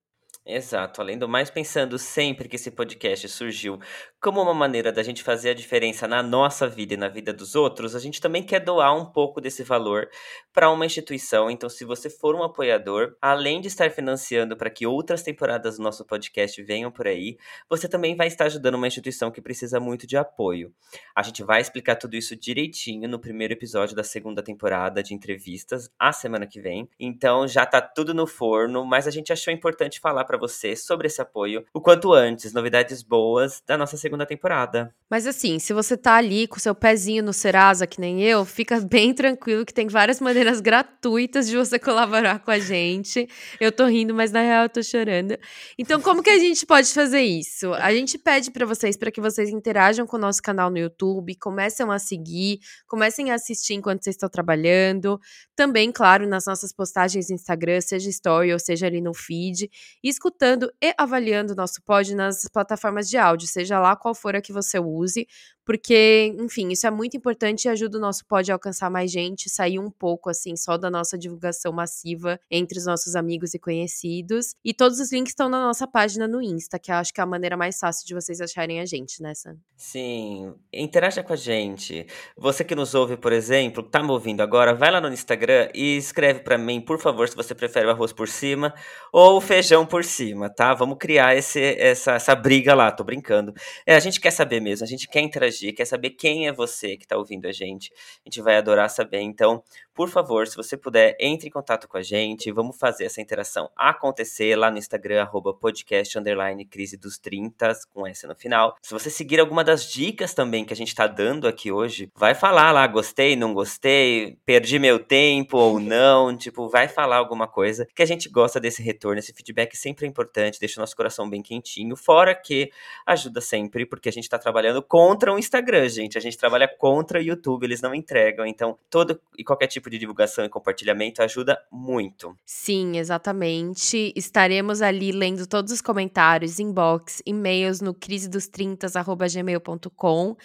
Exato, 0.45 1.01
além 1.01 1.19
do 1.19 1.29
mais, 1.29 1.51
pensando 1.51 1.99
sempre 1.99 2.49
que 2.49 2.57
esse 2.57 2.71
podcast 2.71 3.29
surgiu 3.29 3.79
como 4.21 4.43
uma 4.43 4.53
maneira 4.53 4.93
da 4.93 5.03
gente 5.03 5.23
fazer 5.23 5.51
a 5.51 5.55
diferença 5.55 6.07
na 6.07 6.23
nossa 6.23 6.69
vida 6.69 6.93
e 6.93 6.97
na 6.97 7.09
vida 7.09 7.33
dos 7.33 7.55
outros, 7.55 7.97
a 7.97 7.99
gente 7.99 8.21
também 8.21 8.43
quer 8.43 8.61
doar 8.61 8.95
um 8.95 9.07
pouco 9.07 9.41
desse 9.41 9.63
valor 9.63 10.11
para 10.53 10.71
uma 10.71 10.85
instituição. 10.85 11.51
Então, 11.51 11.71
se 11.71 11.87
você 11.87 12.11
for 12.11 12.35
um 12.35 12.43
apoiador, 12.43 13.17
além 13.21 13.63
de 13.63 13.69
estar 13.69 13.91
financiando 13.91 14.59
para 14.59 14.69
que 14.69 14.87
outras 14.87 15.23
temporadas 15.23 15.79
do 15.79 15.83
nosso 15.83 16.05
podcast 16.05 16.63
venham 16.63 16.91
por 16.91 17.07
aí, 17.07 17.39
você 17.67 17.89
também 17.89 18.15
vai 18.15 18.27
estar 18.27 18.45
ajudando 18.45 18.75
uma 18.75 18.87
instituição 18.87 19.31
que 19.31 19.41
precisa 19.41 19.81
muito 19.81 20.07
de 20.07 20.19
apoio. 20.19 20.71
A 21.17 21.23
gente 21.23 21.43
vai 21.43 21.63
explicar 21.63 21.97
tudo 21.97 22.15
isso 22.15 22.37
direitinho 22.37 23.09
no 23.09 23.19
primeiro 23.19 23.55
episódio 23.55 23.97
da 23.97 24.05
segunda 24.05 24.43
temporada 24.43 25.03
de 25.03 25.15
entrevistas, 25.15 25.91
a 25.99 26.13
semana 26.13 26.47
que 26.47 26.61
vem. 26.61 26.87
Então, 26.99 27.49
já 27.49 27.65
tá 27.65 27.81
tudo 27.81 28.13
no 28.13 28.27
forno, 28.27 28.85
mas 28.85 29.07
a 29.07 29.11
gente 29.11 29.33
achou 29.33 29.51
importante 29.51 29.99
falar 29.99 30.27
para 30.27 30.37
você 30.37 30.77
sobre 30.77 31.07
esse 31.07 31.23
apoio 31.23 31.65
o 31.73 31.81
quanto 31.81 32.13
antes, 32.13 32.53
novidades 32.53 33.03
boas 33.03 33.63
da 33.67 33.79
nossa 33.79 33.97
segunda 33.97 34.10
temporada. 34.27 34.95
Mas 35.11 35.27
assim, 35.27 35.59
se 35.59 35.73
você 35.73 35.97
tá 35.97 36.15
ali 36.15 36.47
com 36.47 36.61
seu 36.61 36.73
pezinho 36.73 37.25
no 37.25 37.33
Serasa, 37.33 37.85
que 37.85 38.01
nem 38.01 38.23
eu, 38.23 38.45
fica 38.45 38.79
bem 38.89 39.13
tranquilo 39.13 39.67
que 39.67 39.75
tem 39.75 39.89
várias 39.89 40.21
maneiras 40.21 40.61
gratuitas 40.61 41.49
de 41.49 41.57
você 41.57 41.79
colaborar 41.81 42.39
com 42.39 42.53
a 42.53 42.61
gente. 42.61 43.29
Eu 43.61 43.73
tô 43.73 43.87
rindo, 43.87 44.15
mas 44.15 44.31
na 44.31 44.41
real 44.41 44.65
eu 44.65 44.69
tô 44.69 44.83
chorando. 44.83 45.37
Então, 45.77 46.01
como 46.01 46.23
que 46.23 46.31
a 46.31 46.39
gente 46.39 46.65
pode 46.65 46.93
fazer 46.93 47.23
isso? 47.23 47.75
A 47.75 47.93
gente 47.93 48.17
pede 48.19 48.53
pra 48.53 48.65
vocês 48.65 48.97
para 48.97 49.11
que 49.11 49.21
vocês 49.21 49.51
interajam 49.51 50.07
com 50.07 50.17
o 50.17 50.21
nosso 50.21 50.41
canal 50.41 50.71
no 50.71 50.79
YouTube, 50.79 51.35
comecem 51.37 51.85
a 51.91 51.99
seguir, 51.99 52.61
comecem 52.87 53.33
a 53.33 53.35
assistir 53.35 53.75
enquanto 53.75 54.05
vocês 54.05 54.15
estão 54.15 54.29
trabalhando. 54.29 55.19
Também, 55.57 55.91
claro, 55.91 56.27
nas 56.29 56.47
nossas 56.47 56.73
postagens 56.73 57.29
no 57.31 57.35
Instagram, 57.35 57.81
seja 57.81 58.09
story 58.09 58.53
ou 58.53 58.59
seja 58.61 58.87
ali 58.87 59.01
no 59.01 59.13
feed, 59.13 59.69
escutando 60.05 60.71
e 60.81 60.95
avaliando 60.97 61.53
o 61.53 61.57
nosso 61.57 61.83
pod 61.85 62.15
nas 62.15 62.49
plataformas 62.53 63.09
de 63.09 63.17
áudio, 63.17 63.49
seja 63.49 63.81
lá 63.81 63.97
qual 64.01 64.15
for 64.15 64.35
a 64.35 64.41
que 64.41 64.53
você 64.53 64.81
use, 64.81 65.27
porque, 65.71 66.35
enfim, 66.37 66.71
isso 66.71 66.85
é 66.85 66.91
muito 66.91 67.17
importante 67.17 67.67
e 67.67 67.69
ajuda 67.69 67.97
o 67.97 68.01
nosso 68.01 68.27
pod 68.27 68.51
a 68.51 68.55
alcançar 68.57 68.91
mais 68.91 69.09
gente, 69.09 69.49
sair 69.49 69.79
um 69.79 69.89
pouco, 69.89 70.29
assim, 70.29 70.57
só 70.57 70.77
da 70.77 70.91
nossa 70.91 71.17
divulgação 71.17 71.73
massiva 71.73 72.41
entre 72.51 72.77
os 72.77 72.87
nossos 72.87 73.15
amigos 73.15 73.55
e 73.55 73.59
conhecidos. 73.61 74.55
E 74.65 74.75
todos 74.75 74.99
os 74.99 75.13
links 75.13 75.31
estão 75.31 75.49
na 75.49 75.61
nossa 75.61 75.87
página 75.87 76.27
no 76.27 76.43
Insta, 76.43 76.77
que 76.77 76.91
eu 76.91 76.97
acho 76.97 77.15
que 77.15 77.21
é 77.21 77.23
a 77.23 77.27
maneira 77.27 77.57
mais 77.57 77.79
fácil 77.79 78.05
de 78.05 78.15
vocês 78.15 78.41
acharem 78.41 78.81
a 78.81 78.85
gente, 78.85 79.23
né, 79.23 79.33
Sam? 79.33 79.59
Sim, 79.77 80.53
interaja 80.73 81.23
com 81.23 81.33
a 81.33 81.37
gente. 81.37 82.05
Você 82.37 82.65
que 82.65 82.75
nos 82.75 82.95
ouve, 82.95 83.17
por 83.17 83.33
exemplo, 83.33 83.83
tá 83.83 84.03
me 84.03 84.11
ouvindo 84.11 84.41
agora, 84.41 84.75
vai 84.75 84.91
lá 84.91 85.01
no 85.01 85.13
Instagram 85.13 85.69
e 85.73 85.97
escreve 85.97 86.41
pra 86.41 86.59
mim, 86.59 86.81
por 86.81 86.99
favor, 86.99 87.29
se 87.29 87.37
você 87.37 87.55
prefere 87.55 87.87
o 87.87 87.91
arroz 87.91 88.13
por 88.13 88.27
cima 88.27 88.75
ou 89.13 89.37
o 89.37 89.41
feijão 89.41 89.87
por 89.87 90.03
cima, 90.03 90.51
tá? 90.51 90.75
Vamos 90.75 90.99
criar 90.99 91.37
esse, 91.37 91.61
essa, 91.79 92.15
essa 92.15 92.35
briga 92.35 92.75
lá, 92.75 92.91
tô 92.91 93.05
brincando. 93.05 93.55
É, 93.91 93.97
a 93.97 93.99
gente 93.99 94.21
quer 94.21 94.31
saber 94.31 94.61
mesmo, 94.61 94.85
a 94.85 94.87
gente 94.87 95.09
quer 95.09 95.19
interagir, 95.19 95.75
quer 95.75 95.85
saber 95.85 96.11
quem 96.11 96.47
é 96.47 96.53
você 96.53 96.97
que 96.97 97.05
tá 97.05 97.17
ouvindo 97.17 97.49
a 97.49 97.51
gente. 97.51 97.93
A 98.25 98.29
gente 98.29 98.41
vai 98.41 98.57
adorar 98.57 98.89
saber. 98.89 99.19
Então, 99.19 99.65
por 99.93 100.09
favor, 100.09 100.47
se 100.47 100.55
você 100.55 100.77
puder, 100.77 101.17
entre 101.19 101.49
em 101.49 101.51
contato 101.51 101.89
com 101.89 101.97
a 101.97 102.03
gente, 102.03 102.53
vamos 102.53 102.79
fazer 102.79 103.07
essa 103.07 103.21
interação 103.21 103.69
acontecer 103.77 104.55
lá 104.55 104.71
no 104.71 104.79
Instagram, 104.79 105.23
arroba 105.23 105.53
podcast, 105.53 106.17
underline, 106.17 106.65
crise 106.65 106.97
dos 106.97 107.19
30, 107.19 107.81
com 107.93 108.07
S 108.07 108.25
no 108.29 108.37
final. 108.37 108.77
Se 108.81 108.93
você 108.93 109.11
seguir 109.11 109.41
alguma 109.41 109.65
das 109.65 109.91
dicas 109.91 110.35
também 110.35 110.65
que 110.65 110.73
a 110.73 110.77
gente 110.77 110.95
tá 110.95 111.09
dando 111.09 111.49
aqui 111.49 111.73
hoje, 111.73 112.13
vai 112.15 112.33
falar 112.33 112.71
lá, 112.71 112.87
gostei, 112.87 113.35
não 113.35 113.53
gostei, 113.53 114.39
perdi 114.47 114.79
meu 114.79 115.01
tempo 115.01 115.59
ou 115.59 115.81
não, 115.81 116.35
tipo, 116.39 116.69
vai 116.69 116.87
falar 116.87 117.17
alguma 117.17 117.49
coisa, 117.49 117.89
que 117.93 118.05
a 118.05 118.07
gente 118.07 118.29
gosta 118.29 118.61
desse 118.61 118.85
retorno, 118.85 119.19
esse 119.19 119.33
feedback 119.33 119.77
sempre 119.77 120.07
é 120.07 120.09
importante, 120.09 120.61
deixa 120.61 120.79
o 120.79 120.81
nosso 120.81 120.95
coração 120.95 121.29
bem 121.29 121.43
quentinho, 121.43 121.97
fora 121.97 122.37
que 122.37 122.71
ajuda 123.05 123.41
sempre 123.41 123.80
sempre, 123.81 123.87
porque 123.87 124.09
a 124.09 124.13
gente 124.13 124.29
tá 124.29 124.39
trabalhando 124.39 124.81
contra 124.83 125.33
o 125.33 125.39
Instagram, 125.39 125.89
gente. 125.89 126.19
A 126.19 126.21
gente 126.21 126.37
trabalha 126.37 126.69
contra 126.69 127.19
o 127.19 127.23
YouTube, 127.23 127.65
eles 127.65 127.81
não 127.81 127.95
entregam. 127.95 128.45
Então, 128.47 128.77
todo 128.89 129.21
e 129.37 129.45
qualquer 129.45 129.67
tipo 129.69 129.89
de 129.89 129.97
divulgação 129.99 130.45
e 130.45 130.49
compartilhamento 130.49 131.23
ajuda 131.23 131.63
muito. 131.71 132.37
Sim, 132.45 132.99
exatamente. 132.99 134.13
Estaremos 134.17 134.83
ali 134.83 135.13
lendo 135.13 135.47
todos 135.47 135.73
os 135.73 135.81
comentários, 135.81 136.59
inbox, 136.59 137.23
e-mails 137.25 137.81
no 137.81 137.95
crisedostrintas.gmail.com. 137.95 140.37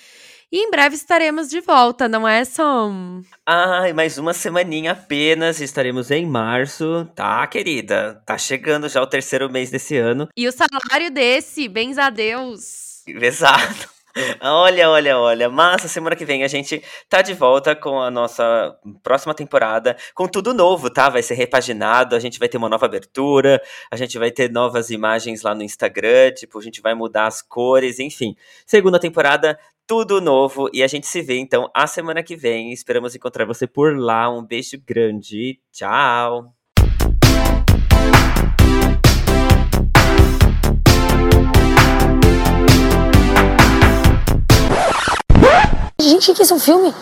E 0.52 0.60
em 0.60 0.69
breve 0.71 0.95
estaremos 0.95 1.50
de 1.50 1.60
volta, 1.60 2.08
não 2.08 2.28
é, 2.28 2.45
Sam? 2.45 3.21
Ai, 3.45 3.93
mais 3.93 4.17
uma 4.17 4.34
semaninha 4.34 4.93
apenas, 4.93 5.60
estaremos 5.60 6.10
em 6.12 6.26
março, 6.26 7.06
tá, 7.15 7.45
querida? 7.48 8.21
Tá 8.26 8.38
chegando 8.38 8.88
já 8.88 9.02
o 9.02 9.08
terceiro 9.08 9.52
mês 9.52 9.71
desse 9.71 9.98
ano. 9.98 10.30
E 10.38 10.48
o 10.48 10.52
salário 10.52 11.12
desse, 11.12 11.67
bens 11.67 11.98
a 11.98 12.10
Deus. 12.10 12.85
Exato. 13.22 13.96
Olha, 14.41 14.89
olha, 14.89 15.18
olha. 15.18 15.50
Mas 15.50 15.82
semana 15.91 16.15
que 16.15 16.24
vem 16.24 16.44
a 16.44 16.48
gente 16.48 16.82
tá 17.10 17.22
de 17.22 17.34
volta 17.34 17.76
com 17.76 18.02
a 18.02 18.10
nossa 18.10 18.74
próxima 19.04 19.34
temporada, 19.34 19.98
com 20.13 20.26
tudo 20.26 20.54
novo, 20.54 20.89
tá? 20.89 21.10
Vai 21.10 21.22
ser 21.22 21.34
repaginado, 21.34 22.16
a 22.16 22.20
gente 22.20 22.39
vai 22.39 22.47
ter 22.47 22.58
uma 22.58 22.70
nova 22.70 22.86
abertura, 22.86 23.62
a 23.91 23.97
gente 23.97 24.18
vai 24.18 24.32
ter 24.32 24.49
novas 24.49 24.89
imagens 24.89 25.41
lá 25.41 25.53
no 25.53 25.64
Instagram, 25.64 26.32
tipo, 26.32 26.58
a 26.58 26.62
gente 26.62 26.82
vai 26.82 26.93
mudar 26.95 27.28
as 27.28 27.41
cores, 27.41 27.99
enfim. 27.99 28.36
Segunda 28.66 28.99
temporada, 28.99 29.60
tudo 29.86 30.22
novo 30.22 30.70
e 30.74 30.82
a 30.82 30.88
gente 30.88 31.08
se 31.08 31.22
vê 31.22 31.38
então 31.38 31.70
a 31.74 31.86
semana 31.86 32.24
que 32.24 32.36
vem. 32.38 32.72
Esperamos 32.72 33.16
encontrar 33.16 33.45
você 33.45 33.68
por 33.68 33.97
lá. 33.97 34.30
Um 34.30 34.43
beijo 34.45 34.82
grande. 34.86 35.60
Tchau. 35.74 36.64
Gente, 46.02 46.34
que 46.34 46.43
isso 46.43 46.54
é 46.54 46.58
um 46.58 46.60
filme? 46.60 46.93